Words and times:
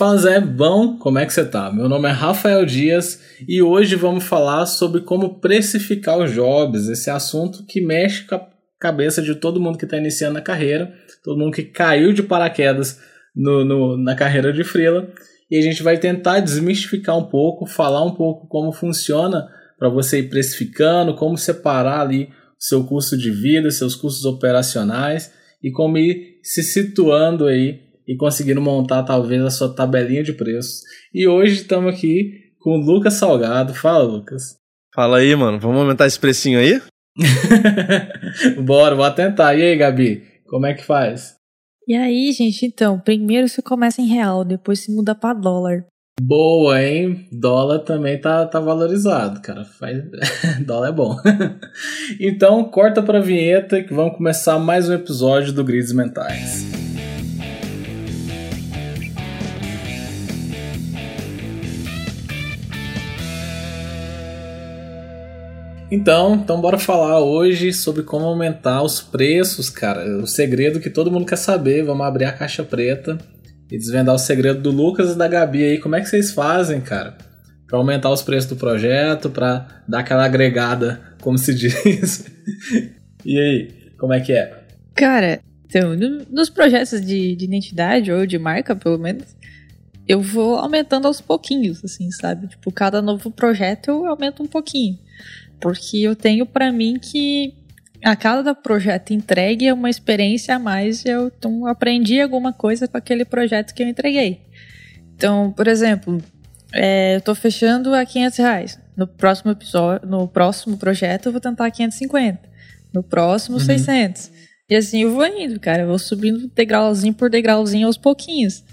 Fala 0.00 0.16
Zé, 0.16 0.40
bom, 0.40 0.96
como 0.96 1.18
é 1.18 1.26
que 1.26 1.32
você 1.34 1.44
tá? 1.44 1.70
Meu 1.70 1.86
nome 1.86 2.08
é 2.08 2.10
Rafael 2.10 2.64
Dias 2.64 3.20
e 3.46 3.60
hoje 3.60 3.96
vamos 3.96 4.24
falar 4.24 4.64
sobre 4.64 5.02
como 5.02 5.40
precificar 5.40 6.18
os 6.18 6.32
jobs, 6.32 6.88
esse 6.88 7.10
assunto 7.10 7.66
que 7.66 7.82
mexe 7.82 8.24
com 8.24 8.36
a 8.36 8.48
cabeça 8.78 9.20
de 9.20 9.34
todo 9.34 9.60
mundo 9.60 9.76
que 9.76 9.84
está 9.84 9.98
iniciando 9.98 10.38
a 10.38 10.40
carreira, 10.40 10.90
todo 11.22 11.38
mundo 11.38 11.52
que 11.52 11.64
caiu 11.64 12.14
de 12.14 12.22
paraquedas 12.22 12.98
no, 13.36 13.62
no, 13.62 13.98
na 13.98 14.14
carreira 14.14 14.54
de 14.54 14.64
freela 14.64 15.06
e 15.50 15.58
a 15.58 15.60
gente 15.60 15.82
vai 15.82 15.98
tentar 15.98 16.40
desmistificar 16.40 17.18
um 17.18 17.24
pouco, 17.24 17.66
falar 17.66 18.02
um 18.02 18.14
pouco 18.14 18.48
como 18.48 18.72
funciona 18.72 19.50
para 19.78 19.90
você 19.90 20.20
ir 20.20 20.30
precificando, 20.30 21.14
como 21.14 21.36
separar 21.36 22.00
ali 22.00 22.30
seu 22.58 22.84
custo 22.84 23.18
de 23.18 23.30
vida, 23.30 23.70
seus 23.70 23.94
custos 23.94 24.24
operacionais 24.24 25.30
e 25.62 25.70
como 25.70 25.98
ir 25.98 26.38
se 26.42 26.62
situando 26.62 27.44
aí 27.44 27.89
e 28.06 28.16
conseguindo 28.16 28.60
montar 28.60 29.02
talvez 29.02 29.42
a 29.42 29.50
sua 29.50 29.74
tabelinha 29.74 30.22
de 30.22 30.32
preços. 30.32 30.80
E 31.12 31.26
hoje 31.26 31.54
estamos 31.54 31.94
aqui 31.94 32.32
com 32.58 32.78
o 32.78 32.80
Lucas 32.80 33.14
Salgado. 33.14 33.74
Fala, 33.74 34.04
Lucas. 34.04 34.56
Fala 34.94 35.18
aí, 35.18 35.34
mano. 35.34 35.58
Vamos 35.58 35.80
aumentar 35.80 36.06
esse 36.06 36.18
precinho 36.18 36.58
aí? 36.58 36.80
Bora, 38.62 38.94
vou 38.94 39.10
tentar. 39.10 39.54
E 39.54 39.62
aí, 39.62 39.76
Gabi? 39.76 40.22
Como 40.46 40.66
é 40.66 40.74
que 40.74 40.84
faz? 40.84 41.34
E 41.86 41.94
aí, 41.94 42.30
gente, 42.32 42.66
então, 42.66 43.00
primeiro 43.00 43.48
você 43.48 43.60
começa 43.60 44.00
em 44.00 44.06
real, 44.06 44.44
depois 44.44 44.80
se 44.80 44.94
muda 44.94 45.14
para 45.14 45.34
dólar. 45.34 45.84
Boa, 46.20 46.82
hein? 46.82 47.26
Dólar 47.32 47.78
também 47.80 48.20
tá, 48.20 48.44
tá 48.46 48.60
valorizado, 48.60 49.40
cara. 49.40 49.64
Faz... 49.64 50.02
dólar 50.64 50.88
é 50.90 50.92
bom. 50.92 51.16
então, 52.20 52.62
corta 52.64 53.02
pra 53.02 53.20
vinheta 53.20 53.82
que 53.82 53.94
vamos 53.94 54.16
começar 54.16 54.58
mais 54.58 54.88
um 54.88 54.92
episódio 54.92 55.52
do 55.52 55.64
Grids 55.64 55.92
Mentais. 55.92 56.89
Então, 65.90 66.36
então 66.36 66.60
bora 66.60 66.78
falar 66.78 67.18
hoje 67.18 67.72
sobre 67.72 68.04
como 68.04 68.24
aumentar 68.24 68.82
os 68.82 69.00
preços, 69.00 69.68
cara. 69.68 70.18
O 70.18 70.26
segredo 70.26 70.78
que 70.78 70.88
todo 70.88 71.10
mundo 71.10 71.26
quer 71.26 71.36
saber. 71.36 71.82
Vamos 71.82 72.06
abrir 72.06 72.26
a 72.26 72.32
caixa 72.32 72.62
preta 72.62 73.18
e 73.68 73.76
desvendar 73.76 74.14
o 74.14 74.18
segredo 74.18 74.60
do 74.60 74.70
Lucas 74.70 75.12
e 75.12 75.18
da 75.18 75.26
Gabi 75.26 75.64
aí. 75.64 75.78
Como 75.78 75.96
é 75.96 76.00
que 76.00 76.08
vocês 76.08 76.30
fazem, 76.30 76.80
cara? 76.80 77.18
Para 77.66 77.78
aumentar 77.78 78.10
os 78.10 78.22
preços 78.22 78.48
do 78.48 78.56
projeto, 78.56 79.30
para 79.30 79.82
dar 79.88 80.00
aquela 80.00 80.24
agregada, 80.24 81.00
como 81.20 81.36
se 81.36 81.52
diz. 81.54 82.24
e 83.24 83.38
aí, 83.38 83.68
como 83.98 84.12
é 84.12 84.20
que 84.20 84.32
é? 84.32 84.62
Cara, 84.94 85.40
então, 85.66 85.96
no, 85.96 86.24
nos 86.30 86.48
projetos 86.48 87.00
de, 87.00 87.34
de 87.34 87.44
identidade 87.44 88.12
ou 88.12 88.26
de 88.26 88.38
marca, 88.38 88.76
pelo 88.76 88.98
menos, 88.98 89.36
eu 90.06 90.20
vou 90.20 90.56
aumentando 90.56 91.06
aos 91.06 91.20
pouquinhos, 91.20 91.84
assim, 91.84 92.10
sabe? 92.10 92.48
Tipo, 92.48 92.72
cada 92.72 93.02
novo 93.02 93.30
projeto 93.30 93.88
eu 93.88 94.06
aumento 94.06 94.42
um 94.42 94.46
pouquinho. 94.46 94.98
Porque 95.60 95.98
eu 95.98 96.16
tenho 96.16 96.46
para 96.46 96.72
mim 96.72 96.98
que 97.00 97.54
a 98.02 98.16
cada 98.16 98.54
projeto 98.54 99.12
entregue 99.12 99.66
é 99.66 99.74
uma 99.74 99.90
experiência 99.90 100.56
a 100.56 100.58
mais. 100.58 101.04
Eu 101.04 101.26
então, 101.26 101.66
aprendi 101.66 102.20
alguma 102.20 102.52
coisa 102.52 102.88
com 102.88 102.96
aquele 102.96 103.24
projeto 103.24 103.74
que 103.74 103.82
eu 103.82 103.88
entreguei. 103.88 104.40
Então, 105.14 105.52
por 105.52 105.68
exemplo, 105.68 106.20
é, 106.72 107.14
eu 107.14 107.18
estou 107.18 107.34
fechando 107.34 107.94
a 107.94 108.04
500 108.04 108.38
reais. 108.38 108.80
No 108.96 109.06
próximo 109.06 109.50
episódio, 109.50 110.08
no 110.08 110.26
próximo 110.28 110.76
projeto 110.76 111.26
eu 111.26 111.32
vou 111.32 111.40
tentar 111.40 111.70
550. 111.70 112.38
No 112.92 113.02
próximo, 113.02 113.56
uhum. 113.58 113.64
600. 113.64 114.30
E 114.68 114.76
assim 114.76 115.02
eu 115.02 115.12
vou 115.12 115.26
indo, 115.26 115.58
cara. 115.60 115.82
Eu 115.82 115.88
vou 115.88 115.98
subindo 115.98 116.50
degrauzinho 116.54 117.14
por 117.14 117.28
degrauzinho 117.28 117.86
aos 117.86 117.96
pouquinhos. 117.96 118.64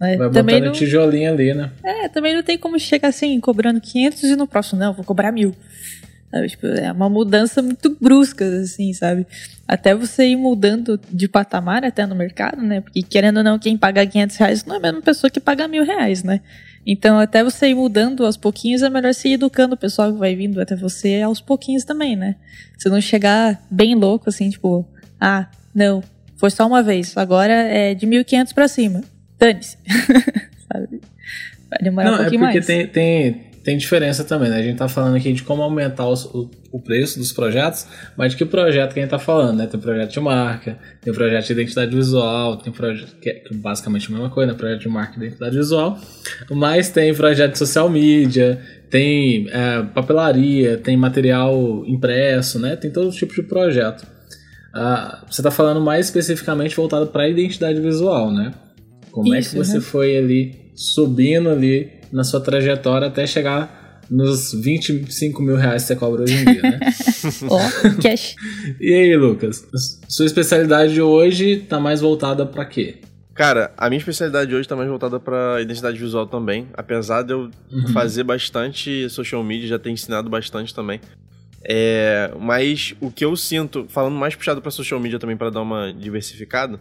Né? 0.00 0.16
Vai 0.16 0.30
também 0.30 0.56
botando 0.56 0.66
não... 0.66 0.72
tijolinho 0.72 1.32
ali, 1.32 1.54
né? 1.54 1.70
É, 1.84 2.08
também 2.08 2.34
não 2.34 2.42
tem 2.42 2.58
como 2.58 2.78
chegar 2.78 3.08
assim, 3.08 3.38
cobrando 3.40 3.80
500 3.80 4.22
e 4.22 4.36
no 4.36 4.46
próximo, 4.46 4.80
não, 4.80 4.92
vou 4.92 5.04
cobrar 5.04 5.32
mil. 5.32 5.54
Sabe? 6.34 6.48
Tipo, 6.48 6.66
é 6.66 6.90
uma 6.90 7.08
mudança 7.08 7.62
muito 7.62 7.96
brusca, 8.00 8.44
assim, 8.60 8.92
sabe? 8.92 9.24
Até 9.68 9.94
você 9.94 10.26
ir 10.26 10.36
mudando 10.36 11.00
de 11.08 11.28
patamar 11.28 11.84
até 11.84 12.04
no 12.06 12.16
mercado, 12.16 12.60
né? 12.60 12.80
Porque 12.80 13.02
querendo 13.02 13.36
ou 13.36 13.44
não, 13.44 13.56
quem 13.56 13.78
paga 13.78 14.04
500 14.04 14.36
reais 14.36 14.64
não 14.64 14.74
é 14.74 14.78
a 14.78 14.80
mesma 14.80 15.00
pessoa 15.00 15.30
que 15.30 15.38
paga 15.38 15.68
mil 15.68 15.84
reais, 15.84 16.24
né? 16.24 16.40
Então, 16.84 17.20
até 17.20 17.44
você 17.44 17.68
ir 17.68 17.74
mudando 17.76 18.26
aos 18.26 18.36
pouquinhos, 18.36 18.82
é 18.82 18.90
melhor 18.90 19.14
se 19.14 19.28
ir 19.28 19.34
educando 19.34 19.74
o 19.74 19.78
pessoal 19.78 20.12
que 20.12 20.18
vai 20.18 20.34
vindo 20.34 20.60
até 20.60 20.74
você 20.74 21.22
aos 21.22 21.40
pouquinhos 21.40 21.84
também, 21.84 22.16
né? 22.16 22.34
Você 22.76 22.88
não 22.88 23.00
chegar 23.00 23.64
bem 23.70 23.94
louco, 23.94 24.28
assim, 24.28 24.50
tipo, 24.50 24.84
ah, 25.20 25.48
não, 25.72 26.02
foi 26.36 26.50
só 26.50 26.66
uma 26.66 26.82
vez, 26.82 27.16
agora 27.16 27.54
é 27.54 27.94
de 27.94 28.06
1.500 28.08 28.52
para 28.52 28.66
cima. 28.66 29.02
Dane-se. 29.38 29.78
Sabe? 30.70 31.00
Vai 31.70 31.78
demorar 31.80 32.10
não, 32.10 32.14
um 32.14 32.18
pouquinho 32.22 32.44
é 32.44 32.52
porque 32.52 32.58
mais. 32.58 32.66
Tem, 32.66 32.86
tem, 32.88 33.40
tem 33.64 33.78
diferença 33.78 34.22
também, 34.22 34.50
né? 34.50 34.58
A 34.58 34.62
gente 34.62 34.76
tá 34.76 34.86
falando 34.86 35.16
aqui 35.16 35.32
de 35.32 35.42
como 35.42 35.62
aumentar 35.62 36.06
os, 36.06 36.26
o, 36.26 36.50
o, 36.70 36.78
preço 36.78 37.18
dos 37.18 37.32
projetos, 37.32 37.86
mas 38.14 38.32
de 38.32 38.36
que 38.36 38.44
projeto 38.44 38.92
que 38.92 39.00
a 39.00 39.02
gente 39.02 39.10
tá 39.10 39.18
falando, 39.18 39.56
né? 39.56 39.66
Tem 39.66 39.80
projeto 39.80 40.12
de 40.12 40.20
marca, 40.20 40.78
tem 41.00 41.14
projeto 41.14 41.46
de 41.46 41.52
identidade 41.54 41.96
visual, 41.96 42.58
tem 42.58 42.70
projeto 42.70 43.16
que 43.16 43.30
é 43.30 43.42
basicamente 43.54 44.08
a 44.08 44.10
mesma 44.12 44.28
coisa, 44.28 44.52
né? 44.52 44.58
Projeto 44.58 44.80
de 44.82 44.88
marca 44.88 45.14
e 45.14 45.26
identidade 45.26 45.56
visual, 45.56 45.98
mas 46.50 46.90
tem 46.90 47.14
projeto 47.14 47.52
de 47.52 47.58
social 47.58 47.88
media, 47.88 48.60
tem 48.90 49.48
é, 49.48 49.82
papelaria, 49.82 50.76
tem 50.76 50.94
material 50.94 51.84
impresso, 51.86 52.58
né? 52.58 52.76
Tem 52.76 52.90
todo 52.90 53.10
tipo 53.10 53.34
de 53.34 53.42
projeto. 53.44 54.06
Ah, 54.74 55.24
você 55.30 55.40
está 55.40 55.50
falando 55.50 55.80
mais 55.80 56.06
especificamente 56.06 56.76
voltado 56.76 57.06
para 57.06 57.22
a 57.22 57.28
identidade 57.28 57.80
visual, 57.80 58.30
né? 58.30 58.52
Como 59.10 59.34
Isso, 59.34 59.48
é 59.48 59.50
que 59.50 59.66
você 59.66 59.74
né? 59.78 59.80
foi 59.80 60.18
ali 60.18 60.70
subindo 60.74 61.48
ali 61.48 62.03
na 62.14 62.22
sua 62.22 62.40
trajetória 62.40 63.08
até 63.08 63.26
chegar 63.26 64.00
nos 64.08 64.54
25 64.54 65.42
mil 65.42 65.56
reais 65.56 65.82
que 65.82 65.88
você 65.88 65.96
cobra 65.96 66.22
hoje 66.22 66.34
em 66.34 66.44
dia, 66.44 66.62
né? 66.62 66.80
Ó, 67.50 67.58
oh, 67.58 68.02
cash. 68.02 68.36
e 68.80 68.94
aí, 68.94 69.16
Lucas? 69.16 69.66
Sua 70.08 70.24
especialidade 70.24 70.94
de 70.94 71.02
hoje 71.02 71.56
tá 71.68 71.80
mais 71.80 72.00
voltada 72.00 72.46
para 72.46 72.64
quê? 72.66 73.00
Cara, 73.34 73.72
a 73.76 73.88
minha 73.88 73.98
especialidade 73.98 74.54
hoje 74.54 74.68
tá 74.68 74.76
mais 74.76 74.88
voltada 74.88 75.18
para 75.18 75.60
identidade 75.60 75.98
visual 75.98 76.26
também. 76.26 76.68
Apesar 76.74 77.22
de 77.22 77.32
eu 77.32 77.50
uhum. 77.72 77.88
fazer 77.92 78.22
bastante 78.22 79.08
social 79.10 79.42
media, 79.42 79.66
já 79.66 79.78
ter 79.78 79.90
ensinado 79.90 80.30
bastante 80.30 80.72
também. 80.72 81.00
É, 81.64 82.30
mas 82.38 82.94
o 83.00 83.10
que 83.10 83.24
eu 83.24 83.34
sinto, 83.34 83.86
falando 83.88 84.14
mais 84.14 84.36
puxado 84.36 84.62
para 84.62 84.70
social 84.70 85.00
media 85.00 85.18
também 85.18 85.36
para 85.36 85.50
dar 85.50 85.62
uma 85.62 85.92
diversificada, 85.92 86.78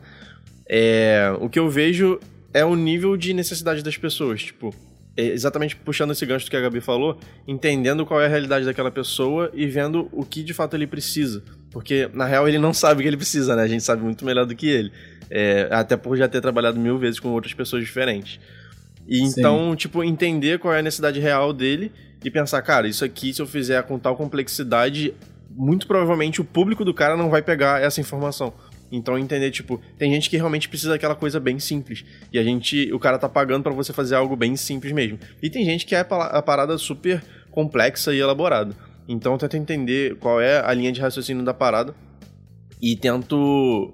é, 0.70 1.34
o 1.40 1.50
que 1.50 1.58
eu 1.58 1.70
vejo 1.70 2.20
é 2.54 2.64
o 2.64 2.76
nível 2.76 3.18
de 3.18 3.34
necessidade 3.34 3.82
das 3.82 3.98
pessoas. 3.98 4.44
Tipo, 4.44 4.76
exatamente 5.16 5.76
puxando 5.76 6.12
esse 6.12 6.26
gancho 6.26 6.50
que 6.50 6.58
a 6.58 6.62
Gabi 6.62 6.82
falou, 6.82 7.18
entendendo 7.48 8.06
qual 8.06 8.22
é 8.22 8.26
a 8.26 8.30
realidade 8.30 8.66
daquela 8.66 8.90
pessoa 8.90 9.52
e 9.54 9.68
vendo 9.68 10.10
o 10.12 10.26
que 10.26 10.44
de 10.44 10.54
fato 10.54 10.76
ele 10.76 10.88
precisa. 10.88 11.44
Porque, 11.70 12.10
na 12.14 12.26
real, 12.26 12.48
ele 12.48 12.60
não 12.60 12.74
sabe 12.74 13.00
o 13.00 13.02
que 13.04 13.08
ele 13.08 13.18
precisa, 13.18 13.56
né? 13.56 13.64
A 13.64 13.68
gente 13.68 13.84
sabe 13.84 14.04
muito 14.04 14.24
melhor 14.26 14.46
do 14.46 14.56
que 14.56 14.68
ele. 14.68 14.92
É, 15.30 15.68
até 15.72 15.98
por 15.98 16.16
já 16.18 16.28
ter 16.28 16.42
trabalhado 16.42 16.80
mil 16.80 16.98
vezes 16.98 17.20
com 17.20 17.30
outras 17.30 17.54
pessoas 17.54 17.84
diferentes. 17.84 18.40
E 19.08 19.22
então, 19.22 19.72
Sim. 19.72 19.76
tipo, 19.76 20.04
entender 20.04 20.60
qual 20.60 20.74
é 20.74 20.80
a 20.80 20.84
necessidade 20.84 21.20
real 21.20 21.52
dele 21.52 21.92
e 22.24 22.32
pensar, 22.32 22.62
cara, 22.62 22.88
isso 22.88 23.04
aqui, 23.04 23.34
se 23.34 23.42
eu 23.42 23.48
fizer 23.48 23.82
com 23.84 24.00
tal 24.00 24.16
complexidade, 24.16 25.14
muito 25.50 25.88
provavelmente 25.88 26.42
o 26.42 26.46
público 26.46 26.86
do 26.86 26.94
cara 26.94 27.18
não 27.18 27.30
vai 27.30 27.42
pegar 27.42 27.82
essa 27.82 28.00
informação. 28.00 28.54
Então 28.96 29.18
entender, 29.18 29.50
tipo, 29.50 29.82
tem 29.98 30.14
gente 30.14 30.30
que 30.30 30.38
realmente 30.38 30.70
precisa 30.70 30.92
daquela 30.92 31.16
coisa 31.16 31.40
bem 31.40 31.58
simples. 31.58 32.06
E 32.32 32.38
a 32.38 32.44
gente, 32.44 32.94
o 32.94 33.00
cara 33.00 33.18
tá 33.18 33.28
pagando 33.28 33.64
para 33.64 33.74
você 33.74 33.92
fazer 33.92 34.14
algo 34.14 34.36
bem 34.36 34.56
simples 34.56 34.94
mesmo. 34.94 35.18
E 35.42 35.50
tem 35.50 35.66
gente 35.66 35.84
que 35.84 35.96
é 35.96 36.00
a 36.00 36.42
parada 36.44 36.78
super 36.78 37.24
complexa 37.50 38.14
e 38.14 38.20
elaborada. 38.20 38.76
Então 39.08 39.34
eu 39.34 39.40
tento 39.40 39.58
entender 39.58 40.16
qual 40.18 40.40
é 40.40 40.64
a 40.64 40.72
linha 40.76 40.92
de 40.92 41.02
raciocínio 41.02 41.44
da 41.44 41.56
parada 41.56 41.96
e 42.80 42.96
tento 42.96 43.92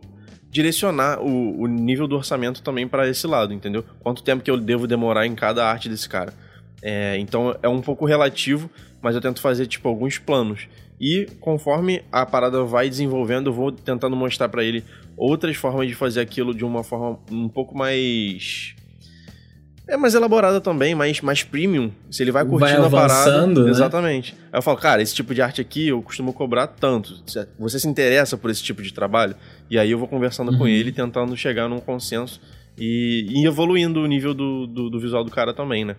direcionar 0.52 1.22
o, 1.22 1.62
o 1.62 1.66
nível 1.66 2.06
do 2.06 2.18
orçamento 2.18 2.62
também 2.62 2.86
para 2.86 3.08
esse 3.08 3.26
lado, 3.26 3.54
entendeu? 3.54 3.86
Quanto 4.02 4.22
tempo 4.22 4.44
que 4.44 4.52
eu 4.52 4.58
devo 4.58 4.86
demorar 4.86 5.26
em 5.26 5.34
cada 5.34 5.66
arte 5.66 5.88
desse 5.88 6.10
cara. 6.10 6.34
É, 6.82 7.18
então 7.20 7.58
é 7.64 7.70
um 7.70 7.80
pouco 7.80 8.06
relativo, 8.06 8.70
mas 9.02 9.16
eu 9.16 9.22
tento 9.22 9.40
fazer 9.40 9.66
tipo 9.66 9.88
alguns 9.88 10.18
planos. 10.18 10.68
E 11.00 11.28
conforme 11.40 12.04
a 12.12 12.26
parada 12.26 12.64
vai 12.64 12.90
desenvolvendo, 12.90 13.48
eu 13.48 13.54
vou 13.54 13.72
tentando 13.72 14.16
mostrar 14.16 14.50
para 14.50 14.64
ele 14.64 14.84
outras 15.16 15.56
formas 15.56 15.88
de 15.88 15.96
fazer 15.96 16.20
aquilo 16.20 16.54
de 16.54 16.66
uma 16.66 16.84
forma 16.84 17.20
um 17.32 17.48
pouco 17.48 17.78
mais 17.78 18.76
é 19.90 19.98
mais 19.98 20.14
elaborada 20.14 20.62
também, 20.62 20.94
mais, 20.94 21.20
mais 21.20 21.42
premium. 21.42 21.92
Se 22.12 22.22
ele 22.22 22.32
vai 22.32 22.46
curtindo 22.46 22.88
vai 22.88 23.04
a 23.04 23.08
parada. 23.08 23.48
Né? 23.48 23.72
Exatamente. 23.72 24.36
Aí 24.52 24.60
eu 24.60 24.62
falo, 24.62 24.78
cara, 24.78 25.02
esse 25.02 25.16
tipo 25.16 25.34
de 25.34 25.42
arte 25.42 25.60
aqui 25.60 25.88
eu 25.88 26.00
costumo 26.04 26.32
cobrar 26.32 26.68
tanto. 26.68 27.24
Você 27.58 27.80
se 27.80 27.88
interessa 27.88 28.38
por 28.38 28.52
esse 28.52 28.62
tipo 28.62 28.84
de 28.84 28.94
trabalho? 28.94 29.36
E 29.68 29.80
aí 29.80 29.90
eu 29.90 29.98
vou 29.98 30.08
conversando 30.08 30.52
uhum. 30.52 30.60
com 30.60 30.68
ele, 30.68 30.92
tentando 30.92 31.36
chegar 31.36 31.68
num 31.68 31.80
consenso 31.80 32.40
e, 32.78 33.26
e 33.30 33.48
evoluindo 33.48 34.00
o 34.00 34.06
nível 34.06 34.36
do, 34.36 34.68
do, 34.68 34.90
do, 34.92 35.00
visual 35.00 35.24
do 35.24 35.32
cara 35.32 35.56
também, 35.56 35.84
né? 35.84 35.96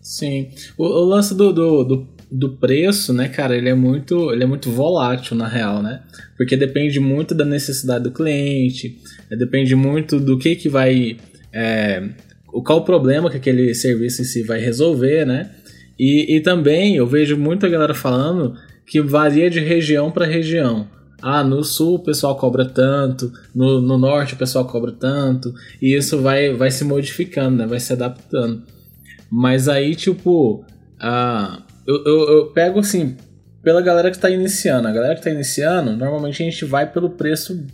Sim. 0.00 0.50
O, 0.78 0.84
o 0.84 1.04
lance 1.04 1.34
do, 1.34 1.52
do, 1.52 1.84
do, 1.84 2.08
do, 2.30 2.50
preço, 2.56 3.12
né, 3.12 3.28
cara, 3.28 3.56
ele 3.56 3.68
é 3.68 3.74
muito 3.74 4.32
ele 4.32 4.44
é 4.44 4.46
muito 4.46 4.70
volátil 4.70 5.36
na 5.36 5.48
real, 5.48 5.82
né? 5.82 6.02
Porque 6.36 6.56
depende 6.56 7.00
muito 7.00 7.34
da 7.34 7.44
necessidade 7.44 8.04
do 8.04 8.12
cliente, 8.12 8.98
depende 9.30 9.74
muito 9.74 10.20
do 10.20 10.38
que 10.38 10.54
que 10.54 10.68
vai 10.68 11.16
é, 11.52 12.08
qual 12.64 12.78
o 12.78 12.84
problema 12.84 13.30
que 13.30 13.36
aquele 13.36 13.74
serviço 13.74 14.22
em 14.22 14.24
si 14.24 14.42
vai 14.42 14.60
resolver, 14.60 15.24
né? 15.24 15.50
E, 15.98 16.36
e 16.36 16.40
também 16.40 16.96
eu 16.96 17.06
vejo 17.06 17.36
muita 17.36 17.68
galera 17.68 17.94
falando 17.94 18.54
que 18.86 19.00
varia 19.00 19.50
de 19.50 19.60
região 19.60 20.10
para 20.10 20.26
região. 20.26 20.88
Ah, 21.22 21.44
no 21.44 21.62
sul 21.62 21.96
o 21.96 22.02
pessoal 22.02 22.36
cobra 22.36 22.64
tanto, 22.64 23.30
no, 23.54 23.80
no 23.80 23.98
norte 23.98 24.34
o 24.34 24.38
pessoal 24.38 24.64
cobra 24.64 24.90
tanto, 24.90 25.52
e 25.80 25.94
isso 25.94 26.22
vai, 26.22 26.54
vai 26.54 26.70
se 26.70 26.82
modificando, 26.84 27.58
né? 27.58 27.66
Vai 27.66 27.78
se 27.78 27.92
adaptando. 27.92 28.62
Mas 29.30 29.68
aí, 29.68 29.94
tipo, 29.94 30.64
ah, 30.98 31.62
eu, 31.90 32.04
eu, 32.04 32.28
eu 32.36 32.46
pego 32.52 32.78
assim, 32.78 33.16
pela 33.62 33.82
galera 33.82 34.10
que 34.10 34.16
está 34.16 34.30
iniciando. 34.30 34.86
A 34.86 34.92
galera 34.92 35.14
que 35.14 35.20
está 35.20 35.30
iniciando, 35.30 35.96
normalmente 35.96 36.42
a 36.42 36.46
gente 36.46 36.64
vai 36.64 36.90
pelo 36.90 37.10
preço, 37.10 37.66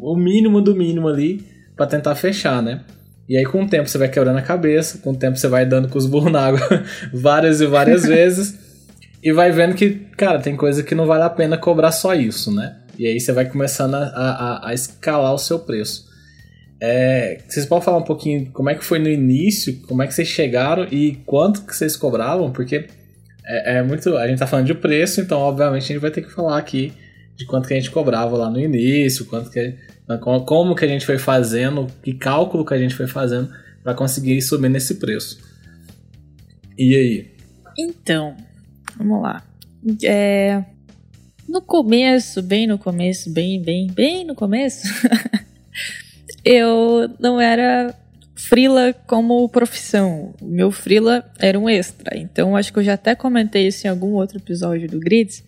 o 0.00 0.16
mínimo 0.16 0.60
do 0.60 0.74
mínimo 0.74 1.08
ali, 1.08 1.44
para 1.76 1.86
tentar 1.86 2.14
fechar, 2.14 2.62
né? 2.62 2.80
E 3.28 3.36
aí, 3.36 3.44
com 3.44 3.62
o 3.62 3.68
tempo, 3.68 3.88
você 3.88 3.96
vai 3.96 4.08
quebrando 4.08 4.38
a 4.38 4.42
cabeça, 4.42 4.98
com 4.98 5.12
o 5.12 5.16
tempo, 5.16 5.36
você 5.36 5.46
vai 5.46 5.64
dando 5.64 5.88
com 5.88 5.98
os 5.98 6.06
burros 6.06 6.32
na 6.32 6.46
água 6.46 6.60
várias 7.14 7.60
e 7.60 7.66
várias 7.66 8.02
vezes, 8.06 8.58
e 9.22 9.32
vai 9.32 9.52
vendo 9.52 9.74
que, 9.74 9.90
cara, 10.16 10.40
tem 10.40 10.56
coisa 10.56 10.82
que 10.82 10.94
não 10.94 11.06
vale 11.06 11.22
a 11.22 11.30
pena 11.30 11.56
cobrar 11.56 11.92
só 11.92 12.14
isso, 12.14 12.52
né? 12.52 12.76
E 12.98 13.06
aí 13.06 13.20
você 13.20 13.32
vai 13.32 13.44
começando 13.48 13.94
a, 13.94 14.04
a, 14.04 14.68
a 14.70 14.74
escalar 14.74 15.32
o 15.32 15.38
seu 15.38 15.60
preço. 15.60 16.08
É, 16.82 17.42
vocês 17.46 17.66
podem 17.66 17.84
falar 17.84 17.98
um 17.98 18.04
pouquinho 18.04 18.50
como 18.52 18.70
é 18.70 18.74
que 18.74 18.84
foi 18.84 18.98
no 18.98 19.08
início, 19.08 19.80
como 19.82 20.02
é 20.02 20.06
que 20.06 20.14
vocês 20.14 20.28
chegaram 20.28 20.86
e 20.90 21.18
quanto 21.26 21.62
que 21.62 21.76
vocês 21.76 21.94
cobravam? 21.94 22.50
Porque 22.50 22.86
é, 23.44 23.78
é, 23.78 23.82
muito. 23.82 24.16
A 24.16 24.26
gente 24.26 24.38
tá 24.38 24.46
falando 24.46 24.66
de 24.66 24.74
preço, 24.74 25.20
então 25.20 25.38
obviamente 25.38 25.84
a 25.84 25.86
gente 25.86 25.98
vai 25.98 26.10
ter 26.10 26.22
que 26.22 26.30
falar 26.30 26.58
aqui 26.58 26.92
de 27.36 27.46
quanto 27.46 27.66
que 27.66 27.74
a 27.74 27.76
gente 27.76 27.90
cobrava 27.90 28.36
lá 28.36 28.50
no 28.50 28.60
início, 28.60 29.24
quanto 29.24 29.50
que 29.50 29.76
como 30.46 30.74
que 30.74 30.84
a 30.84 30.88
gente 30.88 31.06
foi 31.06 31.18
fazendo, 31.18 31.86
que 32.02 32.12
cálculo 32.12 32.64
que 32.64 32.74
a 32.74 32.78
gente 32.78 32.94
foi 32.94 33.06
fazendo 33.06 33.50
para 33.82 33.94
conseguir 33.94 34.40
subir 34.42 34.68
nesse 34.68 34.96
preço. 34.96 35.40
E 36.76 36.94
aí? 36.96 37.30
Então, 37.78 38.36
vamos 38.96 39.22
lá. 39.22 39.42
É, 40.04 40.64
no 41.48 41.62
começo, 41.62 42.42
bem 42.42 42.66
no 42.66 42.78
começo, 42.78 43.30
bem, 43.30 43.60
bem, 43.62 43.86
bem 43.86 44.24
no 44.24 44.34
começo, 44.34 44.86
eu 46.44 47.08
não 47.18 47.40
era 47.40 47.94
frila 48.48 48.94
como 49.06 49.48
profissão. 49.48 50.34
Meu 50.40 50.70
frila 50.70 51.30
era 51.38 51.58
um 51.58 51.68
extra. 51.68 52.16
Então 52.16 52.56
acho 52.56 52.72
que 52.72 52.78
eu 52.78 52.84
já 52.84 52.94
até 52.94 53.14
comentei 53.14 53.66
isso 53.66 53.86
em 53.86 53.90
algum 53.90 54.12
outro 54.12 54.38
episódio 54.38 54.88
do 54.88 54.98
Grids. 54.98 55.44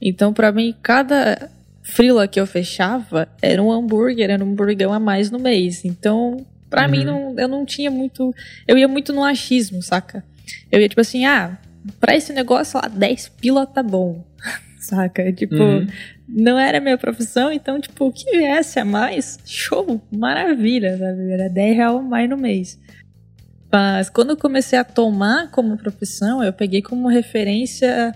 Então 0.00 0.32
para 0.32 0.50
mim 0.50 0.74
cada 0.82 1.50
frila 1.82 2.26
que 2.26 2.40
eu 2.40 2.46
fechava 2.46 3.28
era 3.42 3.62
um 3.62 3.70
hambúrguer, 3.70 4.30
era 4.30 4.44
um 4.44 4.52
hamburgão 4.52 4.92
a 4.92 5.00
mais 5.00 5.30
no 5.30 5.38
mês. 5.38 5.84
Então 5.84 6.44
para 6.68 6.84
uhum. 6.84 6.90
mim 6.90 7.04
não, 7.04 7.34
eu 7.38 7.48
não 7.48 7.66
tinha 7.66 7.90
muito, 7.90 8.34
eu 8.66 8.78
ia 8.78 8.88
muito 8.88 9.12
no 9.12 9.24
achismo, 9.24 9.82
saca? 9.82 10.24
Eu 10.70 10.80
ia 10.80 10.88
tipo 10.88 11.00
assim, 11.00 11.24
ah, 11.26 11.58
para 11.98 12.16
esse 12.16 12.32
negócio 12.32 12.80
lá 12.80 12.88
10 12.88 13.28
pila 13.40 13.66
tá 13.66 13.82
bom. 13.82 14.24
saca? 14.78 15.32
Tipo, 15.32 15.56
uhum 15.56 15.86
não 16.32 16.58
era 16.58 16.80
minha 16.80 16.96
profissão, 16.96 17.52
então, 17.52 17.80
tipo, 17.80 18.06
o 18.06 18.12
que 18.12 18.30
viesse 18.30 18.78
a 18.78 18.84
mais, 18.84 19.38
show, 19.44 20.00
maravilha, 20.12 20.96
sabe? 20.96 21.30
Era 21.32 21.48
10 21.48 21.76
reais 21.76 22.04
mais 22.04 22.28
no 22.28 22.36
mês. 22.36 22.78
Mas 23.72 24.10
quando 24.10 24.30
eu 24.30 24.36
comecei 24.36 24.78
a 24.78 24.84
tomar 24.84 25.50
como 25.50 25.76
profissão, 25.76 26.42
eu 26.42 26.52
peguei 26.52 26.82
como 26.82 27.08
referência. 27.08 28.14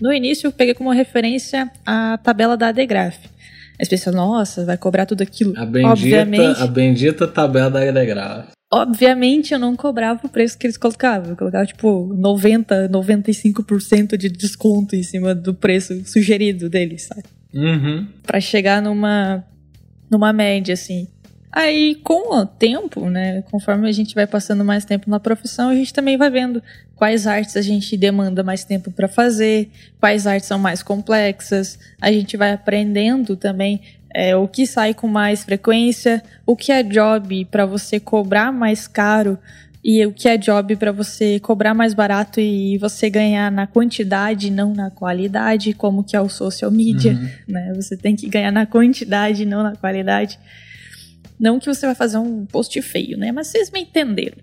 No 0.00 0.12
início, 0.12 0.48
eu 0.48 0.52
peguei 0.52 0.74
como 0.74 0.90
referência 0.90 1.70
a 1.84 2.18
tabela 2.18 2.56
da 2.56 2.68
Adegraf. 2.68 3.16
As 3.80 3.88
pessoas, 3.88 4.16
nossa, 4.16 4.64
vai 4.64 4.76
cobrar 4.76 5.06
tudo 5.06 5.22
aquilo. 5.22 5.52
A 5.56 5.64
bendita, 5.64 5.90
Obviamente, 5.90 6.62
a 6.62 6.66
bendita 6.66 7.26
tabela 7.28 7.70
da 7.70 7.80
Adegraf. 7.80 8.56
Obviamente 8.72 9.54
eu 9.54 9.60
não 9.60 9.76
cobrava 9.76 10.20
o 10.24 10.28
preço 10.28 10.58
que 10.58 10.66
eles 10.66 10.76
colocavam. 10.76 11.30
Eu 11.30 11.36
colocava 11.36 11.64
tipo 11.64 12.12
90, 12.14 12.88
95% 12.88 14.16
de 14.16 14.28
desconto 14.28 14.96
em 14.96 15.04
cima 15.04 15.34
do 15.34 15.54
preço 15.54 16.04
sugerido 16.04 16.68
deles, 16.68 17.04
sabe? 17.04 17.35
Uhum. 17.56 18.06
Para 18.22 18.40
chegar 18.40 18.82
numa, 18.82 19.42
numa 20.10 20.32
média, 20.32 20.74
assim. 20.74 21.08
Aí, 21.50 21.94
com 22.04 22.36
o 22.36 22.44
tempo, 22.44 23.08
né, 23.08 23.42
conforme 23.50 23.88
a 23.88 23.92
gente 23.92 24.14
vai 24.14 24.26
passando 24.26 24.62
mais 24.62 24.84
tempo 24.84 25.08
na 25.08 25.18
profissão, 25.18 25.70
a 25.70 25.74
gente 25.74 25.94
também 25.94 26.18
vai 26.18 26.28
vendo 26.28 26.62
quais 26.94 27.26
artes 27.26 27.56
a 27.56 27.62
gente 27.62 27.96
demanda 27.96 28.42
mais 28.42 28.62
tempo 28.62 28.90
para 28.90 29.08
fazer, 29.08 29.70
quais 29.98 30.26
artes 30.26 30.46
são 30.46 30.58
mais 30.58 30.82
complexas. 30.82 31.78
A 31.98 32.12
gente 32.12 32.36
vai 32.36 32.52
aprendendo 32.52 33.36
também 33.36 33.80
é, 34.14 34.36
o 34.36 34.46
que 34.46 34.66
sai 34.66 34.92
com 34.92 35.06
mais 35.06 35.44
frequência, 35.44 36.22
o 36.44 36.54
que 36.54 36.70
é 36.70 36.82
job 36.82 37.46
para 37.46 37.64
você 37.64 37.98
cobrar 37.98 38.52
mais 38.52 38.86
caro 38.86 39.38
e 39.88 40.04
o 40.04 40.12
que 40.12 40.28
é 40.28 40.36
job 40.36 40.74
para 40.74 40.90
você 40.90 41.38
cobrar 41.38 41.72
mais 41.72 41.94
barato 41.94 42.40
e 42.40 42.76
você 42.76 43.08
ganhar 43.08 43.52
na 43.52 43.68
quantidade, 43.68 44.50
não 44.50 44.74
na 44.74 44.90
qualidade, 44.90 45.72
como 45.74 46.02
que 46.02 46.16
é 46.16 46.20
o 46.20 46.28
social 46.28 46.72
media, 46.72 47.12
uhum. 47.12 47.28
né? 47.46 47.72
Você 47.76 47.96
tem 47.96 48.16
que 48.16 48.28
ganhar 48.28 48.50
na 48.50 48.66
quantidade, 48.66 49.46
não 49.46 49.62
na 49.62 49.76
qualidade. 49.76 50.40
Não 51.38 51.60
que 51.60 51.66
você 51.72 51.86
vai 51.86 51.94
fazer 51.94 52.18
um 52.18 52.44
post 52.46 52.82
feio, 52.82 53.16
né? 53.16 53.30
Mas 53.30 53.46
vocês 53.46 53.70
me 53.70 53.82
entenderam. 53.82 54.38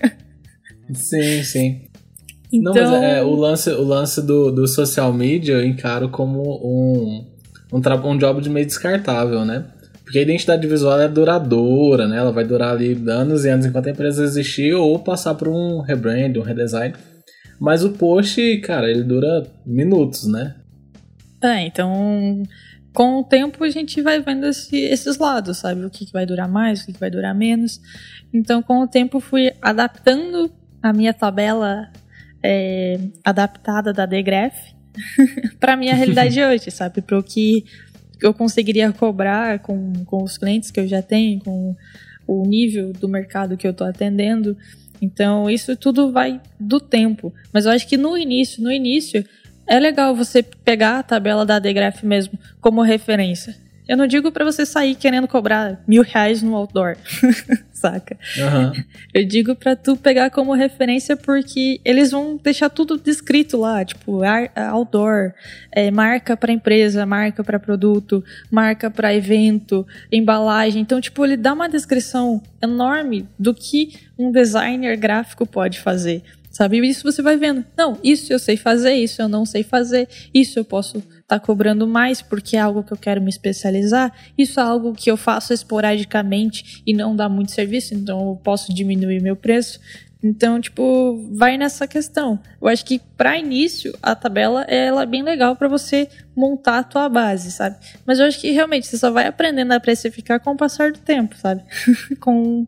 sim, 0.94 1.42
sim. 1.42 1.82
Então... 2.50 2.72
Não, 2.72 2.92
mas 2.92 3.02
é, 3.02 3.22
o 3.22 3.34
lance, 3.34 3.68
o 3.68 3.84
lance 3.84 4.22
do, 4.22 4.50
do 4.50 4.66
social 4.66 5.12
media 5.12 5.56
eu 5.56 5.66
encaro 5.66 6.08
como 6.08 6.40
um, 6.64 7.26
um, 7.74 7.78
um 7.78 8.16
job 8.16 8.40
de 8.40 8.48
meio 8.48 8.64
descartável, 8.64 9.44
né? 9.44 9.66
Porque 10.06 10.20
a 10.20 10.22
identidade 10.22 10.64
visual 10.68 11.00
é 11.00 11.08
duradoura, 11.08 12.06
né? 12.06 12.16
Ela 12.16 12.30
vai 12.30 12.44
durar 12.44 12.70
ali 12.70 12.96
anos 13.08 13.44
e 13.44 13.48
anos 13.48 13.66
enquanto 13.66 13.88
a 13.88 13.90
empresa 13.90 14.22
existir 14.22 14.72
ou 14.72 14.96
passar 15.00 15.34
por 15.34 15.48
um 15.48 15.80
rebrand, 15.80 16.38
um 16.38 16.42
redesign. 16.42 16.94
Mas 17.58 17.82
o 17.82 17.90
post, 17.90 18.58
cara, 18.58 18.88
ele 18.88 19.02
dura 19.02 19.44
minutos, 19.66 20.28
né? 20.28 20.54
É, 21.42 21.66
então 21.66 22.44
com 22.96 23.18
o 23.18 23.24
tempo 23.24 23.62
a 23.62 23.68
gente 23.68 24.00
vai 24.00 24.20
vendo 24.20 24.46
esse, 24.46 24.74
esses 24.74 25.18
lados, 25.18 25.58
sabe? 25.58 25.84
O 25.84 25.90
que, 25.90 26.06
que 26.06 26.12
vai 26.12 26.24
durar 26.24 26.48
mais, 26.48 26.80
o 26.80 26.86
que, 26.86 26.94
que 26.94 27.00
vai 27.00 27.10
durar 27.10 27.34
menos. 27.34 27.78
Então, 28.32 28.62
com 28.62 28.80
o 28.80 28.88
tempo, 28.88 29.20
fui 29.20 29.52
adaptando 29.60 30.50
a 30.82 30.94
minha 30.94 31.12
tabela 31.12 31.90
é, 32.42 32.98
adaptada 33.22 33.92
da 33.92 34.06
Degref 34.06 34.54
para 35.60 35.76
minha 35.76 35.94
realidade 35.94 36.42
hoje, 36.42 36.70
sabe? 36.70 37.02
Para 37.02 37.18
o 37.18 37.22
que 37.22 37.66
eu 38.20 38.32
conseguiria 38.32 38.92
cobrar 38.92 39.58
com, 39.60 39.92
com 40.04 40.22
os 40.22 40.38
clientes 40.38 40.70
que 40.70 40.80
eu 40.80 40.86
já 40.86 41.02
tenho, 41.02 41.40
com 41.40 41.76
o 42.26 42.44
nível 42.46 42.92
do 42.92 43.08
mercado 43.08 43.56
que 43.56 43.66
eu 43.66 43.70
estou 43.70 43.86
atendendo. 43.86 44.56
Então, 45.00 45.48
isso 45.48 45.76
tudo 45.76 46.10
vai 46.10 46.40
do 46.58 46.80
tempo. 46.80 47.32
Mas 47.52 47.66
eu 47.66 47.72
acho 47.72 47.86
que 47.86 47.96
no 47.96 48.16
início, 48.16 48.62
no 48.62 48.72
início, 48.72 49.24
é 49.66 49.78
legal 49.78 50.14
você 50.14 50.42
pegar 50.42 50.98
a 50.98 51.02
tabela 51.02 51.44
da 51.44 51.58
Degraph 51.58 52.02
mesmo 52.02 52.38
como 52.60 52.82
referência. 52.82 53.54
Eu 53.88 53.96
não 53.96 54.06
digo 54.06 54.32
para 54.32 54.44
você 54.44 54.66
sair 54.66 54.94
querendo 54.94 55.28
cobrar 55.28 55.80
mil 55.86 56.02
reais 56.02 56.42
no 56.42 56.56
outdoor, 56.56 56.96
saca? 57.72 58.18
Uhum. 58.36 58.84
Eu 59.14 59.24
digo 59.24 59.54
para 59.54 59.76
tu 59.76 59.96
pegar 59.96 60.30
como 60.30 60.52
referência 60.54 61.16
porque 61.16 61.80
eles 61.84 62.10
vão 62.10 62.36
deixar 62.42 62.68
tudo 62.68 62.98
descrito 62.98 63.56
lá, 63.56 63.84
tipo 63.84 64.22
outdoor, 64.54 65.32
é, 65.70 65.90
marca 65.90 66.36
para 66.36 66.52
empresa, 66.52 67.06
marca 67.06 67.44
para 67.44 67.60
produto, 67.60 68.24
marca 68.50 68.90
para 68.90 69.14
evento, 69.14 69.86
embalagem. 70.10 70.82
Então, 70.82 71.00
tipo, 71.00 71.24
ele 71.24 71.36
dá 71.36 71.52
uma 71.52 71.68
descrição 71.68 72.42
enorme 72.60 73.28
do 73.38 73.54
que 73.54 73.94
um 74.18 74.32
designer 74.32 74.96
gráfico 74.96 75.46
pode 75.46 75.78
fazer. 75.78 76.22
Sabe? 76.56 76.80
Isso 76.88 77.02
você 77.02 77.20
vai 77.20 77.36
vendo. 77.36 77.62
Não, 77.76 77.98
isso 78.02 78.32
eu 78.32 78.38
sei 78.38 78.56
fazer, 78.56 78.94
isso 78.94 79.20
eu 79.20 79.28
não 79.28 79.44
sei 79.44 79.62
fazer, 79.62 80.08
isso 80.32 80.58
eu 80.58 80.64
posso 80.64 80.96
estar 80.96 81.20
tá 81.28 81.38
cobrando 81.38 81.86
mais 81.86 82.22
porque 82.22 82.56
é 82.56 82.60
algo 82.60 82.82
que 82.82 82.94
eu 82.94 82.96
quero 82.96 83.20
me 83.20 83.28
especializar, 83.28 84.10
isso 84.38 84.58
é 84.58 84.62
algo 84.62 84.94
que 84.94 85.10
eu 85.10 85.18
faço 85.18 85.52
esporadicamente 85.52 86.82
e 86.86 86.94
não 86.94 87.14
dá 87.14 87.28
muito 87.28 87.52
serviço, 87.52 87.92
então 87.92 88.30
eu 88.30 88.36
posso 88.36 88.72
diminuir 88.72 89.20
meu 89.20 89.36
preço. 89.36 89.78
Então, 90.22 90.60
tipo, 90.60 91.28
vai 91.32 91.56
nessa 91.56 91.86
questão. 91.86 92.40
Eu 92.60 92.68
acho 92.68 92.84
que 92.84 93.00
para 93.16 93.38
início 93.38 93.96
a 94.02 94.14
tabela 94.14 94.62
ela 94.62 95.02
é 95.02 95.06
bem 95.06 95.22
legal 95.22 95.54
para 95.54 95.68
você 95.68 96.08
montar 96.34 96.78
a 96.78 96.82
tua 96.82 97.08
base, 97.08 97.52
sabe? 97.52 97.76
Mas 98.04 98.18
eu 98.18 98.26
acho 98.26 98.40
que 98.40 98.50
realmente 98.50 98.86
você 98.86 98.98
só 98.98 99.10
vai 99.10 99.26
aprendendo 99.26 99.72
a 99.72 99.80
precificar 99.80 100.40
com 100.40 100.52
o 100.52 100.56
passar 100.56 100.90
do 100.90 100.98
tempo, 100.98 101.36
sabe? 101.36 101.62
com, 102.18 102.66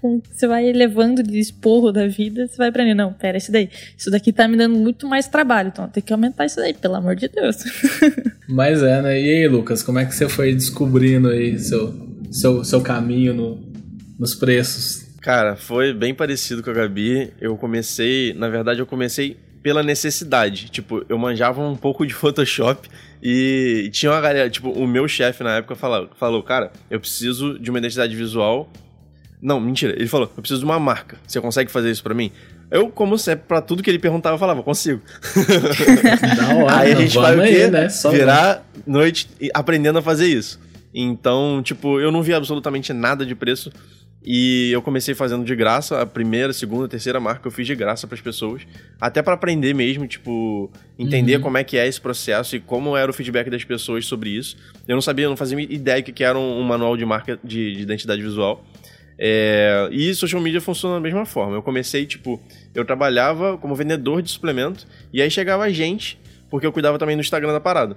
com 0.00 0.20
você 0.30 0.46
vai 0.46 0.72
levando 0.72 1.22
de 1.22 1.38
esporro 1.38 1.92
da 1.92 2.06
vida, 2.06 2.46
você 2.46 2.56
vai 2.56 2.68
aprendendo, 2.68 2.98
não, 2.98 3.12
pera, 3.12 3.38
isso 3.38 3.52
daí, 3.52 3.70
isso 3.96 4.10
daqui 4.10 4.32
tá 4.32 4.48
me 4.48 4.56
dando 4.56 4.76
muito 4.76 5.06
mais 5.06 5.28
trabalho, 5.28 5.68
então 5.68 5.88
tem 5.88 6.02
que 6.02 6.12
aumentar 6.12 6.46
isso 6.46 6.56
daí, 6.56 6.74
pelo 6.74 6.96
amor 6.96 7.14
de 7.14 7.28
Deus. 7.28 7.56
Mas 8.48 8.82
é, 8.82 9.00
né? 9.00 9.20
E 9.20 9.30
aí, 9.30 9.48
Lucas, 9.48 9.82
como 9.82 9.98
é 9.98 10.04
que 10.04 10.14
você 10.14 10.28
foi 10.28 10.54
descobrindo 10.54 11.28
aí 11.28 11.58
seu 11.58 12.06
seu, 12.30 12.64
seu 12.64 12.80
caminho 12.80 13.34
no, 13.34 13.72
nos 14.18 14.34
preços? 14.34 15.05
Cara, 15.26 15.56
foi 15.56 15.92
bem 15.92 16.14
parecido 16.14 16.62
com 16.62 16.70
a 16.70 16.72
Gabi. 16.72 17.32
Eu 17.40 17.56
comecei, 17.56 18.32
na 18.34 18.48
verdade, 18.48 18.78
eu 18.78 18.86
comecei 18.86 19.36
pela 19.60 19.82
necessidade. 19.82 20.70
Tipo, 20.70 21.04
eu 21.08 21.18
manjava 21.18 21.60
um 21.60 21.74
pouco 21.74 22.06
de 22.06 22.14
Photoshop 22.14 22.88
e 23.20 23.90
tinha 23.92 24.12
uma 24.12 24.20
galera, 24.20 24.48
tipo, 24.48 24.70
o 24.70 24.86
meu 24.86 25.08
chefe 25.08 25.42
na 25.42 25.56
época 25.56 25.74
falou, 25.74 26.08
falou, 26.16 26.44
cara, 26.44 26.70
eu 26.88 27.00
preciso 27.00 27.58
de 27.58 27.70
uma 27.70 27.80
identidade 27.80 28.14
visual 28.14 28.70
Não, 29.42 29.58
mentira. 29.58 29.94
Ele 29.94 30.06
falou: 30.06 30.30
eu 30.36 30.40
preciso 30.40 30.60
de 30.60 30.64
uma 30.64 30.78
marca. 30.78 31.16
Você 31.26 31.40
consegue 31.40 31.72
fazer 31.72 31.90
isso 31.90 32.04
para 32.04 32.14
mim? 32.14 32.30
Eu, 32.70 32.88
como 32.88 33.18
sempre, 33.18 33.46
pra 33.48 33.60
tudo 33.60 33.82
que 33.82 33.90
ele 33.90 33.98
perguntava, 33.98 34.36
eu 34.36 34.38
falava, 34.38 34.62
consigo. 34.62 35.02
Da 36.36 36.54
hora, 36.54 36.76
aí 36.76 36.92
a 36.92 36.94
gente 36.94 37.18
vai 37.18 37.36
o 37.36 37.42
quê? 37.42 37.62
aí, 37.64 37.70
né? 37.72 37.88
Só 37.88 38.12
Virar 38.12 38.64
noite 38.86 39.28
aprendendo 39.52 39.98
a 39.98 40.02
fazer 40.02 40.28
isso. 40.28 40.60
Então, 40.94 41.60
tipo, 41.64 41.98
eu 41.98 42.12
não 42.12 42.22
vi 42.22 42.32
absolutamente 42.32 42.92
nada 42.92 43.26
de 43.26 43.34
preço. 43.34 43.72
E 44.28 44.72
eu 44.72 44.82
comecei 44.82 45.14
fazendo 45.14 45.44
de 45.44 45.54
graça, 45.54 46.00
a 46.00 46.04
primeira, 46.06 46.52
segunda, 46.52 46.88
terceira 46.88 47.20
marca 47.20 47.46
eu 47.46 47.52
fiz 47.52 47.64
de 47.64 47.76
graça 47.76 48.08
pras 48.08 48.20
pessoas. 48.20 48.62
Até 49.00 49.22
pra 49.22 49.34
aprender 49.34 49.72
mesmo, 49.72 50.04
tipo, 50.08 50.68
entender 50.98 51.36
Uhum. 51.36 51.42
como 51.42 51.58
é 51.58 51.62
que 51.62 51.76
é 51.78 51.86
esse 51.86 52.00
processo 52.00 52.56
e 52.56 52.60
como 52.60 52.96
era 52.96 53.08
o 53.08 53.14
feedback 53.14 53.48
das 53.48 53.62
pessoas 53.62 54.04
sobre 54.04 54.30
isso. 54.30 54.56
Eu 54.88 54.96
não 54.96 55.00
sabia, 55.00 55.26
eu 55.26 55.30
não 55.30 55.36
fazia 55.36 55.60
ideia 55.60 56.02
que 56.02 56.10
que 56.10 56.24
era 56.24 56.36
um, 56.36 56.58
um 56.58 56.62
manual 56.64 56.96
de 56.96 57.04
marca 57.04 57.38
de, 57.44 57.76
de 57.76 57.82
identidade 57.82 58.20
visual. 58.20 58.64
É, 59.18 59.88
e 59.92 60.12
social 60.14 60.42
media 60.42 60.60
funciona 60.60 60.96
da 60.96 61.00
mesma 61.00 61.24
forma. 61.24 61.54
Eu 61.54 61.62
comecei, 61.62 62.04
tipo, 62.04 62.40
eu 62.74 62.84
trabalhava 62.84 63.56
como 63.58 63.74
vendedor 63.76 64.22
de 64.22 64.30
suplemento, 64.30 64.86
e 65.12 65.22
aí 65.22 65.30
chegava 65.30 65.70
gente, 65.70 66.18
porque 66.50 66.66
eu 66.66 66.72
cuidava 66.72 66.98
também 66.98 67.16
do 67.16 67.20
Instagram 67.20 67.52
da 67.52 67.60
parada. 67.60 67.96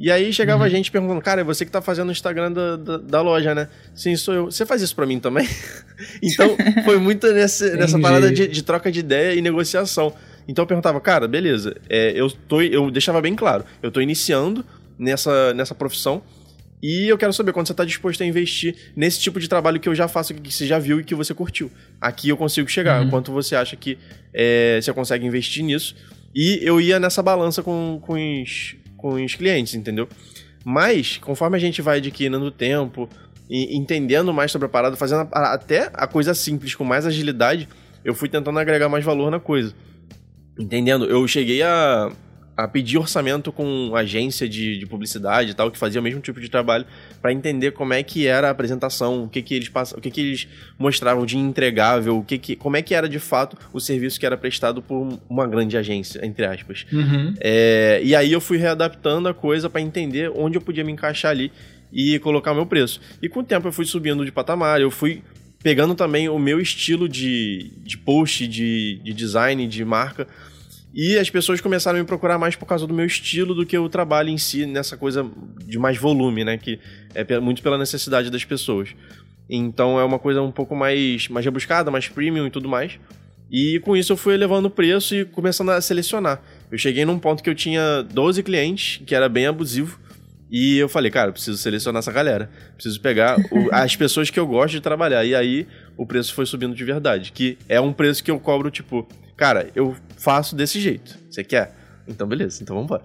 E 0.00 0.10
aí 0.10 0.32
chegava 0.32 0.68
gente 0.70 0.90
perguntando, 0.90 1.20
cara, 1.20 1.42
é 1.42 1.44
você 1.44 1.62
que 1.66 1.70
tá 1.70 1.82
fazendo 1.82 2.08
o 2.08 2.12
Instagram 2.12 2.50
da, 2.50 2.76
da, 2.76 2.96
da 2.96 3.20
loja, 3.20 3.54
né? 3.54 3.68
Sim, 3.94 4.16
sou 4.16 4.32
eu. 4.32 4.44
Você 4.46 4.64
faz 4.64 4.80
isso 4.80 4.96
pra 4.96 5.04
mim 5.04 5.20
também? 5.20 5.46
então, 6.22 6.56
foi 6.86 6.98
muito 6.98 7.30
nessa, 7.30 7.76
nessa 7.76 7.98
parada 7.98 8.32
de, 8.32 8.48
de 8.48 8.62
troca 8.62 8.90
de 8.90 9.00
ideia 9.00 9.34
e 9.34 9.42
negociação. 9.42 10.14
Então 10.48 10.62
eu 10.62 10.66
perguntava, 10.66 10.98
cara, 11.02 11.28
beleza, 11.28 11.76
é, 11.86 12.12
eu, 12.18 12.30
tô, 12.30 12.62
eu 12.62 12.90
deixava 12.90 13.20
bem 13.20 13.36
claro, 13.36 13.62
eu 13.82 13.90
tô 13.90 14.00
iniciando 14.00 14.64
nessa, 14.98 15.52
nessa 15.52 15.74
profissão, 15.74 16.22
e 16.82 17.08
eu 17.08 17.18
quero 17.18 17.32
saber 17.32 17.52
quando 17.52 17.66
você 17.66 17.72
está 17.72 17.84
disposto 17.84 18.22
a 18.22 18.26
investir 18.26 18.74
nesse 18.96 19.20
tipo 19.20 19.38
de 19.38 19.48
trabalho 19.48 19.78
que 19.78 19.88
eu 19.88 19.94
já 19.94 20.08
faço, 20.08 20.32
que 20.32 20.52
você 20.52 20.66
já 20.66 20.78
viu 20.78 21.00
e 21.00 21.04
que 21.04 21.14
você 21.14 21.34
curtiu. 21.34 21.70
Aqui 22.00 22.30
eu 22.30 22.36
consigo 22.36 22.68
chegar. 22.70 23.02
Uhum. 23.02 23.10
Quanto 23.10 23.30
você 23.30 23.54
acha 23.54 23.76
que 23.76 23.98
é, 24.32 24.80
você 24.80 24.92
consegue 24.92 25.26
investir 25.26 25.62
nisso? 25.62 25.94
E 26.34 26.58
eu 26.62 26.80
ia 26.80 26.98
nessa 26.98 27.22
balança 27.22 27.62
com, 27.62 27.98
com, 28.00 28.14
os, 28.14 28.76
com 29.00 29.14
os 29.14 29.34
clientes, 29.34 29.74
entendeu? 29.74 30.08
Mas, 30.64 31.16
conforme 31.18 31.56
a 31.56 31.60
gente 31.60 31.80
vai 31.80 31.98
adquirindo 31.98 32.50
tempo 32.50 33.08
e 33.48 33.76
entendendo 33.76 34.32
mais 34.32 34.52
sobre 34.52 34.66
a 34.66 34.68
parada, 34.68 34.96
fazendo 34.96 35.28
a- 35.32 35.54
até 35.54 35.90
a 35.94 36.06
coisa 36.06 36.34
simples 36.34 36.74
com 36.74 36.84
mais 36.84 37.06
agilidade, 37.06 37.68
eu 38.04 38.14
fui 38.14 38.28
tentando 38.28 38.58
agregar 38.58 38.88
mais 38.88 39.04
valor 39.04 39.30
na 39.30 39.40
coisa. 39.40 39.74
Entendendo? 40.58 41.06
Eu 41.06 41.26
cheguei 41.26 41.62
a, 41.62 42.12
a 42.64 42.68
pedir 42.68 42.98
orçamento 42.98 43.50
com 43.50 43.94
agência 43.94 44.48
de, 44.48 44.78
de 44.78 44.86
publicidade 44.86 45.50
e 45.50 45.54
tal, 45.54 45.70
que 45.70 45.78
fazia 45.78 46.00
o 46.00 46.04
mesmo 46.04 46.20
tipo 46.20 46.40
de 46.40 46.48
trabalho, 46.48 46.84
para 47.20 47.32
entender 47.32 47.72
como 47.72 47.92
é 47.92 48.02
que 48.02 48.26
era 48.26 48.48
a 48.48 48.50
apresentação, 48.50 49.24
o 49.24 49.28
que 49.28 49.42
que 49.42 49.54
eles 49.54 49.68
passam, 49.68 49.98
o 49.98 50.00
que 50.00 50.10
que 50.10 50.20
eles 50.20 50.48
mostravam 50.78 51.24
de 51.24 51.38
entregável, 51.38 52.18
o 52.18 52.24
que 52.24 52.38
que, 52.38 52.56
como 52.56 52.76
é 52.76 52.82
que 52.82 52.94
era 52.94 53.08
de 53.08 53.18
fato 53.18 53.56
o 53.72 53.80
serviço 53.80 54.18
que 54.18 54.26
era 54.26 54.36
prestado 54.36 54.82
por 54.82 55.18
uma 55.28 55.46
grande 55.46 55.76
agência, 55.76 56.24
entre 56.24 56.44
aspas. 56.44 56.86
Uhum. 56.92 57.34
É, 57.40 58.00
e 58.04 58.14
aí 58.14 58.32
eu 58.32 58.40
fui 58.40 58.58
readaptando 58.58 59.28
a 59.28 59.34
coisa 59.34 59.70
para 59.70 59.80
entender 59.80 60.30
onde 60.34 60.56
eu 60.58 60.62
podia 60.62 60.84
me 60.84 60.92
encaixar 60.92 61.30
ali 61.30 61.50
e 61.92 62.18
colocar 62.18 62.52
o 62.52 62.54
meu 62.54 62.66
preço. 62.66 63.00
E 63.22 63.28
com 63.28 63.40
o 63.40 63.44
tempo 63.44 63.68
eu 63.68 63.72
fui 63.72 63.84
subindo 63.84 64.24
de 64.24 64.32
patamar, 64.32 64.80
eu 64.80 64.90
fui 64.90 65.22
pegando 65.62 65.94
também 65.94 66.28
o 66.28 66.38
meu 66.38 66.60
estilo 66.60 67.08
de, 67.08 67.72
de 67.78 67.98
post, 67.98 68.46
de, 68.46 69.00
de 69.02 69.12
design, 69.12 69.66
de 69.66 69.84
marca. 69.84 70.26
E 70.92 71.16
as 71.18 71.30
pessoas 71.30 71.60
começaram 71.60 71.98
a 71.98 72.02
me 72.02 72.06
procurar 72.06 72.36
mais 72.38 72.56
por 72.56 72.66
causa 72.66 72.86
do 72.86 72.92
meu 72.92 73.06
estilo 73.06 73.54
do 73.54 73.64
que 73.64 73.78
o 73.78 73.88
trabalho 73.88 74.28
em 74.28 74.38
si, 74.38 74.66
nessa 74.66 74.96
coisa 74.96 75.24
de 75.64 75.78
mais 75.78 75.96
volume, 75.96 76.44
né? 76.44 76.58
Que 76.58 76.80
é 77.14 77.38
muito 77.38 77.62
pela 77.62 77.78
necessidade 77.78 78.28
das 78.30 78.44
pessoas. 78.44 78.88
Então 79.48 79.98
é 79.98 80.04
uma 80.04 80.18
coisa 80.18 80.42
um 80.42 80.50
pouco 80.50 80.74
mais, 80.74 81.28
mais 81.28 81.44
rebuscada, 81.44 81.90
mais 81.90 82.08
premium 82.08 82.46
e 82.46 82.50
tudo 82.50 82.68
mais. 82.68 82.98
E 83.50 83.80
com 83.80 83.96
isso 83.96 84.12
eu 84.12 84.16
fui 84.16 84.34
elevando 84.34 84.68
o 84.68 84.70
preço 84.70 85.14
e 85.14 85.24
começando 85.24 85.70
a 85.70 85.80
selecionar. 85.80 86.40
Eu 86.70 86.78
cheguei 86.78 87.04
num 87.04 87.18
ponto 87.18 87.42
que 87.42 87.50
eu 87.50 87.54
tinha 87.54 88.02
12 88.02 88.42
clientes, 88.42 89.00
que 89.04 89.14
era 89.14 89.28
bem 89.28 89.46
abusivo. 89.46 89.98
E 90.52 90.78
eu 90.78 90.88
falei, 90.88 91.10
cara, 91.12 91.28
eu 91.28 91.32
preciso 91.32 91.58
selecionar 91.58 92.00
essa 92.00 92.10
galera. 92.12 92.50
Preciso 92.74 93.00
pegar 93.00 93.36
o- 93.52 93.68
as 93.74 93.94
pessoas 93.94 94.30
que 94.30 94.38
eu 94.38 94.46
gosto 94.46 94.72
de 94.74 94.80
trabalhar. 94.80 95.24
E 95.24 95.34
aí 95.34 95.66
o 95.96 96.04
preço 96.06 96.34
foi 96.34 96.46
subindo 96.46 96.74
de 96.74 96.84
verdade. 96.84 97.30
Que 97.32 97.56
é 97.68 97.80
um 97.80 97.92
preço 97.92 98.22
que 98.22 98.30
eu 98.30 98.38
cobro, 98.40 98.70
tipo, 98.70 99.06
cara, 99.40 99.68
eu 99.74 99.96
faço 100.18 100.54
desse 100.54 100.78
jeito. 100.78 101.16
Você 101.30 101.42
quer? 101.42 101.74
Então 102.06 102.26
beleza, 102.26 102.62
então 102.62 102.76
vamos 102.76 102.90
embora. 102.90 103.02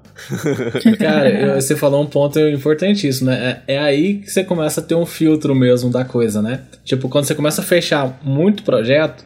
Cara, 0.98 1.62
você 1.62 1.76
falou 1.76 2.02
um 2.02 2.08
ponto 2.08 2.40
importantíssimo, 2.40 3.30
né? 3.30 3.62
É, 3.68 3.76
é 3.76 3.78
aí 3.78 4.16
que 4.16 4.32
você 4.32 4.44
começa 4.44 4.82
a 4.82 4.84
ter 4.84 4.96
um 4.96 5.06
filtro 5.06 5.54
mesmo 5.54 5.92
da 5.92 6.04
coisa, 6.04 6.42
né? 6.42 6.64
Tipo, 6.84 7.08
quando 7.08 7.26
você 7.26 7.36
começa 7.36 7.62
a 7.62 7.64
fechar 7.64 8.20
muito 8.24 8.64
projeto, 8.64 9.24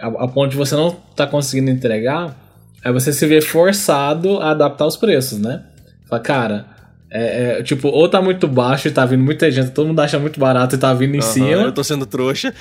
a, 0.00 0.06
a 0.06 0.28
ponto 0.28 0.50
de 0.50 0.56
você 0.56 0.74
não 0.74 0.90
tá 1.14 1.26
conseguindo 1.26 1.70
entregar, 1.70 2.34
aí 2.82 2.92
você 2.92 3.12
se 3.12 3.26
vê 3.26 3.40
forçado 3.40 4.38
a 4.38 4.50
adaptar 4.50 4.86
os 4.86 4.96
preços, 4.96 5.38
né? 5.38 5.62
Fala, 6.08 6.22
cara, 6.22 6.66
é, 7.10 7.58
é, 7.58 7.62
tipo, 7.62 7.88
ou 7.88 8.08
tá 8.08 8.20
muito 8.20 8.46
baixo 8.46 8.86
e 8.86 8.90
tá 8.90 9.06
vindo 9.06 9.22
muita 9.22 9.50
gente, 9.50 9.70
todo 9.70 9.86
mundo 9.86 10.00
acha 10.00 10.18
muito 10.18 10.38
barato 10.38 10.74
e 10.74 10.78
tá 10.78 10.92
vindo 10.92 11.14
em 11.14 11.20
Aham, 11.20 11.26
cima. 11.26 11.62
Eu 11.62 11.72
tô 11.72 11.82
sendo 11.82 12.04
trouxa. 12.04 12.52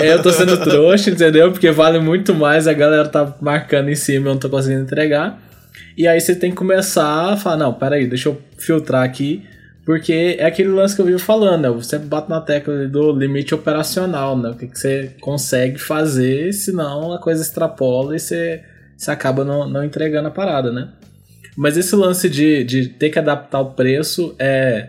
É, 0.00 0.14
eu 0.14 0.22
tô 0.22 0.30
sendo 0.30 0.56
trouxa, 0.62 1.10
entendeu? 1.10 1.50
Porque 1.50 1.70
vale 1.70 1.98
muito 1.98 2.34
mais, 2.34 2.68
a 2.68 2.72
galera 2.72 3.08
tá 3.08 3.34
marcando 3.40 3.88
em 3.88 3.96
cima 3.96 4.26
e 4.26 4.28
eu 4.28 4.34
não 4.34 4.40
tô 4.40 4.48
conseguindo 4.48 4.82
entregar. 4.82 5.40
E 5.96 6.06
aí 6.06 6.20
você 6.20 6.34
tem 6.34 6.50
que 6.50 6.56
começar 6.56 7.32
a 7.32 7.36
falar, 7.36 7.56
não, 7.56 7.74
peraí, 7.74 8.06
deixa 8.06 8.28
eu 8.28 8.40
filtrar 8.56 9.02
aqui. 9.02 9.44
Porque 9.84 10.36
é 10.38 10.46
aquele 10.46 10.68
lance 10.68 10.94
que 10.94 11.02
eu 11.02 11.06
vivo 11.06 11.18
falando, 11.18 11.62
né? 11.62 11.68
Eu 11.68 11.82
sempre 11.82 12.06
bato 12.06 12.30
na 12.30 12.40
tecla 12.40 12.86
do 12.86 13.10
limite 13.10 13.52
operacional, 13.52 14.38
né? 14.38 14.50
O 14.50 14.54
que, 14.54 14.68
que 14.68 14.78
você 14.78 15.10
consegue 15.20 15.76
fazer, 15.76 16.52
senão 16.52 17.12
a 17.12 17.18
coisa 17.18 17.42
extrapola 17.42 18.14
e 18.14 18.20
você, 18.20 18.62
você 18.96 19.10
acaba 19.10 19.44
não, 19.44 19.68
não 19.68 19.82
entregando 19.82 20.28
a 20.28 20.30
parada, 20.30 20.70
né? 20.70 20.88
Mas 21.56 21.76
esse 21.76 21.94
lance 21.94 22.28
de, 22.28 22.64
de 22.64 22.88
ter 22.88 23.10
que 23.10 23.18
adaptar 23.18 23.60
o 23.60 23.72
preço 23.74 24.34
é 24.38 24.88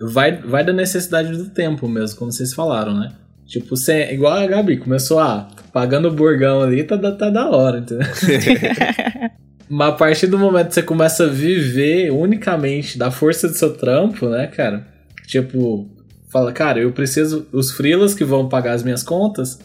vai, 0.00 0.36
vai 0.36 0.64
da 0.64 0.72
necessidade 0.72 1.36
do 1.36 1.50
tempo 1.50 1.88
mesmo, 1.88 2.18
como 2.18 2.32
vocês 2.32 2.52
falaram, 2.52 2.98
né? 2.98 3.12
Tipo, 3.46 3.76
você, 3.76 4.12
igual 4.12 4.32
a 4.34 4.46
Gabi, 4.46 4.76
começou 4.76 5.18
a 5.18 5.48
pagando 5.72 6.08
o 6.08 6.12
burgão 6.12 6.62
ali, 6.62 6.84
tá, 6.84 6.96
da- 6.96 7.12
tá 7.12 7.30
da 7.30 7.48
hora, 7.50 7.78
entendeu? 7.78 8.06
Mas 9.68 9.88
a 9.88 9.92
partir 9.92 10.26
do 10.26 10.38
momento 10.38 10.68
que 10.68 10.74
você 10.74 10.82
começa 10.82 11.24
a 11.24 11.28
viver 11.28 12.10
unicamente 12.10 12.98
da 12.98 13.10
força 13.10 13.48
do 13.48 13.54
seu 13.54 13.72
trampo, 13.74 14.28
né, 14.28 14.48
cara? 14.48 14.84
Tipo, 15.26 15.88
fala, 16.28 16.52
cara, 16.52 16.80
eu 16.80 16.90
preciso. 16.90 17.46
Os 17.52 17.70
freelas 17.70 18.12
que 18.14 18.24
vão 18.24 18.48
pagar 18.48 18.72
as 18.72 18.82
minhas 18.82 19.02
contas. 19.04 19.60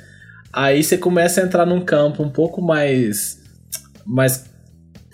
Aí 0.54 0.84
você 0.84 0.96
começa 0.98 1.42
a 1.42 1.44
entrar 1.44 1.66
num 1.66 1.82
campo 1.82 2.22
um 2.22 2.30
pouco 2.30 2.62
mais. 2.62 3.40
mais 4.06 4.46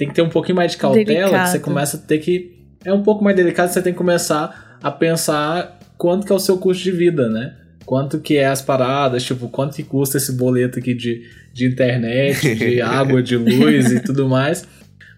tem 0.02 0.08
que 0.08 0.16
ter 0.16 0.24
um 0.24 0.30
pouquinho 0.30 0.56
mais 0.56 0.72
de 0.72 0.80
cautela, 0.80 1.44
que 1.44 1.50
você 1.52 1.60
começa 1.60 1.96
a 1.96 2.00
ter 2.00 2.18
que. 2.18 2.60
É 2.84 2.92
um 2.92 3.04
pouco 3.04 3.24
mais 3.24 3.36
delicado, 3.36 3.72
você 3.72 3.84
tem 3.84 3.94
que 3.94 3.98
começar 4.00 4.80
a 4.82 4.90
pensar 4.90 5.78
quanto 5.96 6.26
que 6.26 6.32
é 6.32 6.36
o 6.36 6.40
seu 6.40 6.58
custo 6.58 6.84
de 6.84 6.92
vida, 6.92 7.30
né? 7.30 7.54
Quanto 7.86 8.20
que 8.20 8.36
é 8.36 8.48
as 8.48 8.64
paradas, 8.64 9.24
tipo, 9.24 9.48
quanto 9.48 9.76
que 9.76 9.84
custa 9.84 10.18
esse 10.18 10.32
boleto 10.32 10.80
aqui 10.80 10.96
de, 10.96 11.22
de 11.54 11.68
internet, 11.68 12.56
de 12.56 12.82
água, 12.82 13.22
de 13.22 13.38
luz 13.38 13.92
e 13.92 14.00
tudo 14.00 14.28
mais. 14.28 14.68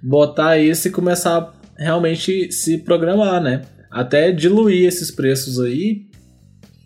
Botar 0.01 0.57
isso 0.57 0.89
e 0.89 0.91
começar 0.91 1.37
a 1.37 1.53
realmente 1.77 2.51
se 2.51 2.79
programar, 2.79 3.41
né? 3.41 3.61
Até 3.89 4.33
diluir 4.33 4.85
esses 4.85 5.09
preços 5.09 5.61
aí 5.61 6.07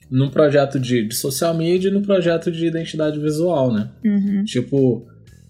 num 0.07 0.29
projeto 0.29 0.79
de, 0.79 1.07
de 1.07 1.15
social 1.15 1.55
media 1.55 1.89
e 1.89 1.93
no 1.93 2.03
projeto 2.03 2.51
de 2.51 2.67
identidade 2.67 3.19
visual, 3.19 3.73
né? 3.73 3.89
Uhum. 4.05 4.43
Tipo, 4.43 5.07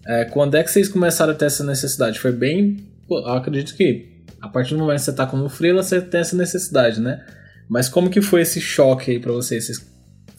é, 0.08 0.24
quando 0.24 0.54
é 0.54 0.64
que 0.64 0.70
vocês 0.70 0.88
começaram 0.88 1.32
a 1.32 1.36
ter 1.36 1.44
essa 1.44 1.62
necessidade? 1.62 2.18
Foi 2.18 2.32
bem. 2.32 2.78
pô, 3.06 3.18
eu 3.18 3.32
acredito 3.32 3.76
que 3.76 4.24
a 4.40 4.48
partir 4.48 4.74
do 4.74 4.80
momento 4.80 4.96
que 4.96 5.04
você 5.04 5.12
tá 5.12 5.26
como 5.26 5.48
freela, 5.48 5.82
você 5.82 6.00
tem 6.00 6.20
essa 6.20 6.34
necessidade, 6.34 7.00
né? 7.00 7.22
Mas 7.68 7.88
como 7.88 8.08
que 8.08 8.22
foi 8.22 8.40
esse 8.40 8.60
choque 8.60 9.10
aí 9.10 9.20
pra 9.20 9.32
vocês? 9.32 9.66
Vocês 9.66 9.86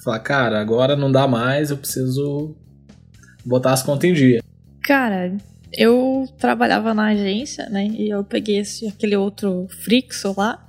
falaram, 0.03 0.23
cara, 0.23 0.59
agora 0.59 0.95
não 0.95 1.11
dá 1.11 1.27
mais, 1.27 1.69
eu 1.69 1.77
preciso 1.77 2.55
botar 3.45 3.73
as 3.73 3.83
contas 3.83 4.09
em 4.09 4.13
dia. 4.13 4.41
Cara, 4.83 5.37
eu 5.71 6.25
trabalhava 6.39 6.93
na 6.95 7.07
agência, 7.07 7.69
né? 7.69 7.85
E 7.85 8.09
eu 8.09 8.23
peguei 8.23 8.57
esse, 8.57 8.87
aquele 8.87 9.15
outro 9.15 9.67
Frixo 9.83 10.33
lá. 10.35 10.65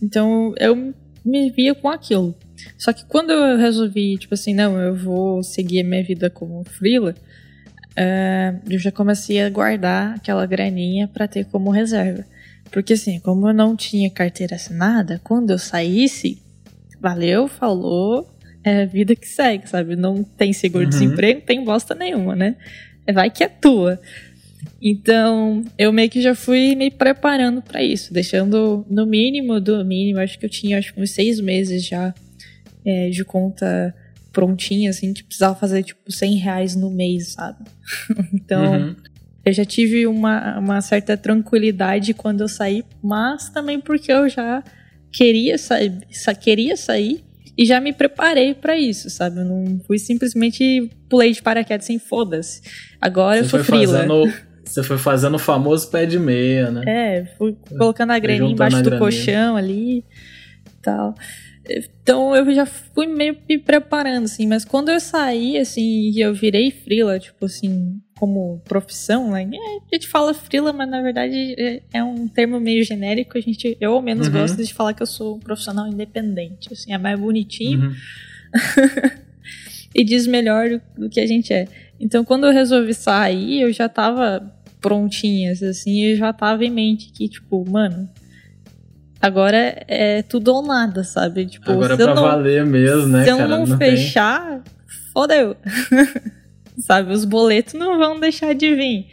Então 0.00 0.54
eu 0.58 0.94
me 1.24 1.50
via 1.50 1.74
com 1.74 1.88
aquilo. 1.88 2.32
Só 2.78 2.92
que 2.92 3.04
quando 3.06 3.30
eu 3.30 3.58
resolvi, 3.58 4.16
tipo 4.18 4.34
assim, 4.34 4.54
não, 4.54 4.78
eu 4.78 4.94
vou 4.94 5.42
seguir 5.42 5.82
minha 5.82 6.04
vida 6.04 6.30
como 6.30 6.62
freela, 6.64 7.14
eh, 7.96 8.54
eu 8.68 8.78
já 8.78 8.92
comecei 8.92 9.42
a 9.42 9.48
guardar 9.48 10.14
aquela 10.16 10.46
graninha 10.46 11.08
pra 11.08 11.26
ter 11.26 11.46
como 11.46 11.70
reserva. 11.70 12.24
Porque 12.70 12.92
assim, 12.92 13.18
como 13.20 13.48
eu 13.48 13.54
não 13.54 13.74
tinha 13.74 14.10
carteira 14.10 14.56
assinada, 14.56 15.20
quando 15.24 15.50
eu 15.50 15.58
saísse, 15.58 16.42
valeu, 17.00 17.48
falou, 17.48 18.28
é 18.62 18.82
a 18.82 18.86
vida 18.86 19.14
que 19.14 19.28
segue, 19.28 19.68
sabe? 19.68 19.96
Não 19.96 20.22
tem 20.22 20.52
seguro-desemprego, 20.52 21.40
tem 21.40 21.64
bosta 21.64 21.94
nenhuma, 21.94 22.34
né? 22.34 22.56
Vai 23.12 23.30
que 23.30 23.44
é 23.44 23.48
tua. 23.48 24.00
Então, 24.82 25.64
eu 25.78 25.92
meio 25.92 26.10
que 26.10 26.20
já 26.20 26.34
fui 26.34 26.74
me 26.74 26.90
preparando 26.90 27.62
pra 27.62 27.82
isso, 27.82 28.12
deixando 28.12 28.84
no 28.90 29.06
mínimo 29.06 29.60
do 29.60 29.84
mínimo, 29.84 30.18
acho 30.18 30.38
que 30.38 30.44
eu 30.44 30.50
tinha 30.50 30.78
acho 30.78 30.92
uns 30.96 31.12
seis 31.12 31.40
meses 31.40 31.84
já 31.84 32.12
é, 32.84 33.08
de 33.08 33.24
conta 33.24 33.94
prontinha, 34.36 34.90
assim, 34.90 35.14
que 35.14 35.24
precisava 35.24 35.54
fazer, 35.54 35.82
tipo, 35.82 36.12
100 36.12 36.34
reais 36.34 36.76
no 36.76 36.90
mês, 36.90 37.32
sabe? 37.32 37.64
então, 38.34 38.74
uhum. 38.74 38.96
eu 39.42 39.52
já 39.54 39.64
tive 39.64 40.06
uma, 40.06 40.58
uma 40.58 40.82
certa 40.82 41.16
tranquilidade 41.16 42.12
quando 42.12 42.42
eu 42.42 42.48
saí, 42.48 42.84
mas 43.02 43.48
também 43.48 43.80
porque 43.80 44.12
eu 44.12 44.28
já 44.28 44.62
queria 45.10 45.56
sair, 45.56 45.90
queria 46.38 46.76
sair 46.76 47.24
e 47.56 47.64
já 47.64 47.80
me 47.80 47.94
preparei 47.94 48.52
para 48.52 48.78
isso, 48.78 49.08
sabe? 49.08 49.40
Eu 49.40 49.46
não 49.46 49.80
fui 49.86 49.98
simplesmente 49.98 50.90
pulei 51.08 51.32
de 51.32 51.40
paraquedas 51.40 51.86
sem 51.86 51.98
foda-se. 51.98 52.60
Agora 53.00 53.38
Você 53.38 53.44
eu 53.44 53.48
sou 53.48 53.64
frila. 53.64 54.00
Fazendo, 54.00 54.32
você 54.62 54.82
foi 54.82 54.98
fazendo 54.98 55.36
o 55.36 55.38
famoso 55.38 55.90
pé 55.90 56.04
de 56.04 56.18
meia, 56.18 56.70
né? 56.70 56.82
É, 56.86 57.24
fui 57.38 57.56
colocando 57.78 58.10
a 58.10 58.18
graninha 58.18 58.52
embaixo 58.52 58.82
do 58.82 58.98
colchão 58.98 59.56
ali 59.56 60.00
e 60.00 60.82
tal. 60.82 61.14
Então 61.68 62.34
eu 62.34 62.54
já 62.54 62.66
fui 62.66 63.06
meio 63.06 63.36
me 63.48 63.58
preparando, 63.58 64.24
assim, 64.24 64.46
mas 64.46 64.64
quando 64.64 64.90
eu 64.90 65.00
saí, 65.00 65.58
assim, 65.58 66.10
e 66.10 66.20
eu 66.20 66.32
virei 66.32 66.70
frila, 66.70 67.18
tipo 67.18 67.44
assim, 67.46 68.00
como 68.16 68.60
profissão, 68.64 69.30
né? 69.30 69.48
A 69.90 69.94
gente 69.94 70.08
fala 70.08 70.32
frila, 70.32 70.72
mas 70.72 70.88
na 70.88 71.02
verdade 71.02 71.54
é, 71.58 71.82
é 71.92 72.04
um 72.04 72.26
termo 72.26 72.58
meio 72.58 72.84
genérico. 72.84 73.36
A 73.36 73.40
gente, 73.40 73.76
eu 73.80 73.92
ao 73.92 74.02
menos 74.02 74.28
uhum. 74.28 74.34
gosto 74.34 74.62
de 74.62 74.72
falar 74.72 74.94
que 74.94 75.02
eu 75.02 75.06
sou 75.06 75.36
um 75.36 75.40
profissional 75.40 75.86
independente, 75.86 76.72
assim, 76.72 76.92
é 76.92 76.98
mais 76.98 77.18
bonitinho 77.18 77.88
uhum. 77.88 77.94
e 79.94 80.04
diz 80.04 80.26
melhor 80.26 80.80
do 80.96 81.08
que 81.08 81.20
a 81.20 81.26
gente 81.26 81.52
é. 81.52 81.66
Então, 81.98 82.24
quando 82.24 82.46
eu 82.46 82.52
resolvi 82.52 82.94
sair, 82.94 83.62
eu 83.62 83.72
já 83.72 83.88
tava 83.88 84.52
prontinha, 84.80 85.52
assim, 85.52 86.04
eu 86.04 86.16
já 86.16 86.32
tava 86.32 86.64
em 86.64 86.70
mente 86.70 87.10
que, 87.10 87.28
tipo, 87.28 87.68
mano, 87.68 88.08
agora 89.26 89.84
é 89.88 90.22
tudo 90.22 90.54
ou 90.54 90.62
nada, 90.62 91.04
sabe? 91.04 91.46
Tipo, 91.46 91.72
agora 91.72 91.94
é 91.94 91.96
pra 91.96 92.14
não, 92.14 92.22
valer 92.22 92.64
mesmo, 92.64 93.08
né, 93.08 93.24
Se 93.24 93.30
eu 93.30 93.48
não, 93.48 93.66
não 93.66 93.78
fechar, 93.78 94.62
tem... 94.62 94.62
fodeu. 95.12 95.56
sabe? 96.78 97.12
Os 97.12 97.24
boletos 97.24 97.74
não 97.74 97.98
vão 97.98 98.18
deixar 98.20 98.54
de 98.54 98.74
vir. 98.74 99.06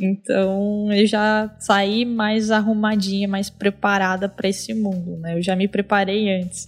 Então 0.00 0.92
eu 0.92 1.06
já 1.06 1.54
saí 1.58 2.04
mais 2.04 2.50
arrumadinha, 2.50 3.28
mais 3.28 3.50
preparada 3.50 4.28
para 4.28 4.48
esse 4.48 4.74
mundo, 4.74 5.16
né? 5.18 5.36
Eu 5.36 5.42
já 5.42 5.54
me 5.54 5.68
preparei 5.68 6.40
antes. 6.40 6.66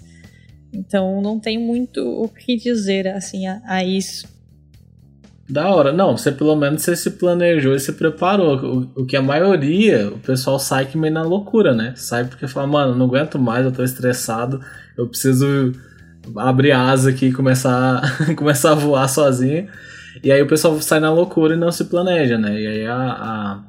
Então 0.73 1.21
não 1.23 1.39
tem 1.39 1.59
muito 1.59 2.01
o 2.01 2.29
que 2.29 2.57
dizer 2.57 3.09
assim 3.09 3.47
a, 3.47 3.63
a 3.65 3.85
isso. 3.85 4.29
Da 5.49 5.69
hora. 5.69 5.93
Não, 5.93 6.17
você 6.17 6.33
pelo 6.33 6.57
menos 6.57 6.83
você 6.83 6.97
se 6.97 7.11
planejou 7.13 7.75
e 7.75 7.81
se 7.81 7.93
preparou. 7.93 8.57
O, 8.57 9.03
o, 9.03 9.07
que 9.07 9.17
a 9.17 9.23
maioria, 9.23 10.09
o 10.09 10.19
pessoal 10.19 10.59
sai 10.59 10.87
que 10.87 10.97
meio 10.97 11.13
na 11.13 11.23
loucura, 11.23 11.75
né? 11.75 11.93
Sai 11.97 12.25
porque 12.25 12.47
fala, 12.49 12.67
mano, 12.67 12.95
não 12.95 13.07
aguento 13.07 13.39
mais, 13.39 13.65
eu 13.65 13.73
tô 13.73 13.83
estressado, 13.83 14.61
eu 14.97 15.07
preciso 15.07 15.73
abrir 16.37 16.73
asa 16.73 17.11
aqui 17.11 17.27
e 17.27 17.33
começar, 17.33 18.03
começar 18.37 18.73
a 18.73 18.75
voar 18.75 19.09
sozinho. 19.09 19.69
E 20.23 20.33
aí 20.33 20.41
o 20.41 20.47
pessoal 20.47 20.81
sai 20.81 21.01
na 21.01 21.13
loucura 21.13 21.55
e 21.55 21.59
não 21.59 21.71
se 21.71 21.85
planeja, 21.85 22.39
né? 22.39 22.59
E 22.59 22.67
aí 22.67 22.87
a, 22.87 22.97
a 22.97 23.63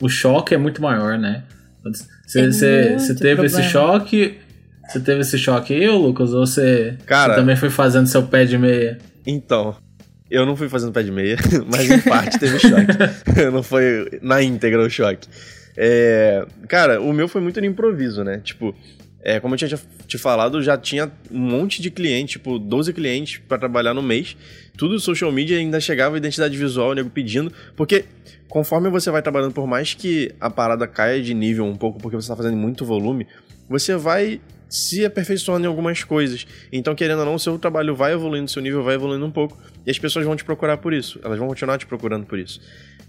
o 0.00 0.08
choque 0.08 0.54
é 0.54 0.58
muito 0.58 0.80
maior, 0.80 1.18
né? 1.18 1.44
Você, 1.84 2.50
você, 2.50 2.98
você 2.98 3.14
teve 3.14 3.36
problema. 3.36 3.60
esse 3.60 3.62
choque. 3.64 4.38
Você 4.88 5.00
teve 5.00 5.20
esse 5.20 5.38
choque 5.38 5.74
aí, 5.74 5.88
Lucas? 5.88 6.32
Ou 6.32 6.46
você, 6.46 6.96
Cara, 7.06 7.34
você 7.34 7.40
também 7.40 7.56
foi 7.56 7.70
fazendo 7.70 8.06
seu 8.06 8.22
pé 8.24 8.44
de 8.44 8.58
meia? 8.58 8.98
Então, 9.26 9.76
eu 10.30 10.46
não 10.46 10.56
fui 10.56 10.68
fazendo 10.68 10.92
pé 10.92 11.02
de 11.02 11.10
meia, 11.10 11.36
mas 11.66 11.90
em 11.90 12.00
parte 12.00 12.38
teve 12.38 12.58
choque. 12.58 12.86
não 13.52 13.62
foi 13.62 14.18
na 14.22 14.42
íntegra 14.42 14.80
o 14.82 14.88
choque. 14.88 15.28
É, 15.76 16.46
cara, 16.68 17.00
o 17.00 17.12
meu 17.12 17.26
foi 17.26 17.40
muito 17.40 17.60
no 17.60 17.66
improviso, 17.66 18.22
né? 18.22 18.40
Tipo, 18.42 18.74
é, 19.22 19.38
como 19.38 19.54
eu 19.54 19.58
tinha 19.58 19.78
te 20.06 20.16
falado, 20.16 20.62
já 20.62 20.78
tinha 20.78 21.10
um 21.30 21.38
monte 21.38 21.82
de 21.82 21.90
clientes, 21.90 22.32
tipo 22.32 22.58
12 22.58 22.92
clientes 22.92 23.40
para 23.46 23.58
trabalhar 23.58 23.92
no 23.92 24.02
mês. 24.02 24.36
Tudo 24.76 24.98
social 24.98 25.30
media 25.30 25.58
ainda 25.58 25.78
chegava 25.78 26.16
identidade 26.16 26.56
visual, 26.56 26.90
o 26.90 26.94
nego 26.94 27.10
pedindo. 27.10 27.52
Porque 27.76 28.06
conforme 28.48 28.88
você 28.88 29.10
vai 29.10 29.20
trabalhando, 29.20 29.52
por 29.52 29.66
mais 29.66 29.92
que 29.92 30.34
a 30.40 30.48
parada 30.48 30.86
caia 30.86 31.22
de 31.22 31.34
nível 31.34 31.66
um 31.66 31.76
pouco, 31.76 31.98
porque 32.00 32.16
você 32.16 32.24
está 32.24 32.36
fazendo 32.36 32.56
muito 32.56 32.84
volume, 32.84 33.26
você 33.68 33.94
vai 33.94 34.40
se 34.70 35.04
aperfeiçoando 35.04 35.66
em 35.66 35.68
algumas 35.68 36.02
coisas. 36.02 36.46
Então, 36.72 36.94
querendo 36.94 37.18
ou 37.18 37.26
não, 37.26 37.34
o 37.34 37.38
seu 37.38 37.58
trabalho 37.58 37.94
vai 37.94 38.12
evoluindo, 38.12 38.50
seu 38.50 38.62
nível 38.62 38.82
vai 38.82 38.94
evoluindo 38.94 39.26
um 39.26 39.30
pouco, 39.30 39.58
e 39.84 39.90
as 39.90 39.98
pessoas 39.98 40.24
vão 40.24 40.36
te 40.36 40.44
procurar 40.44 40.76
por 40.78 40.94
isso. 40.94 41.20
Elas 41.22 41.38
vão 41.38 41.48
continuar 41.48 41.76
te 41.76 41.86
procurando 41.86 42.24
por 42.24 42.38
isso. 42.38 42.60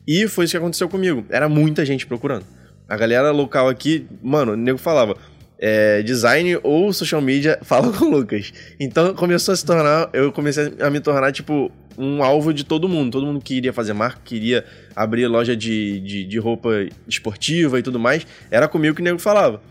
E 0.07 0.27
foi 0.27 0.45
isso 0.45 0.53
que 0.53 0.57
aconteceu 0.57 0.89
comigo. 0.89 1.23
Era 1.29 1.47
muita 1.47 1.85
gente 1.85 2.05
procurando. 2.05 2.45
A 2.89 2.97
galera 2.97 3.31
local 3.31 3.69
aqui, 3.69 4.07
mano, 4.21 4.53
o 4.53 4.55
nego 4.57 4.77
falava, 4.77 5.15
é, 5.61 6.01
design 6.01 6.59
ou 6.63 6.91
social 6.91 7.21
media, 7.21 7.59
fala 7.63 7.93
com 7.93 8.05
o 8.05 8.09
Lucas. 8.09 8.51
Então 8.79 9.13
começou 9.13 9.53
a 9.53 9.55
se 9.55 9.63
tornar, 9.63 10.09
eu 10.11 10.31
comecei 10.31 10.73
a 10.81 10.89
me 10.89 10.99
tornar, 10.99 11.31
tipo, 11.31 11.71
um 11.97 12.23
alvo 12.23 12.51
de 12.51 12.63
todo 12.63 12.89
mundo. 12.89 13.11
Todo 13.11 13.27
mundo 13.27 13.39
queria 13.39 13.71
fazer 13.71 13.93
marca, 13.93 14.19
queria 14.25 14.65
abrir 14.95 15.27
loja 15.27 15.55
de, 15.55 15.99
de, 16.01 16.25
de 16.25 16.39
roupa 16.39 16.69
esportiva 17.07 17.77
e 17.77 17.83
tudo 17.83 17.99
mais. 17.99 18.25
Era 18.49 18.67
comigo 18.67 18.95
que 18.95 19.01
o 19.01 19.05
nego 19.05 19.19
falava. 19.19 19.61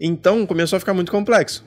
Então 0.00 0.44
começou 0.44 0.76
a 0.76 0.80
ficar 0.80 0.92
muito 0.92 1.12
complexo. 1.12 1.64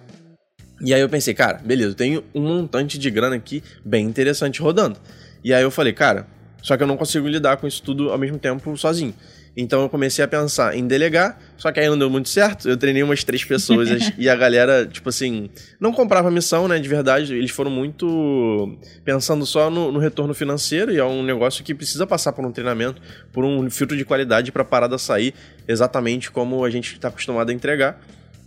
E 0.82 0.94
aí 0.94 1.02
eu 1.02 1.10
pensei, 1.10 1.34
cara, 1.34 1.60
beleza, 1.64 1.92
eu 1.92 1.96
tenho 1.96 2.24
um 2.34 2.42
montante 2.42 2.98
de 2.98 3.10
grana 3.10 3.36
aqui 3.36 3.64
bem 3.84 4.06
interessante 4.06 4.62
rodando. 4.62 4.98
E 5.44 5.54
aí 5.54 5.64
eu 5.64 5.72
falei, 5.72 5.92
cara, 5.92 6.26
só 6.62 6.78
que 6.78 6.84
eu 6.84 6.88
não 6.88 6.98
consigo 6.98 7.28
lidar 7.28 7.58
com 7.58 7.68
isso 7.68 7.82
tudo 7.82 8.12
ao 8.12 8.18
mesmo 8.18 8.38
tempo 8.38 8.76
sozinho. 8.78 9.14
Então 9.62 9.82
eu 9.82 9.90
comecei 9.90 10.24
a 10.24 10.28
pensar 10.28 10.76
em 10.76 10.88
delegar, 10.88 11.38
só 11.58 11.70
que 11.70 11.82
aí 11.82 11.90
não 11.90 11.98
deu 11.98 12.10
muito 12.10 12.30
certo. 12.30 12.70
Eu 12.70 12.78
treinei 12.78 13.04
umas 13.04 13.26
três 13.26 13.44
pessoas 13.44 13.90
e 14.18 14.30
a 14.30 14.36
galera, 14.36 14.88
tipo 14.88 15.10
assim, 15.10 15.50
não 15.80 15.92
comprava 15.92 16.32
missão, 16.32 16.68
né? 16.68 16.80
De 16.80 16.88
verdade, 16.88 17.36
eles 17.36 17.52
foram 17.52 17.70
muito 17.70 18.78
pensando 19.04 19.46
só 19.46 19.70
no, 19.70 19.92
no 19.92 20.00
retorno 20.00 20.34
financeiro 20.34 20.94
e 20.94 20.98
é 20.98 21.04
um 21.04 21.24
negócio 21.24 21.64
que 21.64 21.76
precisa 21.76 22.08
passar 22.08 22.32
por 22.32 22.46
um 22.46 22.52
treinamento, 22.54 23.02
por 23.34 23.44
um 23.44 23.70
filtro 23.70 23.98
de 23.98 24.06
qualidade 24.06 24.50
para 24.50 24.62
a 24.62 24.66
parada 24.66 24.98
sair 24.98 25.34
exatamente 25.68 26.32
como 26.32 26.64
a 26.64 26.70
gente 26.70 26.94
está 26.94 27.10
acostumado 27.10 27.50
a 27.50 27.54
entregar. 27.54 28.00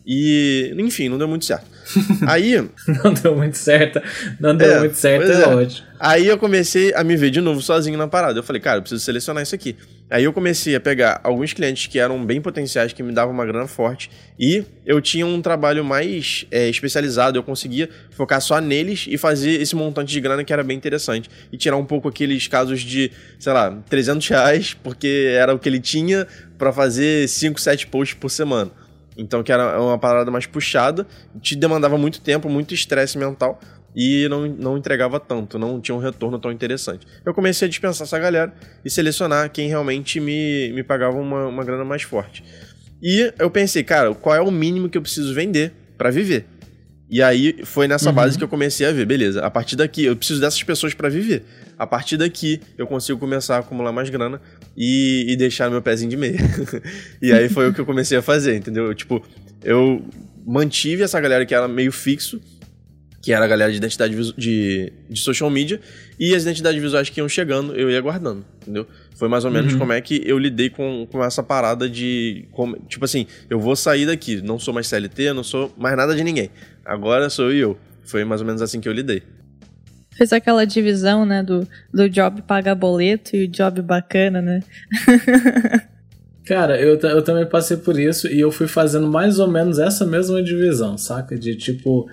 E, 0.06 0.74
enfim, 0.78 1.08
não 1.08 1.18
deu 1.18 1.28
muito 1.28 1.44
certo. 1.44 1.66
Aí. 2.26 2.56
não 3.04 3.12
deu 3.12 3.36
muito 3.36 3.56
certo. 3.56 4.00
Não 4.40 4.56
deu 4.56 4.72
é, 4.72 4.78
muito 4.80 4.96
certo, 4.96 5.30
é, 5.30 5.42
é 5.42 5.48
ótimo. 5.48 5.86
Aí 5.98 6.26
eu 6.26 6.36
comecei 6.36 6.92
a 6.94 7.04
me 7.04 7.16
ver 7.16 7.30
de 7.30 7.40
novo 7.40 7.62
sozinho 7.62 7.96
na 7.96 8.08
parada. 8.08 8.38
Eu 8.38 8.42
falei, 8.42 8.60
cara, 8.60 8.78
eu 8.78 8.82
preciso 8.82 9.04
selecionar 9.04 9.42
isso 9.42 9.54
aqui. 9.54 9.76
Aí 10.10 10.24
eu 10.24 10.32
comecei 10.32 10.74
a 10.74 10.80
pegar 10.80 11.20
alguns 11.22 11.52
clientes 11.52 11.86
que 11.86 11.98
eram 11.98 12.24
bem 12.26 12.40
potenciais, 12.40 12.92
que 12.92 13.02
me 13.02 13.12
davam 13.12 13.32
uma 13.32 13.46
grana 13.46 13.68
forte. 13.68 14.10
E 14.38 14.64
eu 14.84 15.00
tinha 15.00 15.24
um 15.24 15.40
trabalho 15.40 15.84
mais 15.84 16.44
é, 16.50 16.68
especializado. 16.68 17.38
Eu 17.38 17.42
conseguia 17.42 17.88
focar 18.10 18.40
só 18.40 18.60
neles 18.60 19.06
e 19.08 19.16
fazer 19.16 19.62
esse 19.62 19.76
montante 19.76 20.12
de 20.12 20.20
grana 20.20 20.42
que 20.42 20.52
era 20.52 20.64
bem 20.64 20.76
interessante. 20.76 21.30
E 21.52 21.56
tirar 21.56 21.76
um 21.76 21.84
pouco 21.84 22.08
aqueles 22.08 22.48
casos 22.48 22.80
de, 22.80 23.12
sei 23.38 23.52
lá, 23.52 23.70
300 23.88 24.28
reais, 24.28 24.74
porque 24.74 25.28
era 25.32 25.54
o 25.54 25.58
que 25.58 25.68
ele 25.68 25.80
tinha 25.80 26.26
para 26.58 26.72
fazer 26.72 27.28
5, 27.28 27.60
7 27.60 27.86
posts 27.86 28.18
por 28.18 28.28
semana. 28.28 28.70
Então, 29.16 29.42
que 29.42 29.53
era 29.53 29.81
uma 29.81 29.98
parada 29.98 30.31
mais 30.31 30.46
puxada, 30.46 31.07
te 31.40 31.55
demandava 31.55 31.98
muito 31.98 32.20
tempo, 32.20 32.48
muito 32.48 32.72
estresse 32.72 33.18
mental 33.18 33.61
e 33.94 34.27
não, 34.29 34.46
não 34.46 34.79
entregava 34.79 35.20
tanto, 35.20 35.59
não 35.59 35.81
tinha 35.81 35.94
um 35.94 35.98
retorno 35.98 36.38
tão 36.38 36.51
interessante. 36.51 37.07
Eu 37.25 37.35
comecei 37.35 37.66
a 37.66 37.68
dispensar 37.68 38.07
essa 38.07 38.18
galera 38.18 38.53
e 38.85 38.90
selecionar 38.90 39.51
quem 39.51 39.68
realmente 39.68 40.18
me, 40.18 40.72
me 40.72 40.83
pagava 40.83 41.18
uma, 41.18 41.46
uma 41.46 41.64
grana 41.64 41.85
mais 41.85 42.03
forte. 42.03 42.42
E 43.03 43.33
eu 43.38 43.51
pensei, 43.51 43.83
cara, 43.83 44.14
qual 44.14 44.35
é 44.35 44.40
o 44.40 44.51
mínimo 44.51 44.88
que 44.88 44.96
eu 44.96 45.03
preciso 45.03 45.35
vender 45.35 45.72
para 45.98 46.11
viver? 46.11 46.46
E 47.11 47.22
aí 47.22 47.59
foi 47.64 47.87
nessa 47.87 48.09
uhum. 48.09 48.14
base 48.14 48.38
que 48.38 48.44
eu 48.44 48.48
comecei 48.48 48.87
a 48.87 48.92
ver, 48.92 49.05
beleza, 49.05 49.44
a 49.44 49.51
partir 49.51 49.77
daqui 49.77 50.05
eu 50.05 50.16
preciso 50.16 50.40
dessas 50.40 50.62
pessoas 50.62 50.94
para 50.94 51.11
viver. 51.11 51.44
A 51.78 51.87
partir 51.87 52.16
daqui 52.16 52.61
eu 52.76 52.87
consigo 52.87 53.18
começar 53.18 53.56
a 53.56 53.58
acumular 53.61 53.92
mais 53.92 54.08
grana 54.11 54.40
e, 54.76 55.26
e 55.28 55.37
deixar 55.37 55.70
meu 55.70 55.82
pezinho 55.82 56.11
de 56.11 56.16
meia. 56.16 56.38
e 57.20 57.32
aí 57.32 57.48
foi 57.48 57.68
o 57.68 57.74
que 57.74 57.80
eu 57.80 57.87
comecei 57.87 58.16
a 58.18 58.22
fazer, 58.22 58.56
entendeu? 58.56 58.94
Tipo, 58.94 59.24
eu 59.62 60.04
mantive 60.46 61.02
essa 61.02 61.20
galera 61.20 61.46
que 61.46 61.54
era 61.54 61.68
meio 61.68 61.92
fixo, 61.92 62.40
que 63.22 63.32
era 63.32 63.44
a 63.44 63.48
galera 63.48 63.70
de 63.70 63.78
identidade 63.78 64.14
de, 64.37 64.92
de 65.08 65.20
social 65.20 65.48
media, 65.48 65.80
e 66.18 66.35
as 66.35 66.42
identidades 66.42 66.82
visuais 66.82 67.08
que 67.08 67.20
iam 67.20 67.28
chegando, 67.28 67.74
eu 67.74 67.88
ia 67.88 68.00
guardando, 68.00 68.44
entendeu? 68.61 68.87
Foi 69.14 69.28
mais 69.28 69.44
ou 69.44 69.50
menos 69.50 69.72
uhum. 69.74 69.78
como 69.78 69.92
é 69.92 70.00
que 70.00 70.20
eu 70.26 70.37
lidei 70.37 70.68
com, 70.68 71.06
com 71.11 71.22
essa 71.24 71.42
parada 71.42 71.88
de. 71.88 72.48
Com, 72.50 72.72
tipo 72.88 73.04
assim, 73.04 73.26
eu 73.48 73.61
vou 73.61 73.76
sair 73.76 74.06
daqui, 74.06 74.42
não 74.42 74.58
sou 74.58 74.74
mais 74.74 74.88
CLT, 74.88 75.32
não 75.32 75.44
sou 75.44 75.72
mais 75.76 75.96
nada 75.96 76.14
de 76.16 76.24
ninguém. 76.24 76.50
Agora 76.85 77.30
sou 77.30 77.52
eu. 77.52 77.78
Foi 78.04 78.24
mais 78.24 78.40
ou 78.40 78.46
menos 78.46 78.61
assim 78.61 78.80
que 78.80 78.88
eu 78.88 78.92
lidei. 78.92 79.22
Fez 80.16 80.33
aquela 80.33 80.64
divisão, 80.64 81.25
né, 81.25 81.42
do, 81.42 81.66
do 81.92 82.09
job 82.09 82.42
pagar 82.42 82.75
boleto 82.75 83.35
e 83.35 83.44
o 83.44 83.48
job 83.48 83.81
bacana, 83.83 84.42
né? 84.42 84.62
Cara, 86.44 86.81
eu, 86.81 86.98
eu 86.98 87.22
também 87.22 87.46
passei 87.46 87.77
por 87.77 87.98
isso 87.98 88.27
e 88.27 88.40
eu 88.40 88.51
fui 88.51 88.66
fazendo 88.66 89.07
mais 89.07 89.38
ou 89.38 89.48
menos 89.48 89.79
essa 89.79 90.05
mesma 90.05 90.42
divisão, 90.42 90.98
saca? 90.98 91.37
De 91.37 91.55
tipo. 91.55 92.09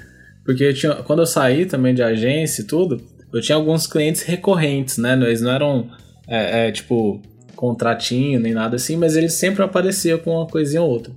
Porque 0.45 0.63
eu 0.63 0.73
tinha, 0.73 0.95
quando 0.95 1.19
eu 1.19 1.25
saí 1.25 1.65
também 1.65 1.93
de 1.93 2.01
agência 2.01 2.61
e 2.61 2.65
tudo, 2.65 3.01
eu 3.33 3.41
tinha 3.41 3.55
alguns 3.55 3.85
clientes 3.85 4.21
recorrentes, 4.21 4.97
né? 4.97 5.13
Eles 5.13 5.41
não 5.41 5.51
eram, 5.51 5.89
é, 6.27 6.67
é, 6.67 6.71
tipo, 6.71 7.21
contratinho 7.55 8.39
nem 8.39 8.53
nada 8.53 8.75
assim, 8.75 8.95
mas 8.97 9.15
eles 9.15 9.33
sempre 9.33 9.63
apareciam 9.63 10.17
com 10.17 10.31
uma 10.31 10.47
coisinha 10.47 10.81
ou 10.81 10.89
outra. 10.89 11.11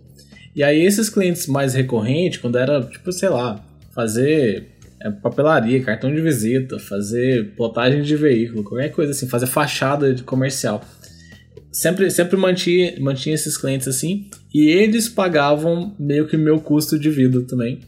E 0.55 0.63
aí 0.63 0.83
esses 0.83 1.09
clientes 1.09 1.47
mais 1.47 1.73
recorrentes, 1.73 2.41
quando 2.41 2.59
era, 2.59 2.83
tipo, 2.83 3.11
sei 3.13 3.29
lá, 3.29 3.63
fazer 3.95 4.72
é, 5.03 5.11
papelaria, 5.11 5.83
cartão 5.83 6.15
de 6.15 6.21
visita, 6.21 6.79
fazer 6.79 7.55
plotagem 7.57 8.03
de 8.03 8.15
veículo, 8.15 8.63
qualquer 8.63 8.91
coisa 8.91 9.11
assim, 9.11 9.29
fazer 9.29 9.47
fachada 9.47 10.15
de 10.15 10.23
comercial. 10.23 10.81
Sempre, 11.73 12.11
sempre 12.11 12.37
mantinha, 12.37 12.95
mantinha 13.01 13.35
esses 13.35 13.57
clientes 13.57 13.89
assim, 13.89 14.29
e 14.55 14.69
eles 14.69 15.09
pagavam 15.09 15.95
meio 15.99 16.29
que 16.29 16.37
meu 16.37 16.61
custo 16.61 16.99
de 16.99 17.11
vida 17.11 17.43
também. 17.43 17.81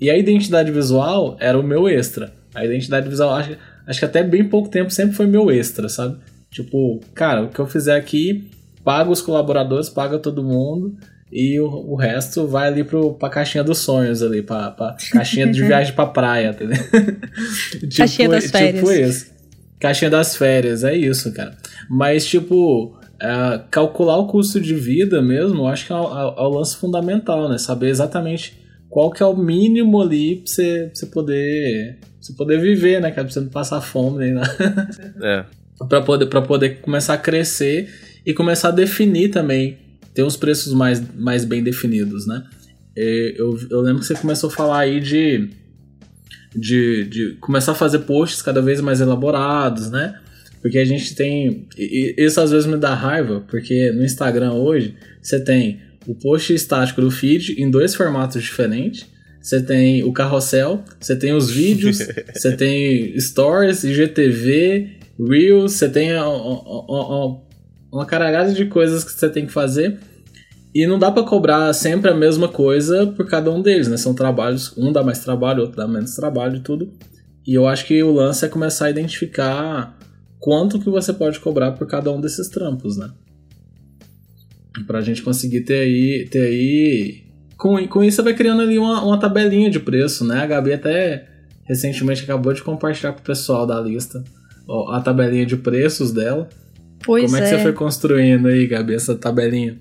E 0.00 0.08
a 0.08 0.16
identidade 0.16 0.70
visual 0.70 1.36
era 1.38 1.58
o 1.58 1.62
meu 1.62 1.88
extra. 1.88 2.32
A 2.54 2.64
identidade 2.64 3.08
visual, 3.08 3.34
acho, 3.34 3.56
acho 3.86 3.98
que 3.98 4.04
até 4.04 4.22
bem 4.22 4.48
pouco 4.48 4.68
tempo 4.68 4.90
sempre 4.90 5.14
foi 5.14 5.26
meu 5.26 5.50
extra, 5.50 5.88
sabe? 5.88 6.16
Tipo, 6.50 7.00
cara, 7.14 7.42
o 7.42 7.48
que 7.48 7.58
eu 7.58 7.66
fizer 7.66 7.96
aqui, 7.96 8.48
paga 8.84 9.10
os 9.10 9.20
colaboradores, 9.20 9.88
paga 9.88 10.18
todo 10.18 10.42
mundo, 10.42 10.96
e 11.32 11.58
o, 11.58 11.66
o 11.66 11.96
resto 11.96 12.46
vai 12.46 12.68
ali 12.68 12.84
pro, 12.84 13.14
pra 13.14 13.30
caixinha 13.30 13.64
dos 13.64 13.78
sonhos 13.78 14.22
ali, 14.22 14.42
pra, 14.42 14.70
pra 14.70 14.94
caixinha 15.10 15.50
de 15.50 15.62
viagem 15.64 15.94
pra 15.94 16.04
praia, 16.04 16.50
entendeu? 16.50 16.76
tipo, 17.80 17.96
caixinha 17.96 18.28
das 18.28 18.44
tipo 18.44 18.58
férias. 18.58 18.80
Tipo 18.80 18.92
isso. 18.92 19.32
Caixinha 19.80 20.10
das 20.10 20.36
férias, 20.36 20.84
é 20.84 20.94
isso, 20.94 21.32
cara. 21.32 21.56
Mas, 21.88 22.26
tipo, 22.26 22.94
é, 23.20 23.60
calcular 23.70 24.18
o 24.18 24.26
custo 24.26 24.60
de 24.60 24.74
vida 24.74 25.22
mesmo, 25.22 25.62
eu 25.62 25.66
acho 25.68 25.86
que 25.86 25.92
é 25.92 25.96
o, 25.96 26.04
é, 26.06 26.34
é 26.38 26.42
o, 26.42 26.48
lance 26.50 26.76
fundamental, 26.76 27.48
né? 27.48 27.56
Saber 27.56 27.88
exatamente 27.88 28.60
qual 28.90 29.10
que 29.10 29.22
é 29.22 29.26
o 29.26 29.34
mínimo 29.34 30.02
ali 30.02 30.36
pra 30.36 30.46
você, 30.46 30.84
pra 30.86 30.94
você 30.94 31.06
poder 31.06 31.98
você 32.20 32.34
poder 32.34 32.60
viver, 32.60 33.00
né, 33.00 33.10
cara? 33.10 33.24
Pra 33.24 33.32
você 33.32 33.40
não 33.40 33.48
passar 33.48 33.80
fome 33.80 34.18
nem 34.18 34.34
nada. 34.34 35.06
É. 35.22 35.44
pra, 35.88 36.02
poder, 36.02 36.26
pra 36.26 36.42
poder 36.42 36.80
começar 36.80 37.14
a 37.14 37.18
crescer 37.18 37.88
e 38.24 38.34
começar 38.34 38.68
a 38.68 38.72
definir 38.72 39.30
também 39.30 39.78
ter 40.14 40.22
os 40.22 40.36
preços 40.36 40.72
mais, 40.72 41.02
mais 41.14 41.44
bem 41.44 41.62
definidos, 41.62 42.26
né? 42.26 42.44
Eu, 42.94 43.58
eu 43.70 43.80
lembro 43.80 44.00
que 44.00 44.06
você 44.06 44.14
começou 44.14 44.50
a 44.50 44.52
falar 44.52 44.80
aí 44.80 45.00
de, 45.00 45.48
de, 46.54 47.04
de 47.04 47.36
começar 47.40 47.72
a 47.72 47.74
fazer 47.74 48.00
posts 48.00 48.42
cada 48.42 48.60
vez 48.60 48.80
mais 48.80 49.00
elaborados, 49.00 49.90
né? 49.90 50.18
Porque 50.60 50.78
a 50.78 50.84
gente 50.84 51.14
tem. 51.14 51.66
Isso 51.76 52.40
às 52.40 52.50
vezes 52.50 52.66
me 52.66 52.76
dá 52.76 52.94
raiva, 52.94 53.44
porque 53.48 53.90
no 53.90 54.04
Instagram 54.04 54.52
hoje 54.52 54.94
você 55.20 55.40
tem 55.40 55.80
o 56.06 56.14
post 56.14 56.54
estático 56.54 57.00
do 57.00 57.10
feed 57.10 57.60
em 57.60 57.70
dois 57.70 57.94
formatos 57.94 58.42
diferentes. 58.42 59.06
Você 59.40 59.60
tem 59.60 60.04
o 60.04 60.12
carrossel, 60.12 60.84
você 61.00 61.16
tem 61.16 61.32
os 61.32 61.50
vídeos, 61.50 61.98
você 62.32 62.56
tem 62.56 63.18
stories, 63.18 63.82
IGTV, 63.82 64.90
Reels, 65.18 65.72
você 65.72 65.88
tem 65.88 66.10
uma 67.92 68.06
caralhada 68.06 68.52
de 68.54 68.64
coisas 68.64 69.04
que 69.04 69.12
você 69.12 69.28
tem 69.28 69.44
que 69.44 69.52
fazer. 69.52 70.00
E 70.74 70.86
não 70.86 70.98
dá 70.98 71.10
para 71.10 71.22
cobrar 71.22 71.70
sempre 71.74 72.10
a 72.10 72.14
mesma 72.14 72.48
coisa 72.48 73.06
por 73.08 73.28
cada 73.28 73.50
um 73.50 73.60
deles, 73.60 73.88
né? 73.88 73.98
São 73.98 74.14
trabalhos, 74.14 74.72
um 74.78 74.90
dá 74.90 75.02
mais 75.02 75.18
trabalho, 75.18 75.60
outro 75.60 75.76
dá 75.76 75.86
menos 75.86 76.14
trabalho 76.14 76.56
e 76.56 76.60
tudo. 76.60 76.90
E 77.46 77.52
eu 77.52 77.68
acho 77.68 77.84
que 77.84 78.02
o 78.02 78.10
lance 78.10 78.44
é 78.44 78.48
começar 78.48 78.86
a 78.86 78.90
identificar 78.90 79.98
quanto 80.38 80.80
que 80.80 80.88
você 80.88 81.12
pode 81.12 81.38
cobrar 81.40 81.72
por 81.72 81.86
cada 81.86 82.10
um 82.10 82.20
desses 82.20 82.48
trampos, 82.48 82.96
né? 82.96 83.10
Pra 84.86 85.02
gente 85.02 85.22
conseguir 85.22 85.60
ter 85.60 85.80
aí. 85.80 86.26
Ter 86.30 86.46
aí... 86.46 87.22
Com, 87.58 87.86
com 87.86 88.02
isso 88.02 88.16
você 88.16 88.22
vai 88.22 88.34
criando 88.34 88.62
ali 88.62 88.78
uma, 88.78 89.04
uma 89.04 89.20
tabelinha 89.20 89.70
de 89.70 89.78
preço, 89.78 90.24
né? 90.24 90.40
A 90.40 90.46
Gabi 90.46 90.72
até 90.72 91.28
recentemente 91.64 92.22
acabou 92.22 92.52
de 92.52 92.62
compartilhar 92.62 93.12
com 93.12 93.20
o 93.20 93.24
pessoal 93.24 93.66
da 93.66 93.78
lista 93.80 94.24
a 94.90 95.00
tabelinha 95.00 95.44
de 95.44 95.56
preços 95.56 96.12
dela. 96.12 96.48
Pois 97.04 97.24
Como 97.24 97.36
é, 97.36 97.40
é 97.40 97.42
que 97.42 97.56
você 97.56 97.62
foi 97.62 97.72
construindo 97.72 98.48
aí, 98.48 98.66
Gabi, 98.66 98.94
essa 98.94 99.14
tabelinha? 99.14 99.78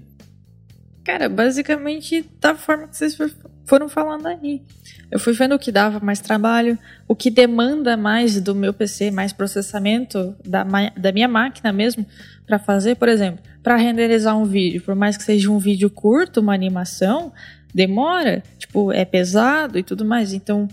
Cara, 1.03 1.27
basicamente 1.27 2.25
da 2.39 2.55
forma 2.55 2.87
que 2.87 2.95
vocês 2.95 3.17
foram 3.65 3.89
falando 3.89 4.27
aí. 4.27 4.61
Eu 5.09 5.19
fui 5.19 5.33
vendo 5.33 5.55
o 5.55 5.59
que 5.59 5.71
dava 5.71 5.99
mais 5.99 6.19
trabalho, 6.19 6.77
o 7.07 7.15
que 7.15 7.29
demanda 7.29 7.97
mais 7.97 8.39
do 8.39 8.53
meu 8.53 8.73
PC, 8.73 9.11
mais 9.11 9.33
processamento 9.33 10.35
da, 10.45 10.63
da 10.95 11.11
minha 11.11 11.27
máquina 11.27 11.73
mesmo 11.73 12.05
para 12.45 12.59
fazer, 12.59 12.95
por 12.95 13.09
exemplo, 13.09 13.39
para 13.63 13.75
renderizar 13.75 14.37
um 14.37 14.45
vídeo, 14.45 14.81
por 14.81 14.95
mais 14.95 15.17
que 15.17 15.23
seja 15.23 15.49
um 15.51 15.57
vídeo 15.57 15.89
curto, 15.89 16.39
uma 16.39 16.53
animação, 16.53 17.33
demora, 17.73 18.43
tipo, 18.57 18.91
é 18.91 19.05
pesado 19.05 19.77
e 19.77 19.83
tudo 19.83 20.05
mais. 20.05 20.33
Então, 20.33 20.67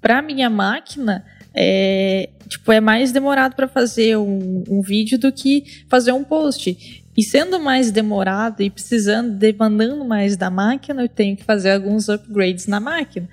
para 0.00 0.20
minha 0.20 0.50
máquina, 0.50 1.24
é, 1.54 2.28
tipo, 2.48 2.72
é 2.72 2.80
mais 2.80 3.12
demorado 3.12 3.54
para 3.54 3.68
fazer 3.68 4.16
um, 4.16 4.64
um, 4.68 4.80
vídeo 4.80 5.18
do 5.18 5.32
que 5.32 5.84
fazer 5.88 6.12
um 6.12 6.24
post. 6.24 7.02
E 7.16 7.22
sendo 7.22 7.60
mais 7.60 7.90
demorado 7.90 8.62
e 8.62 8.70
precisando, 8.70 9.36
demandando 9.36 10.04
mais 10.04 10.36
da 10.36 10.50
máquina, 10.50 11.02
eu 11.02 11.08
tenho 11.08 11.36
que 11.36 11.44
fazer 11.44 11.72
alguns 11.72 12.08
upgrades 12.08 12.66
na 12.66 12.80
máquina. 12.80 13.28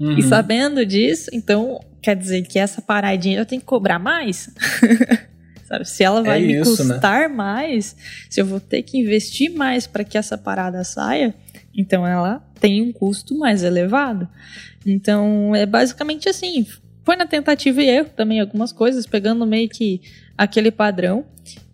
Uhum. 0.00 0.16
E 0.16 0.22
sabendo 0.22 0.86
disso, 0.86 1.28
então 1.32 1.80
quer 2.00 2.16
dizer 2.16 2.42
que 2.42 2.58
essa 2.58 2.80
paradinha 2.80 3.38
eu 3.38 3.46
tenho 3.46 3.60
que 3.60 3.66
cobrar 3.66 3.98
mais? 3.98 4.48
Sabe? 5.66 5.84
Se 5.84 6.02
ela 6.02 6.22
vai 6.22 6.42
é 6.42 6.46
me 6.46 6.60
isso, 6.60 6.82
né? 6.84 6.94
custar 6.94 7.28
né? 7.28 7.34
mais, 7.34 7.94
se 8.30 8.40
eu 8.40 8.46
vou 8.46 8.58
ter 8.58 8.82
que 8.82 8.96
investir 8.96 9.50
mais 9.50 9.86
para 9.86 10.02
que 10.02 10.16
essa 10.16 10.38
parada 10.38 10.82
saia, 10.82 11.34
então 11.76 12.06
ela 12.06 12.42
tem 12.58 12.80
um 12.80 12.90
custo 12.90 13.36
mais 13.36 13.62
elevado. 13.62 14.26
Então 14.86 15.54
é 15.54 15.66
basicamente 15.66 16.26
assim 16.26 16.66
foi 17.08 17.16
na 17.16 17.24
tentativa 17.24 17.82
e 17.82 17.88
erro 17.88 18.10
também 18.14 18.38
algumas 18.38 18.70
coisas, 18.70 19.06
pegando 19.06 19.46
meio 19.46 19.66
que 19.66 20.02
aquele 20.36 20.70
padrão. 20.70 21.24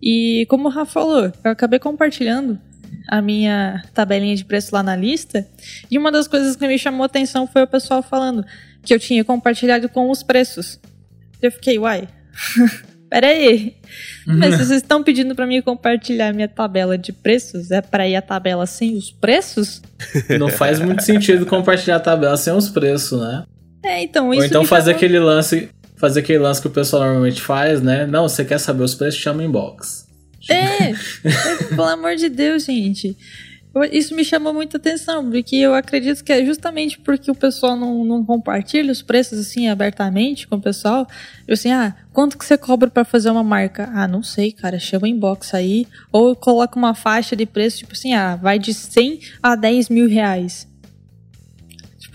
E 0.01 0.45
como 0.47 0.69
o 0.69 0.71
Rafa 0.71 0.93
falou, 0.93 1.25
eu 1.25 1.51
acabei 1.51 1.77
compartilhando 1.77 2.57
a 3.05 3.21
minha 3.21 3.83
tabelinha 3.93 4.33
de 4.33 4.45
preço 4.45 4.73
lá 4.73 4.81
na 4.81 4.95
lista. 4.95 5.45
E 5.91 5.97
uma 5.97 6.09
das 6.09 6.25
coisas 6.25 6.55
que 6.55 6.65
me 6.65 6.79
chamou 6.79 7.03
a 7.03 7.07
atenção 7.07 7.45
foi 7.45 7.63
o 7.63 7.67
pessoal 7.67 8.01
falando 8.01 8.45
que 8.81 8.93
eu 8.93 8.97
tinha 8.97 9.25
compartilhado 9.25 9.89
com 9.89 10.09
os 10.09 10.23
preços. 10.23 10.79
Eu 11.41 11.51
fiquei, 11.51 11.77
uai. 11.77 12.07
Pera 13.11 13.27
aí. 13.27 13.75
Mas 14.25 14.55
vocês 14.55 14.81
estão 14.81 15.03
pedindo 15.03 15.35
para 15.35 15.45
mim 15.45 15.61
compartilhar 15.61 16.31
minha 16.31 16.47
tabela 16.47 16.97
de 16.97 17.11
preços, 17.11 17.71
é 17.71 17.81
para 17.81 18.07
ir 18.07 18.15
a 18.15 18.21
tabela 18.21 18.65
sem 18.65 18.95
os 18.95 19.11
preços? 19.11 19.81
Não 20.39 20.47
faz 20.47 20.79
muito 20.79 21.03
sentido 21.03 21.45
compartilhar 21.45 21.97
a 21.97 21.99
tabela 21.99 22.37
sem 22.37 22.53
os 22.53 22.69
preços, 22.69 23.19
né? 23.19 23.43
É, 23.85 24.01
então 24.01 24.33
isso. 24.33 24.41
Ou 24.41 24.47
então 24.47 24.65
fazer 24.65 24.91
aquele 24.91 25.19
lance. 25.19 25.69
Fazer 25.95 26.19
aquele 26.19 26.39
lance 26.39 26.59
que 26.59 26.67
o 26.67 26.71
pessoal 26.71 27.03
normalmente 27.03 27.41
faz, 27.41 27.81
né? 27.81 28.05
Não, 28.05 28.27
você 28.27 28.43
quer 28.43 28.57
saber 28.57 28.83
os 28.83 28.95
preços, 28.95 29.19
chama 29.19 29.43
inbox. 29.43 30.05
É, 30.49 30.89
é 30.89 30.93
pelo 31.69 31.83
amor 31.83 32.15
de 32.15 32.27
Deus, 32.27 32.65
gente. 32.65 33.15
Isso 33.91 34.15
me 34.15 34.23
chamou 34.23 34.53
muita 34.53 34.77
atenção, 34.77 35.29
porque 35.29 35.57
eu 35.57 35.73
acredito 35.73 36.23
que 36.23 36.31
é 36.31 36.45
justamente 36.45 36.97
porque 36.97 37.29
o 37.29 37.35
pessoal 37.35 37.75
não, 37.75 38.05
não 38.05 38.23
compartilha 38.23 38.89
os 38.89 39.01
preços 39.01 39.37
assim 39.37 39.67
abertamente 39.67 40.47
com 40.47 40.55
o 40.55 40.61
pessoal. 40.61 41.05
Eu 41.45 41.55
assim, 41.55 41.71
ah, 41.71 41.93
quanto 42.13 42.37
que 42.37 42.45
você 42.45 42.57
cobra 42.57 42.89
para 42.89 43.03
fazer 43.03 43.29
uma 43.29 43.43
marca? 43.43 43.89
Ah, 43.93 44.07
não 44.07 44.23
sei, 44.23 44.53
cara, 44.53 44.79
chama 44.79 45.09
inbox 45.09 45.53
aí. 45.53 45.85
Ou 46.09 46.35
coloca 46.37 46.79
uma 46.79 46.95
faixa 46.95 47.35
de 47.35 47.45
preço, 47.45 47.79
tipo 47.79 47.91
assim, 47.91 48.13
ah, 48.13 48.37
vai 48.37 48.57
de 48.57 48.73
100 48.73 49.19
a 49.43 49.55
10 49.55 49.89
mil 49.89 50.07
reais. 50.07 50.65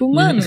Tipo, 0.01 0.15
mano. 0.15 0.41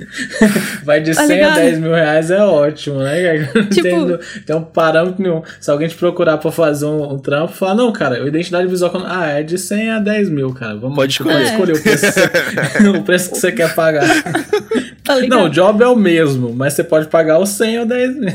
Vai 0.84 1.02
de 1.02 1.14
100 1.14 1.40
tá 1.40 1.52
a 1.52 1.54
10 1.54 1.78
mil 1.80 1.92
reais 1.92 2.30
é 2.30 2.42
ótimo, 2.42 3.00
né? 3.00 3.46
Tipo, 3.70 3.82
tem, 3.82 4.18
tem 4.46 4.56
um 4.56 4.62
parâmetro 4.62 5.22
nenhum. 5.22 5.42
Se 5.60 5.70
alguém 5.70 5.86
te 5.86 5.94
procurar 5.94 6.38
pra 6.38 6.50
fazer 6.50 6.86
um, 6.86 7.12
um 7.12 7.18
trampo, 7.18 7.52
fala, 7.52 7.74
não, 7.74 7.92
cara, 7.92 8.26
identidade 8.26 8.66
visual. 8.66 8.90
Ah, 9.04 9.26
é 9.26 9.42
de 9.42 9.58
100 9.58 9.90
a 9.90 9.98
10 9.98 10.30
mil, 10.30 10.54
cara. 10.54 10.76
Vamos 10.76 10.96
pode 10.96 11.12
escolher, 11.12 11.42
escolher 11.42 11.76
o, 11.76 11.82
preço 11.82 12.06
você, 12.06 12.88
o 12.88 13.02
preço 13.02 13.30
que 13.32 13.38
você 13.38 13.52
quer 13.52 13.74
pagar. 13.74 14.08
Tá 15.04 15.20
não, 15.28 15.44
o 15.44 15.50
job 15.50 15.82
é 15.82 15.86
o 15.86 15.96
mesmo, 15.96 16.54
mas 16.54 16.72
você 16.72 16.82
pode 16.82 17.08
pagar 17.08 17.38
o 17.38 17.44
100 17.44 17.80
ou 17.80 17.86
10 17.86 18.16
mil. 18.16 18.32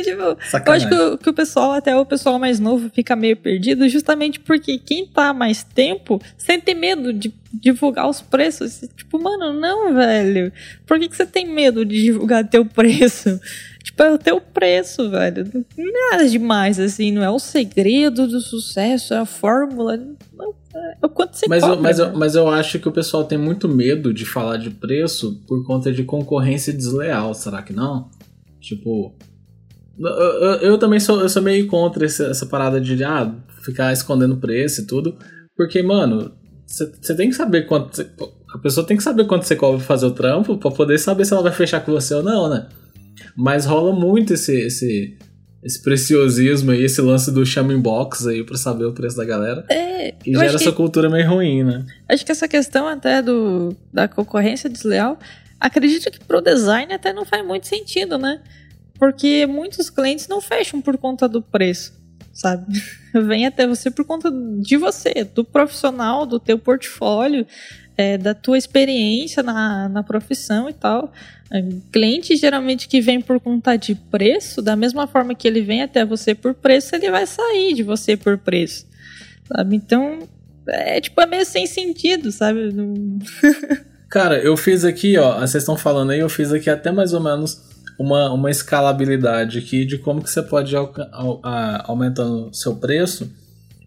Então, 0.00 0.34
tipo, 0.34 0.50
Sacanagem. 0.50 0.66
eu 0.66 0.72
acho 0.72 0.88
que 0.88 1.14
o, 1.14 1.18
que 1.18 1.30
o, 1.30 1.34
pessoal, 1.34 1.72
até 1.72 1.96
o 1.96 2.06
pessoal 2.06 2.38
mais 2.38 2.58
novo, 2.58 2.90
fica 2.90 3.14
meio 3.16 3.36
perdido, 3.36 3.88
justamente 3.88 4.40
porque 4.40 4.78
quem 4.78 5.06
tá 5.06 5.32
mais 5.32 5.62
tempo 5.62 6.20
sente 6.36 6.74
medo 6.74 7.12
de 7.12 7.32
divulgar 7.52 8.08
os 8.08 8.20
preços. 8.20 8.84
Tipo, 8.96 9.22
mano, 9.22 9.52
não, 9.52 9.94
velho. 9.94 10.52
Por 10.86 10.98
que, 10.98 11.08
que 11.08 11.16
você 11.16 11.26
tem 11.26 11.46
medo 11.46 11.84
de 11.84 12.02
divulgar 12.02 12.48
teu 12.48 12.64
preço? 12.64 13.40
Tipo, 13.82 14.04
é 14.04 14.12
o 14.12 14.18
teu 14.18 14.40
preço, 14.40 15.10
velho. 15.10 15.44
Não 15.76 15.86
é 15.86 16.10
nada 16.12 16.28
demais, 16.28 16.78
assim. 16.78 17.10
Não 17.10 17.22
é 17.22 17.28
o 17.28 17.40
segredo 17.40 18.28
do 18.28 18.40
sucesso, 18.40 19.12
é 19.12 19.18
a 19.18 19.26
fórmula. 19.26 19.96
Não, 20.32 20.54
é 20.72 21.04
o 21.04 21.08
quanto 21.08 21.36
você 21.36 21.46
mas, 21.48 21.62
cobra, 21.62 21.76
eu, 21.76 21.82
mas, 21.82 21.98
eu, 21.98 22.12
mas 22.12 22.34
eu 22.36 22.48
acho 22.48 22.78
que 22.78 22.88
o 22.88 22.92
pessoal 22.92 23.24
tem 23.24 23.36
muito 23.36 23.68
medo 23.68 24.14
de 24.14 24.24
falar 24.24 24.56
de 24.56 24.70
preço 24.70 25.42
por 25.48 25.66
conta 25.66 25.92
de 25.92 26.04
concorrência 26.04 26.72
desleal, 26.72 27.34
será 27.34 27.60
que 27.60 27.72
não? 27.72 28.08
Tipo, 28.60 29.12
eu, 29.98 30.08
eu, 30.08 30.52
eu, 30.60 30.78
também 30.78 31.00
sou, 31.00 31.20
eu 31.20 31.28
sou 31.28 31.42
meio 31.42 31.66
contra 31.66 32.04
essa, 32.04 32.26
essa 32.26 32.46
parada 32.46 32.80
de 32.80 33.02
ah, 33.04 33.34
ficar 33.62 33.92
escondendo 33.92 34.36
preço 34.36 34.82
e 34.82 34.86
tudo. 34.86 35.16
Porque, 35.56 35.82
mano, 35.82 36.32
você 36.66 37.14
tem 37.14 37.28
que 37.28 37.36
saber 37.36 37.66
quanto. 37.66 37.96
Cê, 37.96 38.06
a 38.54 38.58
pessoa 38.58 38.86
tem 38.86 38.96
que 38.96 39.02
saber 39.02 39.26
quanto 39.26 39.46
você 39.46 39.56
cobra 39.56 39.78
pra 39.78 39.86
fazer 39.86 40.06
o 40.06 40.10
trampo 40.10 40.58
pra 40.58 40.70
poder 40.70 40.98
saber 40.98 41.24
se 41.24 41.32
ela 41.32 41.42
vai 41.42 41.52
fechar 41.52 41.80
com 41.80 41.92
você 41.92 42.14
ou 42.14 42.22
não, 42.22 42.48
né? 42.48 42.68
Mas 43.36 43.64
rola 43.64 43.94
muito 43.94 44.34
esse, 44.34 44.54
esse, 44.66 45.16
esse 45.62 45.82
preciosismo 45.82 46.70
aí, 46.70 46.84
esse 46.84 47.00
lance 47.00 47.30
do 47.30 47.46
chama 47.46 47.76
box 47.78 48.26
aí 48.26 48.44
pra 48.44 48.56
saber 48.56 48.84
o 48.84 48.92
preço 48.92 49.16
da 49.16 49.24
galera. 49.24 49.64
É. 49.70 50.14
E 50.26 50.32
gera 50.32 50.54
essa 50.54 50.72
cultura 50.72 51.08
meio 51.08 51.28
ruim, 51.28 51.64
né? 51.64 51.86
Acho 52.08 52.26
que 52.26 52.32
essa 52.32 52.48
questão 52.48 52.86
até 52.86 53.22
do, 53.22 53.74
da 53.92 54.08
concorrência 54.08 54.68
desleal 54.68 55.18
acredito 55.60 56.10
que 56.10 56.18
pro 56.24 56.40
design 56.40 56.92
até 56.92 57.12
não 57.12 57.24
faz 57.24 57.46
muito 57.46 57.66
sentido, 57.66 58.18
né? 58.18 58.40
Porque 59.02 59.48
muitos 59.48 59.90
clientes 59.90 60.28
não 60.28 60.40
fecham 60.40 60.80
por 60.80 60.96
conta 60.96 61.28
do 61.28 61.42
preço, 61.42 61.92
sabe? 62.32 62.80
Vem 63.12 63.46
até 63.46 63.66
você 63.66 63.90
por 63.90 64.04
conta 64.04 64.30
de 64.30 64.76
você, 64.76 65.24
do 65.24 65.44
profissional, 65.44 66.24
do 66.24 66.38
teu 66.38 66.56
portfólio, 66.56 67.44
é, 67.96 68.16
da 68.16 68.32
tua 68.32 68.56
experiência 68.56 69.42
na, 69.42 69.88
na 69.88 70.04
profissão 70.04 70.70
e 70.70 70.72
tal. 70.72 71.12
É, 71.52 71.64
cliente 71.90 72.36
geralmente 72.36 72.86
que 72.86 73.00
vem 73.00 73.20
por 73.20 73.40
conta 73.40 73.74
de 73.74 73.96
preço, 73.96 74.62
da 74.62 74.76
mesma 74.76 75.08
forma 75.08 75.34
que 75.34 75.48
ele 75.48 75.62
vem 75.62 75.82
até 75.82 76.04
você 76.04 76.32
por 76.32 76.54
preço, 76.54 76.94
ele 76.94 77.10
vai 77.10 77.26
sair 77.26 77.74
de 77.74 77.82
você 77.82 78.16
por 78.16 78.38
preço. 78.38 78.86
Sabe? 79.52 79.74
Então, 79.74 80.28
é 80.68 81.00
tipo, 81.00 81.20
é 81.20 81.26
meio 81.26 81.44
sem 81.44 81.66
sentido, 81.66 82.30
sabe? 82.30 82.72
Cara, 84.08 84.38
eu 84.38 84.56
fiz 84.56 84.84
aqui, 84.84 85.18
ó, 85.18 85.40
vocês 85.40 85.64
estão 85.64 85.76
falando 85.76 86.10
aí, 86.12 86.20
eu 86.20 86.28
fiz 86.28 86.52
aqui 86.52 86.70
até 86.70 86.92
mais 86.92 87.12
ou 87.12 87.20
menos 87.20 87.71
uma, 88.02 88.32
uma 88.32 88.50
escalabilidade 88.50 89.58
aqui 89.58 89.84
de 89.84 89.96
como 89.96 90.22
que 90.22 90.28
você 90.28 90.42
pode 90.42 90.74
ir 90.74 90.78
aumentando 91.84 92.52
seu 92.52 92.74
preço, 92.74 93.32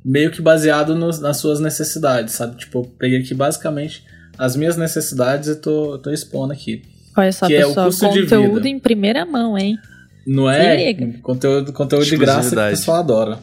meio 0.03 0.31
que 0.31 0.41
baseado 0.41 0.95
nos, 0.95 1.19
nas 1.19 1.37
suas 1.37 1.59
necessidades, 1.59 2.33
sabe? 2.33 2.55
Tipo, 2.55 2.79
eu 2.79 2.91
peguei 2.97 3.19
aqui 3.19 3.33
basicamente 3.33 4.03
as 4.37 4.55
minhas 4.55 4.77
necessidades 4.77 5.49
e 5.49 5.55
tô, 5.55 5.97
tô 5.99 6.11
expondo 6.11 6.53
aqui. 6.53 6.83
Olha 7.17 7.31
só, 7.31 7.47
que 7.47 7.55
pessoal, 7.55 7.77
é 7.77 7.81
o 7.81 7.85
custo 7.85 8.05
conteúdo 8.05 8.47
de 8.47 8.53
vida. 8.53 8.69
em 8.69 8.79
primeira 8.79 9.25
mão, 9.25 9.57
hein? 9.57 9.77
Não 10.25 10.49
é? 10.49 10.93
Conteúdo, 11.21 11.73
conteúdo 11.73 12.05
de 12.05 12.17
graça 12.17 12.55
que 12.55 12.61
o 12.61 12.69
pessoal 12.69 12.97
adora. 12.97 13.39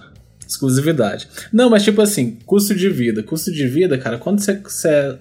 Exclusividade. 0.46 1.28
Não, 1.52 1.70
mas 1.70 1.82
tipo 1.82 2.00
assim, 2.00 2.38
custo 2.44 2.74
de 2.74 2.88
vida. 2.88 3.22
Custo 3.22 3.52
de 3.52 3.66
vida, 3.66 3.96
cara, 3.96 4.18
quando 4.18 4.40
você, 4.40 4.56
você 4.56 5.18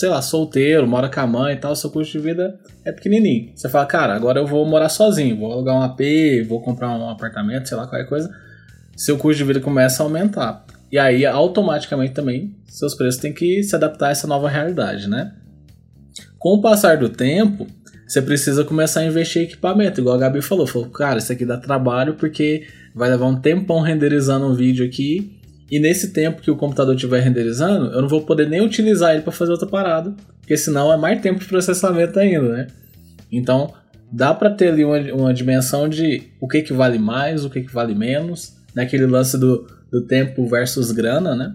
sei 0.00 0.08
lá, 0.08 0.22
solteiro, 0.22 0.88
mora 0.88 1.10
com 1.10 1.20
a 1.20 1.26
mãe 1.26 1.52
e 1.52 1.56
tal, 1.58 1.76
seu 1.76 1.90
custo 1.90 2.16
de 2.16 2.24
vida 2.24 2.58
é 2.86 2.90
pequenininho. 2.90 3.52
Você 3.54 3.68
fala, 3.68 3.84
cara, 3.84 4.14
agora 4.14 4.40
eu 4.40 4.46
vou 4.46 4.64
morar 4.64 4.88
sozinho, 4.88 5.36
vou 5.36 5.52
alugar 5.52 5.76
um 5.76 5.82
AP, 5.82 6.00
vou 6.48 6.62
comprar 6.62 6.88
um 6.96 7.10
apartamento, 7.10 7.68
sei 7.68 7.76
lá, 7.76 7.86
qualquer 7.86 8.08
coisa. 8.08 8.30
Seu 8.96 9.18
custo 9.18 9.36
de 9.36 9.44
vida 9.44 9.60
começa 9.60 10.02
a 10.02 10.06
aumentar. 10.06 10.64
E 10.90 10.98
aí, 10.98 11.26
automaticamente 11.26 12.14
também, 12.14 12.56
seus 12.66 12.94
preços 12.94 13.20
têm 13.20 13.34
que 13.34 13.62
se 13.62 13.76
adaptar 13.76 14.08
a 14.08 14.10
essa 14.12 14.26
nova 14.26 14.48
realidade, 14.48 15.06
né? 15.06 15.34
Com 16.38 16.54
o 16.54 16.62
passar 16.62 16.96
do 16.96 17.10
tempo, 17.10 17.66
você 18.08 18.22
precisa 18.22 18.64
começar 18.64 19.00
a 19.00 19.04
investir 19.04 19.42
em 19.42 19.44
equipamento, 19.44 20.00
igual 20.00 20.16
a 20.16 20.18
Gabi 20.18 20.40
falou. 20.40 20.66
Falou, 20.66 20.88
cara, 20.88 21.18
isso 21.18 21.30
aqui 21.30 21.44
dá 21.44 21.58
trabalho 21.58 22.14
porque 22.14 22.66
vai 22.94 23.10
levar 23.10 23.26
um 23.26 23.38
tempão 23.38 23.82
renderizando 23.82 24.46
um 24.46 24.54
vídeo 24.54 24.86
aqui. 24.86 25.38
E 25.70 25.78
nesse 25.78 26.12
tempo 26.12 26.42
que 26.42 26.50
o 26.50 26.56
computador 26.56 26.94
estiver 26.94 27.20
renderizando, 27.20 27.92
eu 27.92 28.02
não 28.02 28.08
vou 28.08 28.22
poder 28.22 28.48
nem 28.48 28.60
utilizar 28.60 29.12
ele 29.12 29.22
para 29.22 29.32
fazer 29.32 29.52
outra 29.52 29.68
parada, 29.68 30.14
porque 30.40 30.56
senão 30.56 30.92
é 30.92 30.96
mais 30.96 31.20
tempo 31.20 31.38
de 31.38 31.46
processamento 31.46 32.18
ainda, 32.18 32.48
né? 32.48 32.66
Então, 33.30 33.72
dá 34.10 34.34
para 34.34 34.50
ter 34.50 34.72
ali 34.72 34.84
uma, 34.84 34.98
uma, 35.12 35.34
dimensão 35.34 35.88
de 35.88 36.24
o 36.40 36.48
que, 36.48 36.62
que 36.62 36.72
vale 36.72 36.98
mais, 36.98 37.44
o 37.44 37.50
que, 37.50 37.60
que 37.60 37.72
vale 37.72 37.94
menos, 37.94 38.56
naquele 38.74 39.06
lance 39.06 39.38
do, 39.38 39.68
do 39.92 40.02
tempo 40.02 40.44
versus 40.48 40.90
grana, 40.90 41.36
né? 41.36 41.54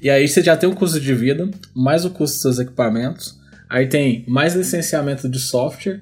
E 0.00 0.08
aí 0.08 0.26
você 0.26 0.42
já 0.42 0.56
tem 0.56 0.68
o 0.68 0.74
custo 0.74 0.98
de 0.98 1.14
vida, 1.14 1.50
mais 1.74 2.06
o 2.06 2.10
custo 2.10 2.36
dos 2.36 2.42
seus 2.42 2.58
equipamentos, 2.58 3.38
aí 3.68 3.86
tem 3.86 4.24
mais 4.26 4.54
licenciamento 4.54 5.28
de 5.28 5.38
software, 5.38 6.00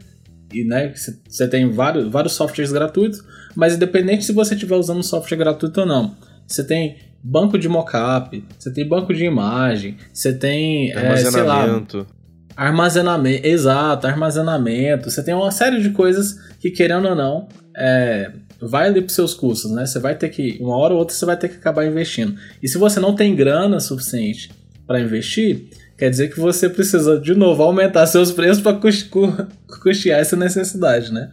e 0.53 0.65
né, 0.65 0.93
você 1.29 1.49
tem 1.49 1.69
vários, 1.71 2.09
vários 2.13 2.35
softwares 2.35 2.71
gratuitos, 2.71 3.25
mas 3.57 3.75
independente 3.75 4.25
se 4.25 4.33
você 4.33 4.55
estiver 4.55 4.77
usando 4.77 5.03
software 5.03 5.39
gratuito 5.39 5.81
ou 5.81 5.87
não, 5.87 6.15
você 6.55 6.65
tem 6.65 6.97
banco 7.23 7.59
de 7.59 7.69
mockup, 7.69 8.45
você 8.59 8.73
tem 8.73 8.87
banco 8.87 9.15
de 9.15 9.25
imagem, 9.25 9.97
você 10.13 10.33
tem 10.33 10.93
armazenamento. 10.93 11.99
É, 11.99 12.01
lá, 12.01 12.07
armazenamento, 12.57 13.47
exato, 13.47 14.07
armazenamento. 14.07 15.11
Você 15.11 15.23
tem 15.23 15.35
uma 15.35 15.51
série 15.51 15.81
de 15.81 15.91
coisas 15.91 16.35
que 16.59 16.71
querendo 16.71 17.09
ou 17.09 17.15
não, 17.15 17.49
é, 17.77 18.33
vai 18.61 18.89
ali 18.89 19.01
para 19.01 19.15
seus 19.15 19.35
custos, 19.35 19.71
né? 19.71 19.87
Você 19.87 19.99
vai 19.99 20.15
ter 20.15 20.29
que 20.29 20.59
uma 20.61 20.77
hora 20.77 20.95
ou 20.95 21.01
outra 21.01 21.15
você 21.15 21.25
vai 21.25 21.37
ter 21.37 21.49
que 21.49 21.57
acabar 21.57 21.87
investindo. 21.87 22.37
E 22.63 22.69
se 22.69 22.79
você 22.79 23.01
não 23.01 23.15
tem 23.15 23.35
grana 23.35 23.81
suficiente 23.81 24.51
para 24.87 25.01
investir, 25.01 25.69
quer 25.97 26.11
dizer 26.11 26.29
que 26.29 26.39
você 26.39 26.69
precisa 26.69 27.19
de 27.19 27.35
novo 27.35 27.63
aumentar 27.63 28.07
seus 28.07 28.31
preços 28.31 28.63
para 28.63 28.79
custear 29.83 30.21
essa 30.21 30.37
necessidade, 30.37 31.13
né? 31.13 31.31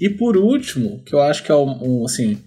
E 0.00 0.10
por 0.10 0.36
último, 0.36 1.00
que 1.04 1.14
eu 1.14 1.20
acho 1.20 1.42
que 1.42 1.50
é 1.50 1.54
um, 1.54 2.04
assim, 2.04 2.38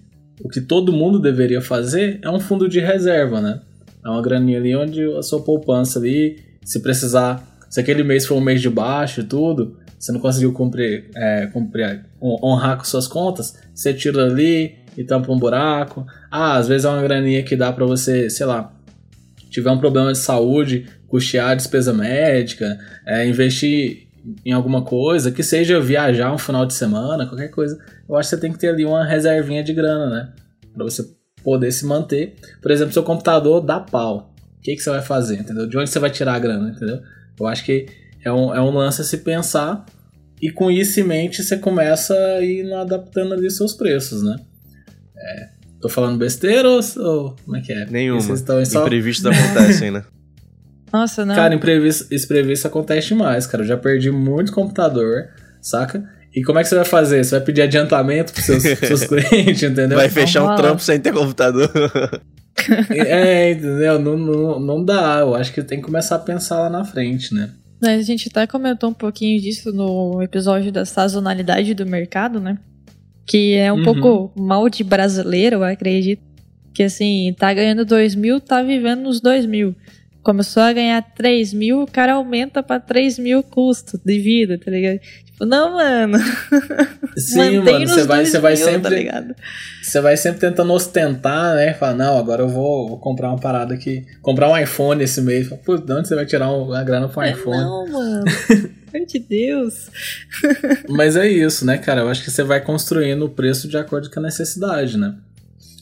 o 0.41 0.49
que 0.49 0.61
todo 0.61 0.93
mundo 0.93 1.19
deveria 1.19 1.61
fazer 1.61 2.19
é 2.21 2.29
um 2.29 2.39
fundo 2.39 2.67
de 2.67 2.79
reserva, 2.79 3.41
né? 3.41 3.61
É 4.03 4.09
uma 4.09 4.21
graninha 4.21 4.57
ali 4.57 4.75
onde 4.75 5.03
a 5.17 5.21
sua 5.21 5.41
poupança 5.41 5.99
ali, 5.99 6.39
se 6.63 6.79
precisar, 6.81 7.45
se 7.69 7.79
aquele 7.79 8.03
mês 8.03 8.25
for 8.25 8.35
um 8.35 8.41
mês 8.41 8.61
de 8.61 8.69
baixo 8.69 9.21
e 9.21 9.23
tudo, 9.23 9.77
você 9.97 10.11
não 10.11 10.19
conseguiu 10.19 10.53
cumprir, 10.53 11.09
é, 11.15 11.47
cumprir, 11.47 12.05
honrar 12.21 12.77
com 12.77 12.85
suas 12.85 13.07
contas, 13.07 13.55
você 13.73 13.93
tira 13.93 14.25
ali 14.25 14.75
e 14.97 15.03
tampa 15.03 15.31
um 15.31 15.37
buraco. 15.37 16.05
Ah, 16.31 16.57
às 16.57 16.67
vezes 16.67 16.85
é 16.85 16.89
uma 16.89 17.01
graninha 17.01 17.43
que 17.43 17.55
dá 17.55 17.71
para 17.71 17.85
você, 17.85 18.29
sei 18.29 18.45
lá, 18.45 18.73
tiver 19.49 19.71
um 19.71 19.77
problema 19.77 20.11
de 20.11 20.17
saúde, 20.17 20.85
custear 21.07 21.51
a 21.51 21.55
despesa 21.55 21.91
médica, 21.91 22.79
é, 23.05 23.27
investir 23.27 24.08
em 24.45 24.51
alguma 24.51 24.83
coisa, 24.83 25.31
que 25.31 25.43
seja 25.43 25.79
viajar 25.79 26.33
um 26.33 26.37
final 26.37 26.65
de 26.65 26.73
semana, 26.73 27.25
qualquer 27.25 27.49
coisa, 27.49 27.79
eu 28.07 28.15
acho 28.15 28.29
que 28.29 28.35
você 28.35 28.41
tem 28.41 28.51
que 28.51 28.59
ter 28.59 28.69
ali 28.69 28.85
uma 28.85 29.05
reservinha 29.05 29.63
de 29.63 29.73
grana, 29.73 30.09
né? 30.09 30.33
Pra 30.73 30.83
você 30.83 31.03
poder 31.43 31.71
se 31.71 31.85
manter. 31.85 32.35
Por 32.61 32.71
exemplo, 32.71 32.93
seu 32.93 33.03
computador 33.03 33.61
dá 33.61 33.79
pau. 33.79 34.33
O 34.57 34.61
que, 34.61 34.75
que 34.75 34.81
você 34.81 34.89
vai 34.89 35.01
fazer, 35.01 35.39
entendeu? 35.39 35.67
De 35.67 35.77
onde 35.77 35.89
você 35.89 35.99
vai 35.99 36.09
tirar 36.09 36.33
a 36.33 36.39
grana, 36.39 36.69
entendeu? 36.69 36.99
Eu 37.39 37.47
acho 37.47 37.63
que 37.63 37.85
é 38.23 38.31
um, 38.31 38.53
é 38.53 38.61
um 38.61 38.71
lance 38.71 39.01
a 39.01 39.05
se 39.05 39.19
pensar 39.19 39.85
e 40.41 40.51
com 40.51 40.69
isso 40.69 40.99
em 40.99 41.03
mente 41.03 41.41
você 41.41 41.57
começa 41.57 42.13
a 42.13 42.41
ir 42.41 42.71
adaptando 42.73 43.33
ali 43.33 43.49
seus 43.49 43.73
preços, 43.73 44.21
né? 44.21 44.35
É, 45.17 45.49
tô 45.81 45.89
falando 45.89 46.17
besteira 46.17 46.69
ou, 46.69 46.79
ou 46.97 47.35
como 47.43 47.57
é 47.57 47.61
que 47.61 47.71
é? 47.71 47.85
Nenhuma. 47.85 48.21
Só... 48.65 48.81
Imprevistos 48.81 49.25
acontecem, 49.25 49.91
né? 49.91 50.03
Nossa, 50.91 51.25
não. 51.25 51.35
Cara, 51.35 51.53
imprevisto, 51.53 52.13
imprevisto 52.13 52.67
acontece 52.67 53.09
demais, 53.09 53.45
cara. 53.45 53.63
Eu 53.63 53.67
já 53.67 53.77
perdi 53.77 54.11
muito 54.11 54.51
computador, 54.51 55.29
saca? 55.61 56.03
E 56.33 56.43
como 56.43 56.59
é 56.59 56.63
que 56.63 56.69
você 56.69 56.75
vai 56.75 56.85
fazer? 56.85 57.23
Você 57.23 57.31
vai 57.31 57.45
pedir 57.45 57.61
adiantamento 57.63 58.33
pros 58.33 58.45
seus, 58.45 58.63
seus 58.63 59.03
clientes, 59.07 59.63
entendeu? 59.63 59.97
Vai 59.97 60.09
fechar 60.09 60.43
um 60.43 60.55
trampo 60.55 60.81
sem 60.81 60.99
ter 60.99 61.11
computador. 61.11 61.69
é, 62.91 63.51
entendeu? 63.51 63.99
Não, 63.99 64.17
não, 64.17 64.59
não 64.59 64.85
dá. 64.85 65.19
Eu 65.21 65.35
acho 65.35 65.51
que 65.51 65.63
tem 65.63 65.79
que 65.79 65.85
começar 65.85 66.15
a 66.15 66.19
pensar 66.19 66.59
lá 66.59 66.69
na 66.69 66.83
frente, 66.83 67.33
né? 67.33 67.49
A 67.81 68.01
gente 68.01 68.27
até 68.29 68.45
comentou 68.45 68.89
um 68.89 68.93
pouquinho 68.93 69.41
disso 69.41 69.71
no 69.71 70.21
episódio 70.21 70.71
da 70.71 70.85
sazonalidade 70.85 71.73
do 71.73 71.85
mercado, 71.85 72.39
né? 72.39 72.57
Que 73.25 73.55
é 73.55 73.71
um 73.71 73.77
uhum. 73.77 73.83
pouco 73.83 74.31
mal 74.39 74.69
de 74.69 74.83
brasileiro, 74.83 75.57
eu 75.57 75.63
acredito. 75.63 76.21
Que 76.73 76.83
assim, 76.83 77.33
tá 77.37 77.53
ganhando 77.53 77.85
dois 77.85 78.15
mil, 78.15 78.39
tá 78.39 78.61
vivendo 78.61 79.01
nos 79.01 79.19
dois 79.19 79.45
mil 79.45 79.75
começou 80.23 80.63
a 80.63 80.73
ganhar 80.73 81.01
3 81.01 81.53
mil, 81.53 81.81
o 81.81 81.91
cara 81.91 82.13
aumenta 82.13 82.61
pra 82.61 82.79
3 82.79 83.19
mil 83.19 83.41
custo 83.43 83.99
de 84.03 84.19
vida, 84.19 84.57
tá 84.57 84.69
ligado? 84.69 84.99
Tipo, 85.39 85.45
não, 85.45 85.73
mano. 85.73 86.17
Sim, 87.17 87.59
mano, 87.59 87.87
você 87.87 88.03
vai, 88.03 88.25
você 88.25 88.39
vai 88.39 88.57
tá 88.57 88.65
sempre. 88.65 89.05
Tá 89.05 89.25
você 89.81 90.01
vai 90.01 90.17
sempre 90.17 90.41
tentando 90.41 90.73
ostentar, 90.73 91.55
né? 91.55 91.73
Falar, 91.73 91.95
não, 91.95 92.17
agora 92.17 92.43
eu 92.43 92.49
vou, 92.49 92.89
vou, 92.89 92.99
comprar 92.99 93.29
uma 93.29 93.39
parada 93.39 93.73
aqui. 93.73 94.05
Comprar 94.21 94.49
um 94.49 94.57
iPhone 94.57 95.01
esse 95.01 95.21
mês. 95.21 95.47
Pô, 95.65 95.77
de 95.77 95.93
onde 95.93 96.07
você 96.09 96.15
vai 96.15 96.25
tirar 96.25 96.51
uma 96.51 96.83
grana 96.83 97.07
pro 97.07 97.21
é, 97.21 97.31
iPhone? 97.31 97.57
Não, 97.57 97.87
mano. 97.87 98.25
Meu 98.93 99.05
de 99.05 99.19
Deus. 99.19 99.89
Mas 100.89 101.15
é 101.15 101.27
isso, 101.27 101.65
né, 101.65 101.77
cara? 101.77 102.01
Eu 102.01 102.09
acho 102.09 102.23
que 102.23 102.31
você 102.31 102.43
vai 102.43 102.59
construindo 102.59 103.23
o 103.23 103.29
preço 103.29 103.67
de 103.67 103.77
acordo 103.77 104.09
com 104.09 104.19
a 104.19 104.23
necessidade, 104.23 104.97
né? 104.97 105.15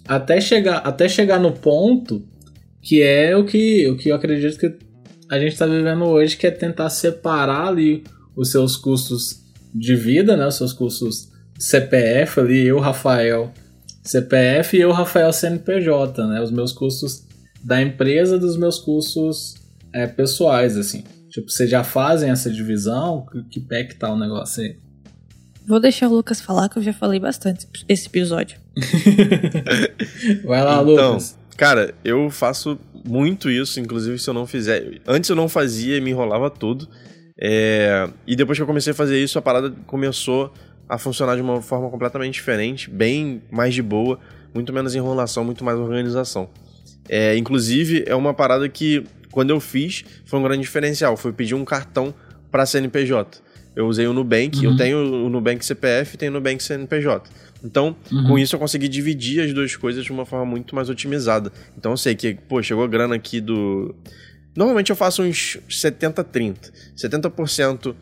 Até 0.07 0.39
chegar, 0.39 0.77
até 0.77 1.09
chegar 1.09 1.39
no 1.39 1.51
ponto 1.51 2.23
que 2.87 3.01
é 3.01 3.35
o 3.35 3.43
que, 3.43 3.85
o 3.89 3.97
que 3.97 4.07
eu 4.07 4.15
acredito 4.15 4.57
que 4.57 4.73
a 5.29 5.37
gente 5.37 5.51
está 5.51 5.65
vivendo 5.65 6.05
hoje, 6.05 6.37
que 6.37 6.47
é 6.47 6.51
tentar 6.51 6.89
separar 6.89 7.67
ali 7.67 8.05
os 8.33 8.49
seus 8.49 8.77
custos 8.77 9.41
de 9.75 9.93
vida, 9.93 10.37
né, 10.37 10.47
os 10.47 10.55
seus 10.55 10.71
custos 10.71 11.29
CPF 11.59 12.39
ali, 12.39 12.65
eu, 12.65 12.79
Rafael, 12.79 13.51
CPF 14.01 14.77
e 14.77 14.79
eu, 14.79 14.93
Rafael, 14.93 15.33
CNPJ, 15.33 16.25
né, 16.27 16.41
os 16.41 16.49
meus 16.49 16.71
custos 16.71 17.25
da 17.61 17.81
empresa 17.81 18.39
dos 18.39 18.55
meus 18.55 18.79
custos 18.79 19.55
é, 19.91 20.07
pessoais, 20.07 20.77
assim. 20.77 21.03
Tipo, 21.29 21.51
vocês 21.51 21.69
já 21.69 21.83
fazem 21.83 22.29
essa 22.29 22.49
divisão? 22.49 23.25
Que 23.51 23.59
pé 23.59 23.83
que 23.83 23.95
tá 23.95 24.13
o 24.13 24.17
negócio 24.17 24.63
aí? 24.63 24.77
Vou 25.67 25.81
deixar 25.81 26.07
o 26.07 26.15
Lucas 26.15 26.39
falar, 26.39 26.69
que 26.69 26.79
eu 26.79 26.83
já 26.83 26.93
falei 26.93 27.19
bastante 27.19 27.67
esse 27.89 28.07
episódio. 28.07 28.57
Vai 30.45 30.63
lá, 30.63 30.81
então, 30.81 31.09
Lucas. 31.11 31.37
Cara, 31.57 31.93
eu 32.05 32.29
faço 32.29 32.79
muito 33.03 33.49
isso, 33.49 33.79
inclusive 33.79 34.19
se 34.19 34.29
eu 34.29 34.33
não 34.33 34.45
fizer. 34.45 35.01
Antes 35.07 35.29
eu 35.29 35.35
não 35.35 35.49
fazia, 35.49 35.99
me 35.99 36.11
enrolava 36.11 36.49
tudo. 36.51 36.87
É... 37.39 38.07
E 38.27 38.35
depois 38.35 38.57
que 38.57 38.61
eu 38.61 38.67
comecei 38.67 38.91
a 38.91 38.95
fazer 38.95 39.21
isso, 39.21 39.39
a 39.39 39.41
parada 39.41 39.73
começou 39.87 40.53
a 40.87 40.97
funcionar 40.97 41.35
de 41.35 41.41
uma 41.41 41.61
forma 41.61 41.89
completamente 41.89 42.35
diferente, 42.35 42.89
bem 42.89 43.41
mais 43.51 43.73
de 43.73 43.81
boa, 43.81 44.19
muito 44.53 44.71
menos 44.71 44.95
enrolação, 44.95 45.43
muito 45.43 45.63
mais 45.63 45.77
organização. 45.77 46.49
É, 47.09 47.35
inclusive, 47.37 48.03
é 48.05 48.15
uma 48.15 48.33
parada 48.33 48.67
que, 48.69 49.03
quando 49.31 49.49
eu 49.49 49.59
fiz, 49.59 50.05
foi 50.25 50.39
um 50.39 50.43
grande 50.43 50.61
diferencial. 50.61 51.17
Foi 51.17 51.33
pedir 51.33 51.55
um 51.55 51.65
cartão 51.65 52.13
para 52.51 52.65
CNPJ. 52.65 53.39
Eu 53.75 53.87
usei 53.87 54.07
o 54.07 54.13
Nubank, 54.13 54.57
uhum. 54.57 54.71
eu 54.71 54.75
tenho 54.75 55.25
o 55.25 55.29
Nubank 55.29 55.63
CPF 55.63 56.15
e 56.15 56.17
tenho 56.17 56.31
o 56.31 56.35
Nubank 56.35 56.61
CNPJ. 56.63 57.29
Então, 57.63 57.95
uhum. 58.11 58.27
com 58.27 58.39
isso 58.39 58.55
eu 58.55 58.59
consegui 58.59 58.87
dividir 58.87 59.41
as 59.41 59.53
duas 59.53 59.75
coisas 59.75 60.03
de 60.03 60.11
uma 60.11 60.25
forma 60.25 60.45
muito 60.45 60.75
mais 60.75 60.89
otimizada. 60.89 61.51
Então 61.77 61.91
eu 61.91 61.97
sei 61.97 62.15
que, 62.15 62.33
pô, 62.33 62.61
chegou 62.61 62.83
a 62.83 62.87
grana 62.87 63.15
aqui 63.15 63.41
do. 63.41 63.95
Normalmente 64.55 64.89
eu 64.89 64.95
faço 64.95 65.23
uns 65.23 65.59
70-30. 65.69 66.71
70% 66.95 67.95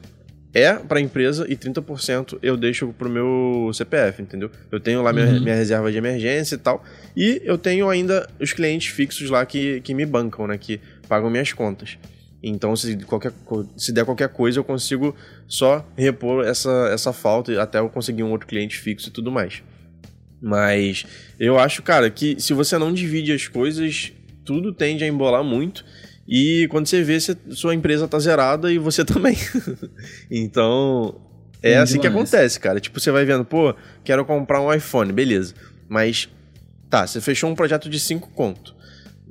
é 0.53 0.73
para 0.73 0.99
a 0.99 1.01
empresa 1.01 1.45
e 1.49 1.55
30% 1.57 2.39
eu 2.41 2.55
deixo 2.55 2.93
pro 2.97 3.09
meu 3.09 3.69
CPF, 3.73 4.21
entendeu? 4.21 4.49
Eu 4.71 4.79
tenho 4.79 5.01
lá 5.03 5.11
minha, 5.11 5.25
uhum. 5.25 5.41
minha, 5.41 5.55
reserva 5.55 5.91
de 5.91 5.97
emergência 5.97 6.55
e 6.55 6.57
tal. 6.57 6.83
E 7.15 7.41
eu 7.43 7.57
tenho 7.57 7.89
ainda 7.89 8.29
os 8.39 8.53
clientes 8.53 8.87
fixos 8.87 9.29
lá 9.29 9.45
que, 9.45 9.81
que 9.81 9.93
me 9.93 10.05
bancam, 10.05 10.47
né? 10.47 10.57
Que 10.57 10.79
pagam 11.09 11.29
minhas 11.29 11.51
contas. 11.51 11.97
Então, 12.41 12.75
se, 12.75 12.95
qualquer, 12.97 13.33
se 13.75 13.91
der 13.91 14.05
qualquer 14.05 14.29
coisa, 14.29 14.59
eu 14.59 14.63
consigo 14.63 15.15
só 15.47 15.85
repor 15.97 16.45
essa, 16.45 16.89
essa 16.93 17.11
falta 17.11 17.59
até 17.61 17.79
eu 17.79 17.89
conseguir 17.89 18.23
um 18.23 18.31
outro 18.31 18.47
cliente 18.47 18.77
fixo 18.77 19.09
e 19.09 19.11
tudo 19.11 19.31
mais. 19.31 19.63
Mas 20.41 21.05
eu 21.39 21.57
acho, 21.57 21.81
cara, 21.81 22.09
que 22.09 22.39
se 22.39 22.53
você 22.53 22.77
não 22.77 22.93
divide 22.93 23.31
as 23.31 23.47
coisas, 23.47 24.11
tudo 24.43 24.71
tende 24.71 25.03
a 25.03 25.07
embolar 25.07 25.43
muito. 25.43 25.83
E 26.27 26.67
quando 26.69 26.87
você 26.87 27.03
vê, 27.03 27.19
você, 27.19 27.35
sua 27.51 27.73
empresa 27.73 28.07
tá 28.07 28.19
zerada 28.19 28.71
e 28.71 28.77
você 28.77 29.03
também. 29.05 29.35
então, 30.29 31.19
é 31.61 31.77
assim 31.77 31.99
que 31.99 32.07
acontece, 32.07 32.59
cara. 32.59 32.79
Tipo, 32.79 32.99
você 32.99 33.11
vai 33.11 33.25
vendo, 33.25 33.43
pô, 33.43 33.75
quero 34.03 34.23
comprar 34.23 34.61
um 34.61 34.71
iPhone, 34.71 35.11
beleza. 35.11 35.55
Mas, 35.89 36.29
tá, 36.89 37.07
você 37.07 37.19
fechou 37.19 37.49
um 37.49 37.55
projeto 37.55 37.89
de 37.89 37.99
5 37.99 38.29
conto. 38.29 38.75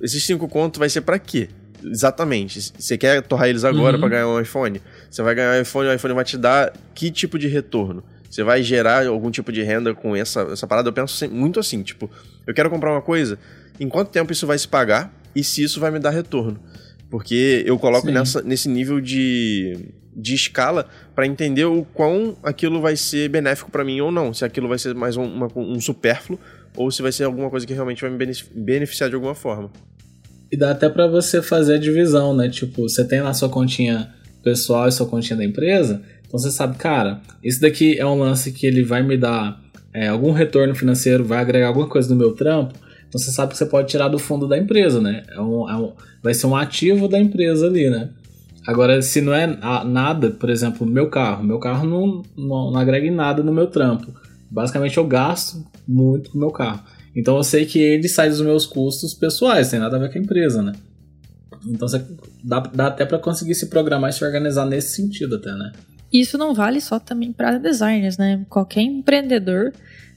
Esses 0.02 0.24
5 0.26 0.48
conto 0.48 0.80
vai 0.80 0.88
ser 0.88 1.02
para 1.02 1.18
quê? 1.18 1.48
Exatamente. 1.84 2.72
Você 2.78 2.96
quer 2.96 3.22
torrar 3.22 3.48
eles 3.48 3.64
agora 3.64 3.96
uhum. 3.96 4.00
para 4.00 4.08
ganhar 4.08 4.28
um 4.28 4.40
iPhone? 4.40 4.80
Você 5.10 5.22
vai 5.22 5.34
ganhar 5.34 5.58
um 5.58 5.62
iPhone, 5.62 5.88
o 5.88 5.94
iPhone 5.94 6.14
vai 6.14 6.24
te 6.24 6.38
dar 6.38 6.72
que 6.94 7.10
tipo 7.10 7.38
de 7.38 7.48
retorno? 7.48 8.02
Você 8.30 8.42
vai 8.42 8.62
gerar 8.62 9.06
algum 9.06 9.30
tipo 9.30 9.52
de 9.52 9.62
renda 9.62 9.94
com 9.94 10.16
essa, 10.16 10.40
essa 10.52 10.66
parada? 10.66 10.88
Eu 10.88 10.92
penso 10.92 11.28
muito 11.30 11.60
assim, 11.60 11.82
tipo, 11.82 12.10
eu 12.46 12.52
quero 12.52 12.68
comprar 12.68 12.90
uma 12.90 13.02
coisa, 13.02 13.38
em 13.78 13.88
quanto 13.88 14.10
tempo 14.10 14.32
isso 14.32 14.46
vai 14.46 14.58
se 14.58 14.66
pagar 14.66 15.14
e 15.36 15.44
se 15.44 15.62
isso 15.62 15.78
vai 15.78 15.90
me 15.90 16.00
dar 16.00 16.10
retorno? 16.10 16.58
Porque 17.08 17.62
eu 17.64 17.78
coloco 17.78 18.10
nessa, 18.10 18.42
nesse 18.42 18.68
nível 18.68 19.00
de, 19.00 19.88
de 20.16 20.34
escala 20.34 20.88
para 21.14 21.26
entender 21.26 21.64
o 21.64 21.84
quão 21.94 22.36
aquilo 22.42 22.80
vai 22.80 22.96
ser 22.96 23.28
benéfico 23.28 23.70
para 23.70 23.84
mim 23.84 24.00
ou 24.00 24.10
não. 24.10 24.34
Se 24.34 24.44
aquilo 24.44 24.66
vai 24.66 24.78
ser 24.78 24.96
mais 24.96 25.16
um, 25.16 25.22
uma, 25.22 25.48
um 25.54 25.80
supérfluo 25.80 26.40
ou 26.76 26.90
se 26.90 27.02
vai 27.02 27.12
ser 27.12 27.22
alguma 27.22 27.48
coisa 27.48 27.64
que 27.64 27.72
realmente 27.72 28.00
vai 28.00 28.10
me 28.10 28.18
beneficiar 28.52 29.08
de 29.08 29.14
alguma 29.14 29.34
forma. 29.36 29.70
E 30.54 30.56
dá 30.56 30.70
até 30.70 30.88
para 30.88 31.08
você 31.08 31.42
fazer 31.42 31.74
a 31.74 31.78
divisão, 31.78 32.32
né? 32.32 32.48
Tipo, 32.48 32.88
você 32.88 33.04
tem 33.04 33.20
lá 33.20 33.34
sua 33.34 33.48
continha 33.48 34.14
pessoal 34.40 34.86
e 34.86 34.92
sua 34.92 35.04
continha 35.04 35.36
da 35.36 35.44
empresa, 35.44 36.00
então 36.24 36.38
você 36.38 36.48
sabe, 36.48 36.76
cara, 36.76 37.20
esse 37.42 37.60
daqui 37.60 37.98
é 37.98 38.06
um 38.06 38.16
lance 38.16 38.52
que 38.52 38.64
ele 38.64 38.84
vai 38.84 39.02
me 39.02 39.16
dar 39.16 39.60
é, 39.92 40.06
algum 40.06 40.30
retorno 40.30 40.72
financeiro, 40.72 41.24
vai 41.24 41.38
agregar 41.38 41.66
alguma 41.66 41.88
coisa 41.88 42.08
no 42.08 42.14
meu 42.14 42.34
trampo, 42.34 42.72
então 43.08 43.20
você 43.20 43.32
sabe 43.32 43.50
que 43.50 43.58
você 43.58 43.66
pode 43.66 43.88
tirar 43.88 44.06
do 44.06 44.16
fundo 44.16 44.46
da 44.46 44.56
empresa, 44.56 45.00
né? 45.00 45.24
É 45.28 45.40
um, 45.40 45.68
é 45.68 45.74
um, 45.74 45.92
vai 46.22 46.32
ser 46.32 46.46
um 46.46 46.54
ativo 46.54 47.08
da 47.08 47.18
empresa 47.18 47.66
ali, 47.66 47.90
né? 47.90 48.10
Agora, 48.64 49.02
se 49.02 49.20
não 49.20 49.34
é 49.34 49.48
nada, 49.84 50.30
por 50.30 50.50
exemplo, 50.50 50.86
meu 50.86 51.10
carro, 51.10 51.42
meu 51.42 51.58
carro 51.58 51.84
não, 51.84 52.22
não, 52.36 52.70
não 52.70 52.78
agrega 52.78 53.08
em 53.08 53.10
nada 53.10 53.42
no 53.42 53.52
meu 53.52 53.66
trampo. 53.66 54.14
Basicamente 54.48 54.98
eu 54.98 55.04
gasto 55.04 55.66
muito 55.84 56.30
com 56.30 56.38
meu 56.38 56.52
carro. 56.52 56.84
Então 57.14 57.36
eu 57.36 57.44
sei 57.44 57.64
que 57.64 57.78
ele 57.78 58.08
sai 58.08 58.28
dos 58.28 58.40
meus 58.40 58.66
custos 58.66 59.14
pessoais, 59.14 59.70
tem 59.70 59.78
nada 59.78 59.96
a 59.96 60.00
ver 60.00 60.10
com 60.10 60.18
a 60.18 60.20
empresa, 60.20 60.62
né? 60.62 60.72
Então 61.66 61.88
você 61.88 62.04
dá, 62.42 62.60
dá 62.60 62.86
até 62.88 63.06
para 63.06 63.18
conseguir 63.18 63.54
se 63.54 63.66
programar 63.66 64.10
e 64.10 64.12
se 64.12 64.24
organizar 64.24 64.66
nesse 64.66 64.96
sentido 64.96 65.36
até, 65.36 65.52
né? 65.52 65.72
Isso 66.12 66.36
não 66.36 66.54
vale 66.54 66.80
só 66.80 66.98
também 66.98 67.32
para 67.32 67.58
designers, 67.58 68.18
né? 68.18 68.44
Qualquer 68.48 68.82
empreendedor, 68.82 69.72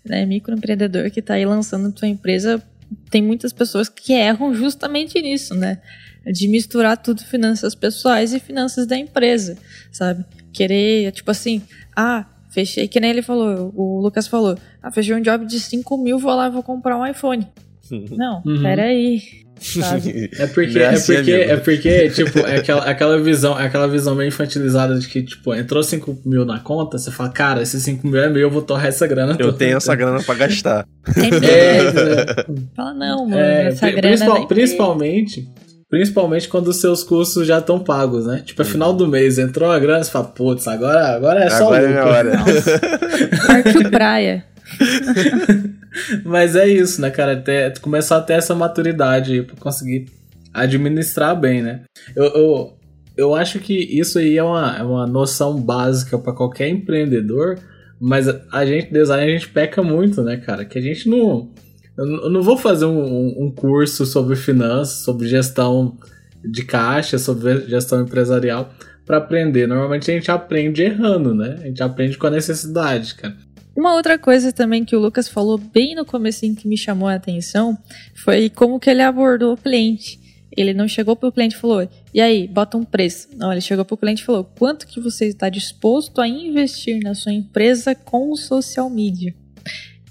né, 0.06 0.26
microempreendedor 0.26 1.10
que 1.10 1.20
está 1.20 1.36
aí 1.36 1.46
lançando 1.46 1.98
sua 1.98 2.08
empresa, 2.08 2.62
tem 3.10 3.22
muitas 3.22 3.52
pessoas 3.54 3.90
que 3.90 4.14
erram 4.14 4.54
justamente 4.54 5.22
nisso, 5.22 5.56
né? 5.56 5.82
De 6.26 6.48
misturar 6.48 6.98
tudo 6.98 7.24
finanças 7.24 7.74
pessoais 7.74 8.34
e 8.34 8.40
finanças 8.40 8.86
da 8.86 8.98
empresa, 8.98 9.58
sabe? 9.92 10.26
Querer, 10.52 11.12
tipo 11.12 11.32
assim, 11.32 11.62
ah, 11.96 12.26
Fechei, 12.58 12.88
que 12.88 13.00
nem 13.00 13.12
ele 13.12 13.22
falou, 13.22 13.72
o 13.76 14.02
Lucas 14.02 14.28
falou. 14.28 14.58
Ah, 14.82 14.90
fechei 14.90 15.14
um 15.14 15.22
job 15.22 15.46
de 15.46 15.60
5 15.60 15.96
mil, 15.96 16.18
vou 16.18 16.34
lá 16.34 16.48
e 16.48 16.50
vou 16.50 16.64
comprar 16.64 16.98
um 16.98 17.06
iPhone. 17.06 17.48
Não, 18.18 18.42
uhum. 18.44 18.64
peraí. 18.64 19.22
Sabe? 19.60 20.32
É 20.40 20.48
porque, 20.48 20.80
é 20.80 21.00
porque, 21.00 21.32
é 21.32 21.58
porque, 21.58 22.10
tipo, 22.10 22.40
é 22.40 22.58
aquela, 22.58 22.84
aquela 22.84 23.22
visão, 23.22 23.60
é 23.60 23.66
aquela 23.66 23.88
visão 23.88 24.16
meio 24.16 24.30
infantilizada 24.30 24.98
de 24.98 25.08
que, 25.08 25.22
tipo, 25.22 25.54
entrou 25.54 25.84
5 25.84 26.22
mil 26.26 26.46
na 26.46 26.60
conta, 26.60 26.98
você 26.98 27.12
fala, 27.12 27.30
cara, 27.30 27.62
esses 27.62 27.84
5 27.84 28.08
mil 28.08 28.20
é 28.20 28.28
meu, 28.28 28.42
eu 28.42 28.50
vou 28.50 28.64
torrar 28.64 28.88
essa 28.88 29.06
grana. 29.06 29.36
Eu 29.38 29.54
tenho 29.54 29.78
essa 29.78 29.94
grana 29.94 30.24
pra 30.24 30.34
gastar. 30.34 30.88
É, 31.16 31.78
é, 31.78 32.46
fala, 32.76 32.94
não, 32.96 33.26
mano, 33.26 33.40
é, 33.40 33.68
essa 33.68 33.90
grana. 33.92 34.02
Principal, 34.02 34.48
principalmente, 34.48 35.48
Principalmente 35.90 36.50
quando 36.50 36.68
os 36.68 36.82
seus 36.82 37.02
custos 37.02 37.48
já 37.48 37.60
estão 37.60 37.80
pagos, 37.80 38.26
né? 38.26 38.44
Tipo, 38.46 38.62
é 38.62 38.66
final 38.66 38.94
do 38.94 39.08
mês, 39.08 39.38
entrou 39.38 39.72
a 39.72 39.80
grana, 39.80 40.04
você 40.04 40.12
fala, 40.12 40.26
putz, 40.26 40.68
agora, 40.68 41.16
agora 41.16 41.44
é 41.44 41.50
só 41.50 41.74
agora 41.74 41.88
lucro. 41.88 41.98
É 41.98 42.04
hora. 42.04 42.32
Parque 43.48 43.90
praia. 43.90 44.46
Mas 46.26 46.56
é 46.56 46.68
isso, 46.68 47.02
né, 47.02 47.10
cara? 47.10 47.34
Até, 47.34 47.70
começar 47.82 48.18
a 48.18 48.22
ter 48.22 48.34
essa 48.34 48.54
maturidade 48.54 49.44
pra 49.44 49.56
conseguir 49.56 50.08
administrar 50.54 51.40
bem, 51.40 51.62
né? 51.62 51.82
Eu, 52.16 52.26
eu, 52.26 52.78
eu 53.16 53.36
acho 53.36 53.60
que 53.60 53.74
isso 53.74 54.20
aí 54.20 54.38
é 54.38 54.44
uma, 54.44 54.78
é 54.78 54.84
uma 54.84 55.08
noção 55.08 55.60
básica 55.60 56.20
para 56.20 56.34
qualquer 56.34 56.68
empreendedor, 56.68 57.58
mas 58.00 58.28
a 58.28 58.66
gente, 58.66 58.92
design, 58.92 59.24
a 59.24 59.34
gente 59.34 59.50
peca 59.50 59.82
muito, 59.82 60.22
né, 60.22 60.38
cara? 60.38 60.66
Que 60.66 60.78
a 60.78 60.82
gente 60.82 61.08
não 61.08 61.50
eu 61.98 62.30
não 62.30 62.44
vou 62.44 62.58
fazer 62.58 62.86
um, 62.86 63.46
um 63.46 63.52
curso 63.52 64.06
sobre 64.06 64.36
finanças, 64.36 65.00
sobre 65.00 65.28
gestão 65.28 65.98
de 66.44 66.64
caixa, 66.64 67.18
sobre 67.18 67.62
gestão 67.68 68.02
empresarial 68.02 68.72
para 69.06 69.18
aprender. 69.18 69.68
Normalmente 69.68 70.12
a 70.12 70.14
gente 70.14 70.30
aprende 70.30 70.84
errando, 70.84 71.34
né? 71.34 71.58
A 71.62 71.68
gente 71.68 71.82
aprende 71.82 72.18
com 72.18 72.28
a 72.28 72.32
necessidade, 72.32 73.16
cara. 73.16 73.36
Uma 73.76 73.94
outra 73.94 74.18
coisa 74.18 74.52
também 74.52 74.84
que 74.84 74.96
o 74.96 75.00
Lucas 75.00 75.30
falou 75.30 75.58
bem 75.58 75.96
no 75.96 76.04
começo 76.04 76.42
que 76.56 76.68
me 76.68 76.78
chamou 76.78 77.08
a 77.08 77.16
atenção 77.16 77.78
foi 78.16 78.50
como 78.50 78.80
que 78.80 78.90
ele 78.90 79.02
abordou 79.02 79.54
o 79.54 79.58
cliente. 79.58 80.20
Ele 80.56 80.74
não 80.74 80.88
chegou 80.88 81.16
para 81.16 81.30
o 81.30 81.32
cliente 81.32 81.56
e 81.56 81.60
falou, 81.60 81.88
e 82.12 82.20
aí, 82.20 82.48
bota 82.48 82.78
um 82.78 82.84
preço. 82.84 83.28
Não, 83.38 83.52
ele 83.52 83.62
chegou 83.62 83.86
para 83.86 83.94
o 83.94 83.98
cliente 83.98 84.24
e 84.24 84.26
falou, 84.26 84.44
quanto 84.44 84.88
que 84.88 85.00
você 85.00 85.26
está 85.28 85.50
disposto 85.50 86.20
a 86.20 86.28
investir 86.28 87.00
na 87.04 87.14
sua 87.14 87.32
empresa 87.32 87.94
com 87.94 88.36
social 88.36 88.90
media? 88.90 89.36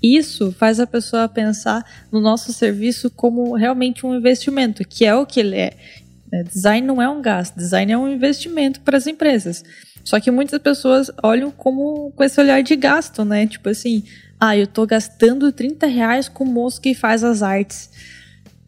Isso 0.03 0.53
faz 0.53 0.79
a 0.79 0.87
pessoa 0.87 1.29
pensar 1.29 1.85
no 2.13 2.21
nosso 2.21 2.53
serviço 2.53 3.11
como 3.11 3.55
realmente 3.55 4.05
um 4.05 4.15
investimento, 4.15 4.87
que 4.87 5.05
é 5.05 5.15
o 5.15 5.27
que 5.27 5.41
ele 5.41 5.57
é. 5.57 5.73
é 6.33 6.43
design 6.43 6.87
não 6.87 7.01
é 7.01 7.09
um 7.09 7.23
gasto, 7.23 7.57
design 7.57 7.93
é 7.93 7.99
um 7.99 8.09
investimento 8.09 8.81
para 8.81 8.97
as 8.97 9.07
empresas. 9.07 9.65
Só 10.05 10.21
que 10.21 10.31
muitas 10.31 10.61
pessoas 10.61 11.11
olham 11.23 11.51
como 11.51 12.13
com 12.15 12.23
esse 12.23 12.41
olhar 12.41 12.63
de 12.63 12.77
gasto, 12.77 13.25
né? 13.25 13.47
Tipo 13.47 13.71
assim, 13.71 14.05
ah, 14.39 14.57
eu 14.57 14.67
tô 14.67 14.87
gastando 14.87 15.51
30 15.51 15.87
reais 15.87 16.29
com 16.29 16.45
o 16.45 16.47
moço 16.47 16.81
que 16.81 16.95
faz 16.95 17.25
as 17.25 17.43
artes. 17.43 17.91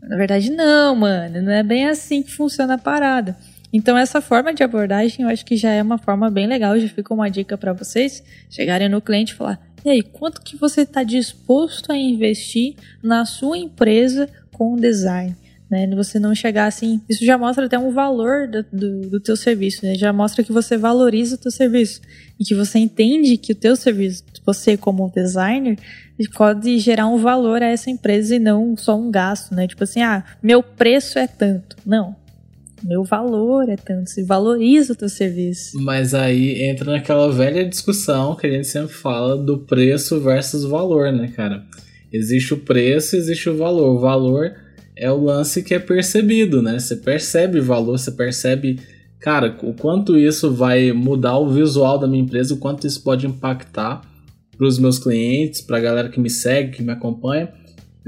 Na 0.02 0.16
verdade, 0.16 0.50
não, 0.50 0.96
mano, 0.96 1.42
não 1.42 1.52
é 1.52 1.62
bem 1.62 1.86
assim 1.86 2.22
que 2.22 2.32
funciona 2.32 2.74
a 2.74 2.78
parada. 2.78 3.36
Então, 3.72 3.98
essa 3.98 4.20
forma 4.20 4.54
de 4.54 4.62
abordagem 4.62 5.24
eu 5.24 5.28
acho 5.28 5.44
que 5.44 5.56
já 5.56 5.70
é 5.70 5.82
uma 5.82 5.98
forma 5.98 6.30
bem 6.30 6.46
legal. 6.46 6.78
Já 6.78 6.88
fica 6.88 7.12
uma 7.12 7.30
dica 7.30 7.56
para 7.58 7.72
vocês 7.72 8.22
chegarem 8.48 8.88
no 8.88 9.00
cliente 9.00 9.34
e 9.34 9.36
falar: 9.36 9.60
e 9.88 9.90
aí, 9.90 10.02
quanto 10.02 10.42
que 10.42 10.54
você 10.54 10.82
está 10.82 11.02
disposto 11.02 11.90
a 11.90 11.96
investir 11.96 12.74
na 13.02 13.24
sua 13.24 13.56
empresa 13.56 14.28
com 14.52 14.76
design? 14.76 15.34
Né? 15.70 15.86
Você 15.96 16.18
não 16.18 16.34
chegar 16.34 16.66
assim, 16.66 17.00
isso 17.08 17.24
já 17.24 17.38
mostra 17.38 17.64
até 17.64 17.78
um 17.78 17.90
valor 17.90 18.46
do, 18.46 18.62
do, 18.70 19.00
do 19.08 19.20
teu 19.20 19.34
serviço, 19.34 19.86
né? 19.86 19.94
já 19.94 20.12
mostra 20.12 20.44
que 20.44 20.52
você 20.52 20.76
valoriza 20.76 21.36
o 21.36 21.38
teu 21.38 21.50
serviço 21.50 22.02
e 22.38 22.44
que 22.44 22.54
você 22.54 22.78
entende 22.78 23.38
que 23.38 23.52
o 23.52 23.56
teu 23.56 23.76
serviço, 23.76 24.24
você 24.44 24.76
como 24.76 25.10
designer, 25.10 25.78
pode 26.34 26.78
gerar 26.78 27.06
um 27.06 27.16
valor 27.16 27.62
a 27.62 27.66
essa 27.66 27.88
empresa 27.88 28.36
e 28.36 28.38
não 28.38 28.76
só 28.76 28.94
um 28.94 29.10
gasto, 29.10 29.54
né? 29.54 29.66
Tipo 29.66 29.84
assim, 29.84 30.02
ah, 30.02 30.22
meu 30.42 30.62
preço 30.62 31.18
é 31.18 31.26
tanto. 31.26 31.76
Não, 31.86 32.14
meu 32.82 33.04
valor 33.04 33.68
é 33.68 33.76
tanto, 33.76 34.10
se 34.10 34.22
valoriza 34.22 34.92
o 34.92 34.96
teu 34.96 35.08
serviço. 35.08 35.78
Mas 35.80 36.14
aí 36.14 36.62
entra 36.62 36.92
naquela 36.92 37.30
velha 37.30 37.68
discussão 37.68 38.34
que 38.34 38.46
a 38.46 38.50
gente 38.50 38.66
sempre 38.66 38.94
fala 38.94 39.36
do 39.36 39.58
preço 39.58 40.20
versus 40.20 40.64
valor, 40.64 41.12
né, 41.12 41.28
cara? 41.34 41.64
Existe 42.12 42.54
o 42.54 42.58
preço, 42.58 43.16
existe 43.16 43.50
o 43.50 43.56
valor. 43.56 43.96
O 43.96 43.98
valor 43.98 44.52
é 44.96 45.10
o 45.10 45.22
lance 45.22 45.62
que 45.62 45.74
é 45.74 45.78
percebido, 45.78 46.62
né? 46.62 46.78
Você 46.78 46.96
percebe 46.96 47.60
valor, 47.60 47.98
você 47.98 48.10
percebe, 48.10 48.80
cara, 49.20 49.56
o 49.62 49.74
quanto 49.74 50.16
isso 50.16 50.52
vai 50.52 50.92
mudar 50.92 51.38
o 51.38 51.48
visual 51.48 51.98
da 51.98 52.06
minha 52.06 52.22
empresa, 52.22 52.54
o 52.54 52.58
quanto 52.58 52.86
isso 52.86 53.02
pode 53.02 53.26
impactar 53.26 54.00
para 54.56 54.66
os 54.66 54.78
meus 54.78 54.98
clientes, 54.98 55.60
para 55.60 55.76
a 55.78 55.80
galera 55.80 56.08
que 56.08 56.18
me 56.18 56.30
segue, 56.30 56.76
que 56.76 56.82
me 56.82 56.92
acompanha 56.92 57.52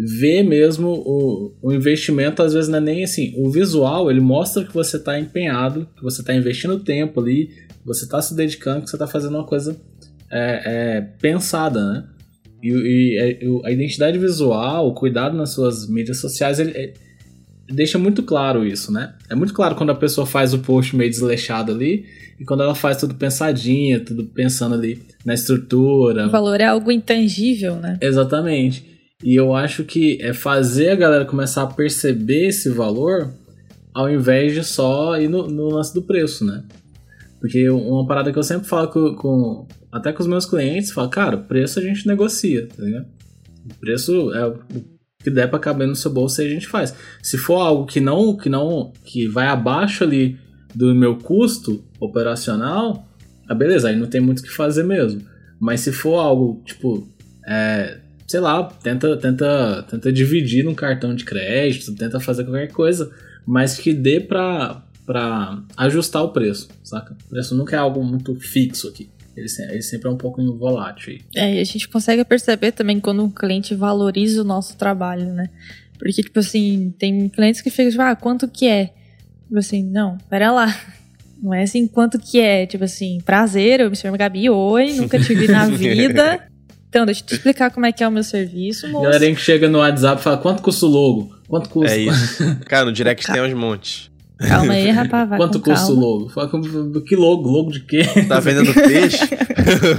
ver 0.02 0.42
mesmo 0.42 0.88
o, 0.88 1.54
o 1.62 1.72
investimento, 1.72 2.42
às 2.42 2.54
vezes 2.54 2.68
não 2.68 2.78
é 2.78 2.80
nem 2.80 3.04
assim. 3.04 3.34
O 3.36 3.50
visual, 3.50 4.10
ele 4.10 4.20
mostra 4.20 4.64
que 4.64 4.72
você 4.72 4.96
está 4.96 5.18
empenhado, 5.18 5.88
que 5.96 6.02
você 6.02 6.20
está 6.20 6.34
investindo 6.34 6.78
tempo 6.78 7.20
ali, 7.20 7.50
Você 7.84 8.06
tá 8.08 8.20
se 8.20 8.34
dedicando, 8.34 8.84
que 8.84 8.90
você 8.90 8.98
tá 8.98 9.06
fazendo 9.06 9.34
uma 9.36 9.46
coisa 9.46 9.76
é, 10.30 10.62
é, 10.64 11.00
pensada, 11.20 11.92
né? 11.92 12.04
E, 12.62 12.68
e, 12.68 13.18
é, 13.18 13.66
a 13.66 13.72
identidade 13.72 14.18
visual, 14.18 14.86
o 14.86 14.94
cuidado 14.94 15.36
nas 15.36 15.50
suas 15.50 15.88
mídias 15.88 16.18
sociais, 16.18 16.60
ele, 16.60 16.72
ele, 16.76 16.92
deixa 17.68 17.98
muito 17.98 18.22
claro 18.22 18.66
isso, 18.66 18.92
né? 18.92 19.14
É 19.28 19.34
muito 19.34 19.54
claro 19.54 19.74
quando 19.74 19.90
a 19.90 19.94
pessoa 19.94 20.26
faz 20.26 20.52
o 20.52 20.58
post 20.58 20.94
meio 20.94 21.10
desleixado 21.10 21.72
ali 21.72 22.04
e 22.38 22.44
quando 22.44 22.62
ela 22.62 22.74
faz 22.74 22.98
tudo 22.98 23.14
pensadinha, 23.14 24.00
tudo 24.00 24.26
pensando 24.26 24.74
ali 24.74 25.02
na 25.24 25.34
estrutura. 25.34 26.26
O 26.26 26.30
valor 26.30 26.60
é 26.60 26.66
algo 26.66 26.92
intangível, 26.92 27.76
né? 27.76 27.98
Exatamente. 28.00 28.89
E 29.22 29.34
eu 29.34 29.54
acho 29.54 29.84
que 29.84 30.18
é 30.22 30.32
fazer 30.32 30.90
a 30.90 30.96
galera 30.96 31.24
começar 31.24 31.62
a 31.62 31.66
perceber 31.66 32.48
esse 32.48 32.70
valor 32.70 33.32
ao 33.92 34.08
invés 34.08 34.54
de 34.54 34.64
só 34.64 35.18
ir 35.20 35.28
no, 35.28 35.48
no 35.48 35.68
lance 35.68 35.92
do 35.92 36.02
preço, 36.02 36.44
né? 36.44 36.64
Porque 37.40 37.68
uma 37.68 38.06
parada 38.06 38.32
que 38.32 38.38
eu 38.38 38.42
sempre 38.42 38.68
falo 38.68 38.88
com, 38.88 39.14
com 39.14 39.68
até 39.90 40.12
com 40.12 40.22
os 40.22 40.28
meus 40.28 40.46
clientes, 40.46 40.92
falo, 40.92 41.08
cara, 41.08 41.36
preço 41.36 41.78
a 41.78 41.82
gente 41.82 42.06
negocia, 42.06 42.68
tá 42.68 42.82
ligado? 42.82 43.06
O 43.64 43.74
preço 43.78 44.32
é 44.34 44.46
o 44.46 44.58
que 45.22 45.30
der 45.30 45.48
para 45.48 45.58
caber 45.58 45.86
no 45.86 45.96
seu 45.96 46.10
bolso 46.10 46.40
e 46.40 46.46
a 46.46 46.48
gente 46.48 46.66
faz. 46.66 46.94
Se 47.22 47.36
for 47.36 47.56
algo 47.56 47.86
que 47.86 48.00
não 48.00 48.36
que 48.36 48.48
não 48.48 48.92
que 49.04 49.26
vai 49.26 49.46
abaixo 49.46 50.04
ali 50.04 50.38
do 50.74 50.94
meu 50.94 51.16
custo 51.16 51.84
operacional, 51.98 53.06
ah, 53.48 53.54
beleza, 53.54 53.88
aí 53.88 53.96
não 53.96 54.06
tem 54.06 54.20
muito 54.20 54.40
o 54.40 54.42
que 54.42 54.50
fazer 54.50 54.84
mesmo. 54.84 55.22
Mas 55.58 55.80
se 55.80 55.92
for 55.92 56.18
algo 56.18 56.62
tipo, 56.64 57.06
é, 57.46 57.98
sei 58.30 58.38
lá, 58.38 58.62
tenta 58.62 59.16
tenta 59.16 59.82
tenta 59.90 60.12
dividir 60.12 60.64
num 60.64 60.72
cartão 60.72 61.12
de 61.12 61.24
crédito, 61.24 61.92
tenta 61.96 62.20
fazer 62.20 62.44
qualquer 62.44 62.70
coisa, 62.70 63.10
mas 63.44 63.76
que 63.76 63.92
dê 63.92 64.20
para 64.20 64.84
para 65.04 65.60
ajustar 65.76 66.22
o 66.22 66.28
preço, 66.28 66.68
saca? 66.84 67.16
O 67.26 67.28
preço 67.28 67.56
nunca 67.56 67.74
é 67.74 67.78
algo 67.80 68.04
muito 68.04 68.32
fixo 68.36 68.86
aqui. 68.86 69.10
Ele, 69.36 69.48
ele 69.70 69.82
sempre 69.82 70.08
é 70.08 70.12
um 70.12 70.16
pouco 70.16 70.40
volátil. 70.56 71.18
É, 71.34 71.56
e 71.56 71.60
a 71.60 71.64
gente 71.64 71.88
consegue 71.88 72.24
perceber 72.24 72.70
também 72.70 73.00
quando 73.00 73.24
um 73.24 73.30
cliente 73.30 73.74
valoriza 73.74 74.42
o 74.42 74.44
nosso 74.44 74.76
trabalho, 74.76 75.32
né? 75.32 75.50
Porque, 75.98 76.22
tipo 76.22 76.38
assim, 76.38 76.94
tem 76.96 77.28
clientes 77.28 77.60
que 77.60 77.68
ficam 77.68 77.90
tipo, 77.90 78.02
ah, 78.02 78.14
quanto 78.14 78.46
que 78.46 78.68
é? 78.68 78.92
Tipo 79.46 79.58
assim, 79.58 79.82
não, 79.82 80.16
pera 80.28 80.52
lá. 80.52 80.66
Não 81.42 81.54
é 81.54 81.62
assim, 81.62 81.86
quanto 81.86 82.18
que 82.18 82.38
é? 82.38 82.66
Tipo 82.66 82.84
assim, 82.84 83.18
prazer, 83.24 83.80
eu 83.80 83.88
me 83.88 83.96
chamo 83.96 84.16
Gabi, 84.18 84.50
oi, 84.50 84.92
nunca 84.92 85.18
te 85.18 85.34
vi 85.34 85.48
na 85.48 85.64
vida. 85.72 86.49
Então, 86.90 87.06
deixa 87.06 87.22
eu 87.22 87.26
te 87.26 87.34
explicar 87.34 87.70
como 87.70 87.86
é 87.86 87.92
que 87.92 88.02
é 88.02 88.08
o 88.08 88.10
meu 88.10 88.24
serviço, 88.24 88.88
moço. 88.88 89.04
Galera 89.04 89.24
que 89.32 89.40
chega 89.40 89.68
no 89.68 89.78
WhatsApp 89.78 90.20
e 90.20 90.24
fala, 90.24 90.38
quanto 90.38 90.60
custa 90.60 90.86
o 90.86 90.88
logo? 90.88 91.32
Quanto 91.48 91.70
custa? 91.70 91.94
É 91.94 91.98
isso. 91.98 92.56
Cara, 92.66 92.84
no 92.84 92.92
direct 92.92 93.30
tem 93.30 93.40
uns 93.40 93.54
montes. 93.54 94.10
Calma 94.38 94.72
aí, 94.72 94.90
rapaz. 94.90 95.28
Vai 95.28 95.38
Quanto 95.38 95.60
com 95.60 95.70
custa 95.70 95.86
calma. 95.86 96.02
o 96.02 96.04
logo? 96.04 96.28
Fala, 96.30 96.50
que 97.06 97.14
logo? 97.14 97.48
Logo 97.48 97.70
de 97.70 97.78
quê? 97.80 98.02
Tá 98.26 98.40
vendendo 98.40 98.74
peixe? 98.74 99.20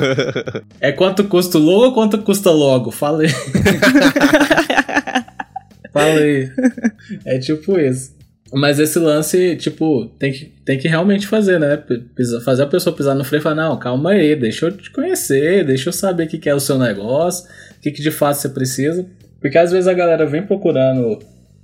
é 0.82 0.92
quanto 0.92 1.24
custa 1.24 1.58
o 1.58 1.62
logo 1.62 1.86
ou 1.86 1.94
quanto 1.94 2.18
custa 2.18 2.52
logo? 2.52 2.92
Fala 2.92 3.24
aí. 3.24 3.30
Fala 5.94 6.20
aí. 6.20 6.52
É 7.24 7.40
tipo 7.40 7.80
isso. 7.80 8.14
Mas 8.54 8.80
esse 8.80 9.00
lance, 9.00 9.56
tipo, 9.56 10.08
tem 10.20 10.34
que, 10.34 10.46
tem 10.66 10.78
que 10.78 10.88
realmente 10.88 11.26
fazer, 11.26 11.58
né? 11.58 11.82
Fazer 12.44 12.64
a 12.64 12.68
pessoa 12.68 12.96
pisar 12.96 13.16
no 13.16 13.24
freio 13.24 13.40
e 13.40 13.44
falar, 13.44 13.56
não, 13.56 13.80
calma 13.80 14.12
aí, 14.12 14.36
deixa 14.36 14.66
eu 14.66 14.72
te 14.72 14.92
conhecer, 14.92 15.66
deixa 15.66 15.88
eu 15.88 15.94
saber 15.94 16.26
o 16.26 16.28
que, 16.28 16.38
que 16.38 16.50
é 16.50 16.56
o 16.56 16.60
seu 16.60 16.78
negócio, 16.78 17.48
o 17.78 17.82
que, 17.82 17.92
que 17.92 18.02
de 18.02 18.12
fato 18.12 18.36
você 18.36 18.50
precisa. 18.50 19.06
Porque 19.40 19.58
às 19.58 19.72
vezes 19.72 19.88
a 19.88 19.94
galera 19.94 20.26
vem 20.26 20.46
procurando 20.46 21.20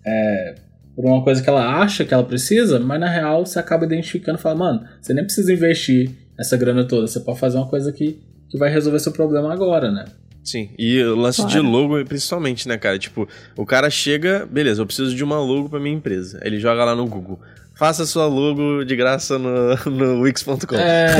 é, 0.06 0.56
por 0.96 1.06
uma 1.06 1.24
coisa 1.24 1.44
que 1.44 1.50
ela 1.50 1.80
acha 1.80 2.06
que 2.06 2.14
ela 2.14 2.24
precisa, 2.24 2.80
mas 2.80 3.00
na 3.00 3.10
real 3.10 3.46
você 3.46 3.60
acaba 3.60 3.86
identificando 3.86 4.40
e 4.40 4.42
fala, 4.42 4.56
mano, 4.56 4.88
você 5.02 5.14
nem 5.14 5.24
precisa 5.24 5.52
investir 5.54 6.10
essa 6.40 6.56
grana 6.56 6.86
toda, 6.86 7.06
você 7.06 7.20
pode 7.20 7.40
fazer 7.40 7.58
uma 7.58 7.68
coisa 7.68 7.92
que, 7.92 8.20
que 8.50 8.58
vai 8.58 8.72
resolver 8.72 9.00
seu 9.00 9.12
problema 9.12 9.52
agora, 9.52 9.92
né? 9.92 10.06
Sim, 10.48 10.70
e 10.80 11.04
o 11.04 11.14
lance 11.14 11.42
claro. 11.42 11.52
de 11.52 11.60
logo, 11.60 12.06
principalmente, 12.06 12.70
né, 12.70 12.78
cara? 12.78 12.98
Tipo, 12.98 13.28
o 13.54 13.66
cara 13.66 13.90
chega, 13.90 14.48
beleza, 14.50 14.82
eu 14.82 14.86
preciso 14.86 15.14
de 15.14 15.22
uma 15.22 15.38
logo 15.42 15.68
pra 15.68 15.78
minha 15.78 15.94
empresa. 15.94 16.40
Ele 16.42 16.58
joga 16.58 16.86
lá 16.86 16.96
no 16.96 17.06
Google. 17.06 17.38
Faça 17.76 18.06
sua 18.06 18.28
logo 18.28 18.86
de 18.86 18.96
graça 18.96 19.38
no, 19.38 19.76
no 19.92 20.22
Wix.com. 20.22 20.78
É, 20.78 21.16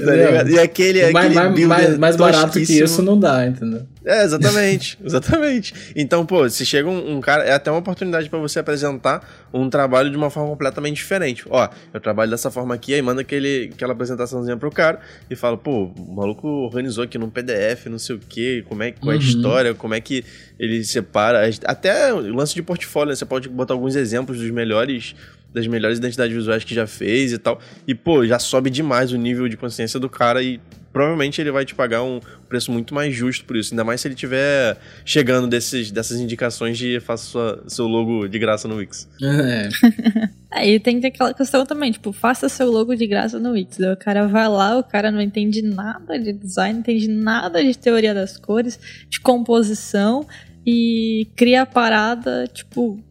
é. 0.00 0.44
tá 0.44 0.50
e 0.50 0.58
aquele, 0.58 1.12
mais, 1.12 1.36
aquele 1.36 1.66
mais, 1.66 1.98
mais 1.98 2.16
barato 2.16 2.58
que 2.58 2.82
isso 2.82 3.02
não 3.02 3.20
dá, 3.20 3.46
entendeu? 3.46 3.86
É, 4.04 4.24
exatamente, 4.24 4.98
exatamente. 5.04 5.92
Então, 5.94 6.26
pô, 6.26 6.48
se 6.48 6.66
chega 6.66 6.88
um, 6.88 7.16
um 7.16 7.20
cara, 7.20 7.44
é 7.44 7.52
até 7.52 7.70
uma 7.70 7.78
oportunidade 7.78 8.28
para 8.28 8.38
você 8.38 8.58
apresentar 8.58 9.48
um 9.52 9.70
trabalho 9.70 10.10
de 10.10 10.16
uma 10.16 10.30
forma 10.30 10.50
completamente 10.50 10.96
diferente. 10.96 11.44
Ó, 11.48 11.68
eu 11.92 12.00
trabalho 12.00 12.30
dessa 12.30 12.50
forma 12.50 12.74
aqui, 12.74 12.94
aí 12.94 13.02
manda 13.02 13.20
aquele, 13.20 13.70
aquela 13.72 13.92
apresentaçãozinha 13.92 14.56
pro 14.56 14.70
cara 14.70 15.00
e 15.30 15.36
fala, 15.36 15.56
pô, 15.56 15.92
o 15.96 16.14
maluco 16.14 16.48
organizou 16.48 17.04
aqui 17.04 17.18
num 17.18 17.30
PDF, 17.30 17.86
não 17.86 17.98
sei 17.98 18.16
o 18.16 18.18
que, 18.18 18.62
como 18.68 18.82
é, 18.82 18.92
qual 18.92 19.12
é 19.12 19.14
a 19.14 19.18
uhum. 19.18 19.24
história, 19.24 19.74
como 19.74 19.94
é 19.94 20.00
que 20.00 20.24
ele 20.58 20.82
separa. 20.84 21.48
Até 21.64 22.12
o 22.12 22.34
lance 22.34 22.54
de 22.54 22.62
portfólio, 22.62 23.10
né? 23.10 23.16
Você 23.16 23.24
pode 23.24 23.48
botar 23.48 23.74
alguns 23.74 23.94
exemplos 23.94 24.38
dos 24.38 24.50
melhores 24.50 25.14
das 25.52 25.66
melhores 25.66 25.98
identidades 25.98 26.34
visuais 26.34 26.64
que 26.64 26.74
já 26.74 26.86
fez 26.86 27.32
e 27.32 27.38
tal. 27.38 27.60
E, 27.86 27.94
pô, 27.94 28.26
já 28.26 28.38
sobe 28.38 28.70
demais 28.70 29.12
o 29.12 29.16
nível 29.16 29.48
de 29.48 29.56
consciência 29.56 30.00
do 30.00 30.08
cara 30.08 30.42
e 30.42 30.60
provavelmente 30.92 31.40
ele 31.40 31.50
vai 31.50 31.64
te 31.64 31.74
pagar 31.74 32.02
um 32.02 32.20
preço 32.48 32.70
muito 32.70 32.94
mais 32.94 33.14
justo 33.14 33.44
por 33.44 33.56
isso. 33.56 33.72
Ainda 33.72 33.82
mais 33.82 34.00
se 34.00 34.08
ele 34.08 34.14
tiver 34.14 34.76
chegando 35.04 35.48
desses, 35.48 35.90
dessas 35.90 36.20
indicações 36.20 36.76
de 36.76 37.00
faça 37.00 37.24
sua, 37.24 37.64
seu 37.66 37.86
logo 37.86 38.28
de 38.28 38.38
graça 38.38 38.68
no 38.68 38.76
Wix. 38.76 39.08
É. 39.42 39.68
Aí 40.50 40.78
tem 40.78 40.96
que 40.96 41.02
ter 41.02 41.06
aquela 41.08 41.32
questão 41.32 41.64
também, 41.64 41.90
tipo, 41.90 42.12
faça 42.12 42.46
seu 42.48 42.70
logo 42.70 42.94
de 42.94 43.06
graça 43.06 43.38
no 43.38 43.52
Wix. 43.52 43.78
o 43.78 43.96
cara 43.96 44.26
vai 44.26 44.46
lá, 44.46 44.78
o 44.78 44.84
cara 44.84 45.10
não 45.10 45.20
entende 45.20 45.62
nada 45.62 46.18
de 46.18 46.32
design, 46.32 46.74
não 46.74 46.80
entende 46.80 47.08
nada 47.08 47.64
de 47.64 47.76
teoria 47.76 48.12
das 48.12 48.36
cores, 48.36 48.78
de 49.08 49.18
composição 49.18 50.26
e 50.66 51.26
cria 51.34 51.62
a 51.62 51.66
parada, 51.66 52.46
tipo, 52.52 53.02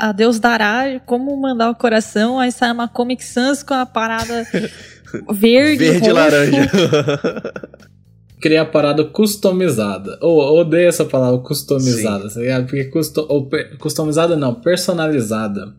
a 0.00 0.12
Deus 0.12 0.40
dará 0.40 1.00
como 1.04 1.36
mandar 1.36 1.70
o 1.70 1.74
coração, 1.74 2.40
aí 2.40 2.50
sai 2.50 2.72
uma 2.72 2.88
Comic 2.88 3.22
Sans 3.22 3.62
com 3.62 3.74
a 3.74 3.84
parada 3.84 4.46
Verde, 5.30 5.84
Verde 5.84 6.08
e 6.08 6.12
laranja. 6.12 6.70
Criar 8.40 8.64
parada 8.66 9.04
customizada. 9.04 10.18
Ou 10.22 10.38
oh, 10.38 10.60
odeio 10.60 10.88
essa 10.88 11.04
palavra 11.04 11.38
customizada, 11.40 12.30
tá 12.30 12.40
ligado? 12.40 12.64
Porque 12.64 12.84
custo, 12.84 13.26
ou, 13.28 13.48
customizada 13.78 14.34
não, 14.34 14.54
personalizada. 14.54 15.74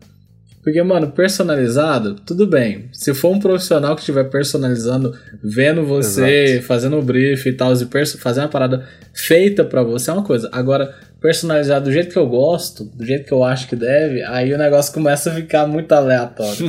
Porque, 0.62 0.80
mano, 0.80 1.10
personalizado, 1.10 2.14
tudo 2.24 2.46
bem. 2.46 2.88
Se 2.92 3.12
for 3.12 3.34
um 3.34 3.40
profissional 3.40 3.96
que 3.96 4.02
estiver 4.02 4.30
personalizando, 4.30 5.12
vendo 5.42 5.84
você, 5.84 6.44
Exato. 6.44 6.66
fazendo 6.66 6.98
o 6.98 7.02
brief 7.02 7.48
e 7.48 7.52
tal, 7.52 7.72
e 7.72 8.06
fazer 8.16 8.40
uma 8.40 8.48
parada 8.48 8.86
feita 9.12 9.64
para 9.64 9.82
você 9.82 10.10
é 10.10 10.12
uma 10.12 10.22
coisa. 10.22 10.48
Agora, 10.52 10.94
personalizar 11.22 11.80
do 11.80 11.92
jeito 11.92 12.12
que 12.12 12.18
eu 12.18 12.26
gosto, 12.26 12.84
do 12.84 13.06
jeito 13.06 13.24
que 13.24 13.32
eu 13.32 13.44
acho 13.44 13.68
que 13.68 13.76
deve, 13.76 14.22
aí 14.24 14.52
o 14.52 14.58
negócio 14.58 14.92
começa 14.92 15.30
a 15.30 15.34
ficar 15.34 15.68
muito 15.68 15.92
aleatório. 15.92 16.66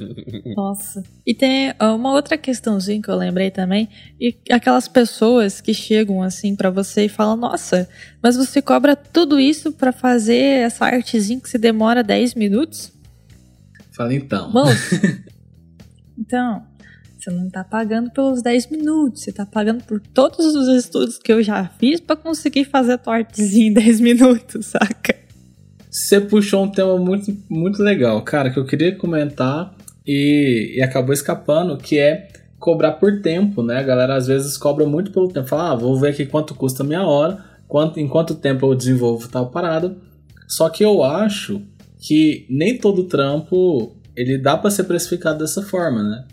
Nossa. 0.56 1.02
E 1.26 1.34
tem 1.34 1.74
uma 1.78 2.12
outra 2.14 2.38
questãozinha 2.38 3.02
que 3.02 3.10
eu 3.10 3.14
lembrei 3.14 3.50
também, 3.50 3.90
e 4.18 4.34
aquelas 4.50 4.88
pessoas 4.88 5.60
que 5.60 5.74
chegam 5.74 6.22
assim 6.22 6.56
para 6.56 6.70
você 6.70 7.04
e 7.04 7.08
falam: 7.08 7.36
"Nossa, 7.36 7.86
mas 8.22 8.36
você 8.36 8.62
cobra 8.62 8.96
tudo 8.96 9.38
isso 9.38 9.70
para 9.70 9.92
fazer 9.92 10.62
essa 10.62 10.86
artezinha 10.86 11.38
que 11.38 11.50
se 11.50 11.58
demora 11.58 12.02
10 12.02 12.34
minutos?" 12.34 12.92
Fala 13.92 14.14
então. 14.14 14.50
Moço. 14.50 14.94
então, 16.18 16.62
você 17.22 17.30
não 17.30 17.50
tá 17.50 17.62
pagando 17.62 18.10
pelos 18.10 18.42
10 18.42 18.70
minutos, 18.70 19.22
você 19.22 19.32
tá 19.32 19.44
pagando 19.44 19.84
por 19.84 20.00
todos 20.00 20.54
os 20.54 20.68
estudos 20.68 21.18
que 21.18 21.32
eu 21.32 21.42
já 21.42 21.64
fiz 21.78 22.00
para 22.00 22.16
conseguir 22.16 22.64
fazer 22.64 22.94
a 22.94 22.98
tua 22.98 23.16
artezinha 23.16 23.68
em 23.68 23.72
10 23.72 24.00
minutos, 24.00 24.66
saca? 24.66 25.18
Você 25.90 26.20
puxou 26.20 26.64
um 26.64 26.68
tema 26.70 26.96
muito, 26.96 27.36
muito 27.48 27.82
legal, 27.82 28.22
cara, 28.22 28.50
que 28.50 28.58
eu 28.58 28.64
queria 28.64 28.96
comentar 28.96 29.74
e, 30.06 30.74
e 30.76 30.82
acabou 30.82 31.12
escapando, 31.12 31.76
que 31.76 31.98
é 31.98 32.28
cobrar 32.58 32.92
por 32.92 33.20
tempo, 33.20 33.62
né? 33.62 33.78
A 33.78 33.82
galera 33.82 34.14
às 34.14 34.26
vezes 34.26 34.56
cobra 34.56 34.86
muito 34.86 35.10
pelo 35.10 35.28
tempo. 35.28 35.48
Fala, 35.48 35.72
ah, 35.72 35.74
vou 35.74 35.98
ver 35.98 36.10
aqui 36.10 36.26
quanto 36.26 36.54
custa 36.54 36.82
a 36.82 36.86
minha 36.86 37.02
hora, 37.02 37.38
quanto, 37.66 37.98
em 37.98 38.06
quanto 38.06 38.34
tempo 38.34 38.66
eu 38.66 38.74
desenvolvo 38.74 39.28
tal 39.28 39.50
parada. 39.50 39.96
Só 40.46 40.68
que 40.68 40.84
eu 40.84 41.02
acho 41.02 41.60
que 41.98 42.46
nem 42.48 42.78
todo 42.78 43.04
trampo 43.04 43.96
ele 44.14 44.38
dá 44.38 44.56
para 44.56 44.70
ser 44.70 44.84
precificado 44.84 45.38
dessa 45.38 45.62
forma, 45.62 46.02
né? 46.02 46.24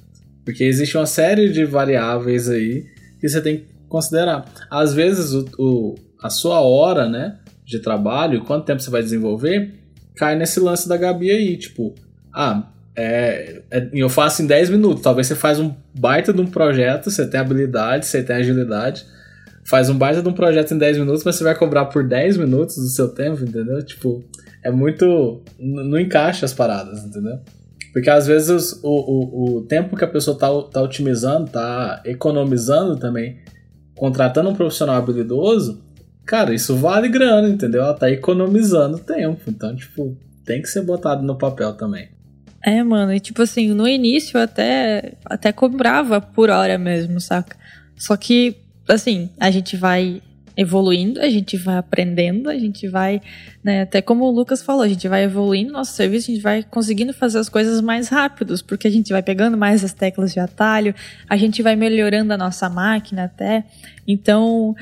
Porque 0.48 0.64
existe 0.64 0.96
uma 0.96 1.06
série 1.06 1.50
de 1.52 1.66
variáveis 1.66 2.50
aí 2.50 2.86
que 3.20 3.28
você 3.28 3.42
tem 3.42 3.58
que 3.58 3.66
considerar. 3.90 4.46
Às 4.72 4.94
vezes 4.94 5.34
o, 5.34 5.46
o, 5.60 5.96
a 6.24 6.30
sua 6.30 6.62
hora, 6.62 7.10
né, 7.10 7.38
de 7.66 7.80
trabalho, 7.80 8.46
quanto 8.46 8.64
tempo 8.64 8.82
você 8.82 8.90
vai 8.90 9.04
desenvolver, 9.04 9.74
cai 10.16 10.38
nesse 10.38 10.62
lance 10.62 10.88
da 10.88 10.96
Gabi 10.96 11.32
aí, 11.32 11.58
tipo, 11.58 11.94
ah, 12.34 12.66
é, 12.96 13.62
é, 13.70 13.90
eu 13.92 14.08
faço 14.08 14.42
em 14.42 14.48
10 14.48 14.70
minutos, 14.70 15.04
talvez 15.04 15.28
você 15.28 15.36
faz 15.36 15.60
um 15.60 15.76
baita 15.94 16.32
de 16.32 16.40
um 16.40 16.48
projeto, 16.48 17.12
você 17.12 17.30
tem 17.30 17.42
habilidade, 17.42 18.06
você 18.06 18.24
tem 18.24 18.38
agilidade, 18.38 19.06
faz 19.66 19.90
um 19.90 19.98
baita 19.98 20.22
de 20.22 20.30
um 20.30 20.34
projeto 20.34 20.74
em 20.74 20.78
10 20.78 21.00
minutos, 21.00 21.26
mas 21.26 21.36
você 21.36 21.44
vai 21.44 21.56
cobrar 21.56 21.88
por 21.88 22.08
10 22.08 22.38
minutos 22.38 22.78
do 22.78 22.88
seu 22.88 23.10
tempo, 23.10 23.44
entendeu? 23.44 23.84
Tipo, 23.84 24.24
é 24.64 24.72
muito. 24.72 25.44
Não 25.60 26.00
encaixa 26.00 26.46
as 26.46 26.54
paradas, 26.54 27.04
entendeu? 27.04 27.38
Porque 27.98 28.12
às 28.12 28.28
vezes 28.28 28.80
o, 28.84 28.90
o, 28.92 29.58
o 29.58 29.62
tempo 29.64 29.98
que 29.98 30.04
a 30.04 30.08
pessoa 30.08 30.36
está 30.36 30.48
tá 30.72 30.84
otimizando, 30.84 31.50
tá 31.50 32.00
economizando 32.06 32.96
também, 32.96 33.40
contratando 33.96 34.52
um 34.52 34.54
profissional 34.54 34.98
habilidoso, 34.98 35.84
cara, 36.24 36.54
isso 36.54 36.76
vale 36.76 37.10
grana, 37.10 37.50
entendeu? 37.50 37.82
Ela 37.82 37.96
tá 37.96 38.08
economizando 38.12 39.00
tempo. 39.00 39.42
Então, 39.48 39.76
tipo, 39.76 40.16
tem 40.46 40.62
que 40.62 40.68
ser 40.68 40.84
botado 40.84 41.24
no 41.24 41.40
papel 41.40 41.74
também. 41.74 42.10
É, 42.64 42.84
mano, 42.84 43.12
e 43.12 43.20
tipo 43.20 43.42
assim, 43.42 43.74
no 43.74 43.88
início 43.88 44.40
até, 44.40 45.14
até 45.26 45.52
cobrava 45.52 46.22
por 46.22 46.52
hora 46.52 46.78
mesmo, 46.78 47.20
saca? 47.20 47.58
Só 47.96 48.16
que, 48.16 48.58
assim, 48.88 49.32
a 49.40 49.50
gente 49.50 49.76
vai 49.76 50.22
evoluindo, 50.58 51.22
a 51.22 51.30
gente 51.30 51.56
vai 51.56 51.78
aprendendo, 51.78 52.50
a 52.50 52.58
gente 52.58 52.88
vai, 52.88 53.22
né, 53.64 53.84
até 53.84 54.02
como 54.02 54.26
o 54.26 54.32
Lucas 54.32 54.64
falou, 54.64 54.82
a 54.82 54.88
gente 54.88 55.08
vai 55.08 55.24
evoluindo 55.24 55.72
nosso 55.72 55.94
serviço, 55.94 56.32
a 56.32 56.34
gente 56.34 56.44
vai 56.44 56.64
conseguindo 56.64 57.14
fazer 57.14 57.38
as 57.38 57.48
coisas 57.48 57.80
mais 57.80 58.10
rápidos, 58.10 58.64
porque 58.64 58.88
a 58.88 58.92
gente 58.92 59.14
vai 59.14 59.22
pegando 59.22 59.56
mais 59.56 59.84
as 59.84 59.94
teclas 59.94 60.34
de 60.34 60.40
atalho, 60.40 60.96
a 61.30 61.38
gente 61.38 61.62
vai 61.62 61.76
melhorando 61.76 62.34
a 62.34 62.38
nossa 62.38 62.68
máquina 62.68 63.26
até. 63.26 63.66
Então, 64.08 64.76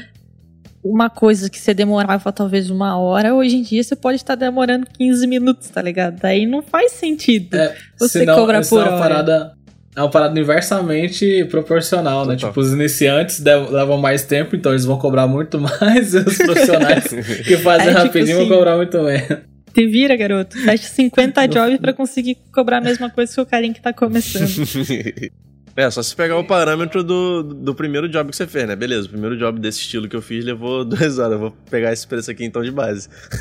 uma 0.81 1.09
coisa 1.09 1.49
que 1.49 1.59
você 1.59 1.73
demorava 1.73 2.31
talvez 2.31 2.69
uma 2.69 2.97
hora, 2.97 3.35
hoje 3.35 3.57
em 3.57 3.61
dia 3.61 3.83
você 3.83 3.97
pode 3.97 4.15
estar 4.15 4.35
demorando 4.35 4.87
15 4.97 5.27
minutos, 5.27 5.67
tá 5.67 5.81
ligado? 5.81 6.21
Daí 6.21 6.45
não 6.45 6.61
faz 6.61 6.93
sentido 6.93 7.57
é, 7.57 7.75
você 7.99 8.19
senão, 8.19 8.35
cobrar 8.37 8.65
por 8.65 8.79
é 8.79 8.83
uma 8.83 8.91
hora. 8.91 9.01
Parada, 9.01 9.57
é 9.95 10.01
uma 10.01 10.09
parada 10.09 10.37
inversamente 10.39 11.45
proporcional, 11.45 12.25
né? 12.25 12.35
Total. 12.35 12.49
Tipo, 12.49 12.59
os 12.59 12.73
iniciantes 12.73 13.41
levam 13.41 13.97
mais 13.97 14.23
tempo, 14.23 14.55
então 14.55 14.71
eles 14.71 14.85
vão 14.85 14.97
cobrar 14.97 15.27
muito 15.27 15.57
mais, 15.79 16.13
e 16.13 16.17
os 16.17 16.37
profissionais 16.37 17.05
que 17.45 17.57
fazem 17.57 17.87
É, 17.87 17.91
tipo 17.91 18.03
rapidinho 18.05 18.37
assim, 18.37 18.47
vão 18.47 18.57
cobrar 18.57 18.75
muito 18.75 19.01
menos. 19.01 19.39
Te 19.73 19.87
vira, 19.87 20.15
garoto. 20.15 20.57
Fecha 20.57 20.87
50 20.87 21.47
jobs 21.49 21.77
pra 21.79 21.93
conseguir 21.93 22.37
cobrar 22.53 22.77
a 22.77 22.81
mesma 22.81 23.09
coisa 23.09 23.33
que 23.33 23.41
o 23.41 23.45
carinha 23.45 23.73
que 23.73 23.81
tá 23.81 23.93
começando. 23.93 24.49
É, 25.77 25.91
só 25.91 26.01
se 26.01 26.15
pegar 26.15 26.37
o 26.37 26.43
parâmetro 26.45 27.03
do, 27.03 27.43
do 27.43 27.75
primeiro 27.75 28.07
job 28.07 28.29
que 28.29 28.37
você 28.37 28.47
fez, 28.47 28.65
né? 28.65 28.77
Beleza, 28.77 29.07
o 29.07 29.09
primeiro 29.09 29.37
job 29.37 29.59
desse 29.59 29.79
estilo 29.79 30.07
que 30.07 30.15
eu 30.15 30.21
fiz 30.21 30.43
levou 30.45 30.83
duas 30.85 31.19
horas. 31.19 31.33
Eu 31.33 31.39
vou 31.39 31.51
pegar 31.69 31.91
esse 31.91 32.07
preço 32.07 32.31
aqui 32.31 32.45
então 32.45 32.63
de 32.63 32.71
base. 32.71 33.09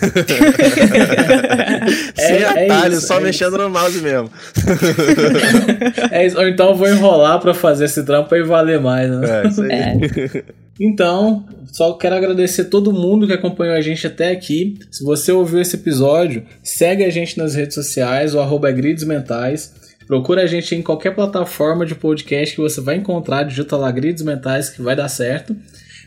Sem 2.17 2.37
É- 2.37 2.43
é 2.43 2.65
atalho, 2.67 2.95
isso, 2.95 3.07
só 3.07 3.19
é 3.19 3.23
mexendo 3.23 3.57
no 3.59 3.71
mouse 3.71 4.01
mesmo. 4.01 4.31
É 6.11 6.27
isso, 6.27 6.39
ou 6.39 6.47
então 6.49 6.71
eu 6.71 6.75
vou 6.75 6.89
enrolar 6.89 7.41
pra 7.41 7.55
fazer 7.55 7.85
esse 7.87 8.03
trampo 8.05 8.35
e 8.35 8.43
valer 8.43 8.81
mais, 8.81 9.11
né? 9.11 9.43
É, 9.45 9.49
isso 9.49 9.63
aí. 9.63 9.71
É. 9.73 10.45
Então, 10.81 11.47
só 11.73 11.93
quero 11.95 12.15
agradecer 12.17 12.65
todo 12.65 12.93
mundo 12.93 13.27
que 13.27 13.33
acompanhou 13.33 13.75
a 13.77 13.81
gente 13.81 14.07
até 14.07 14.31
aqui. 14.31 14.79
Se 14.91 15.05
você 15.05 15.33
ouviu 15.33 15.61
esse 15.61 15.77
episódio, 15.77 16.45
segue 16.63 17.05
a 17.05 17.11
gente 17.11 17.39
nas 17.39 17.55
redes 17.55 17.75
sociais, 17.75 18.35
o 18.35 18.41
arroba 18.41 18.69
é 18.69 18.73
Grids 18.73 19.05
Mentais. 19.05 19.73
Procura 20.07 20.43
a 20.43 20.47
gente 20.47 20.75
em 20.75 20.83
qualquer 20.83 21.15
plataforma 21.15 21.87
de 21.87 21.95
podcast 21.95 22.55
que 22.55 22.61
você 22.61 22.81
vai 22.81 22.97
encontrar, 22.97 23.45
digita 23.45 23.77
lá 23.77 23.91
Grids 23.91 24.23
Mentais 24.23 24.69
que 24.71 24.83
vai 24.83 24.95
dar 24.95 25.09
certo. 25.09 25.57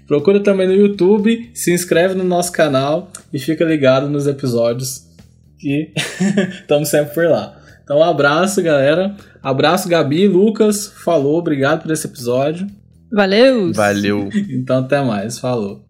Procura 0.07 0.41
também 0.41 0.67
no 0.67 0.73
YouTube, 0.73 1.49
se 1.53 1.73
inscreve 1.73 2.15
no 2.15 2.23
nosso 2.23 2.51
canal 2.51 3.11
e 3.33 3.39
fica 3.39 3.65
ligado 3.65 4.09
nos 4.09 4.25
episódios 4.25 5.05
que 5.59 5.91
estamos 6.61 6.89
sempre 6.89 7.13
por 7.13 7.27
lá. 7.27 7.57
Então, 7.83 7.99
um 7.99 8.03
abraço, 8.03 8.61
galera. 8.61 9.15
Abraço, 9.41 9.89
Gabi 9.89 10.23
e 10.23 10.27
Lucas. 10.27 10.87
Falou, 10.87 11.37
obrigado 11.37 11.83
por 11.83 11.91
esse 11.91 12.05
episódio. 12.05 12.67
Valeu! 13.11 13.71
Valeu. 13.73 14.29
Então, 14.49 14.79
até 14.79 15.01
mais. 15.01 15.39
Falou. 15.39 15.86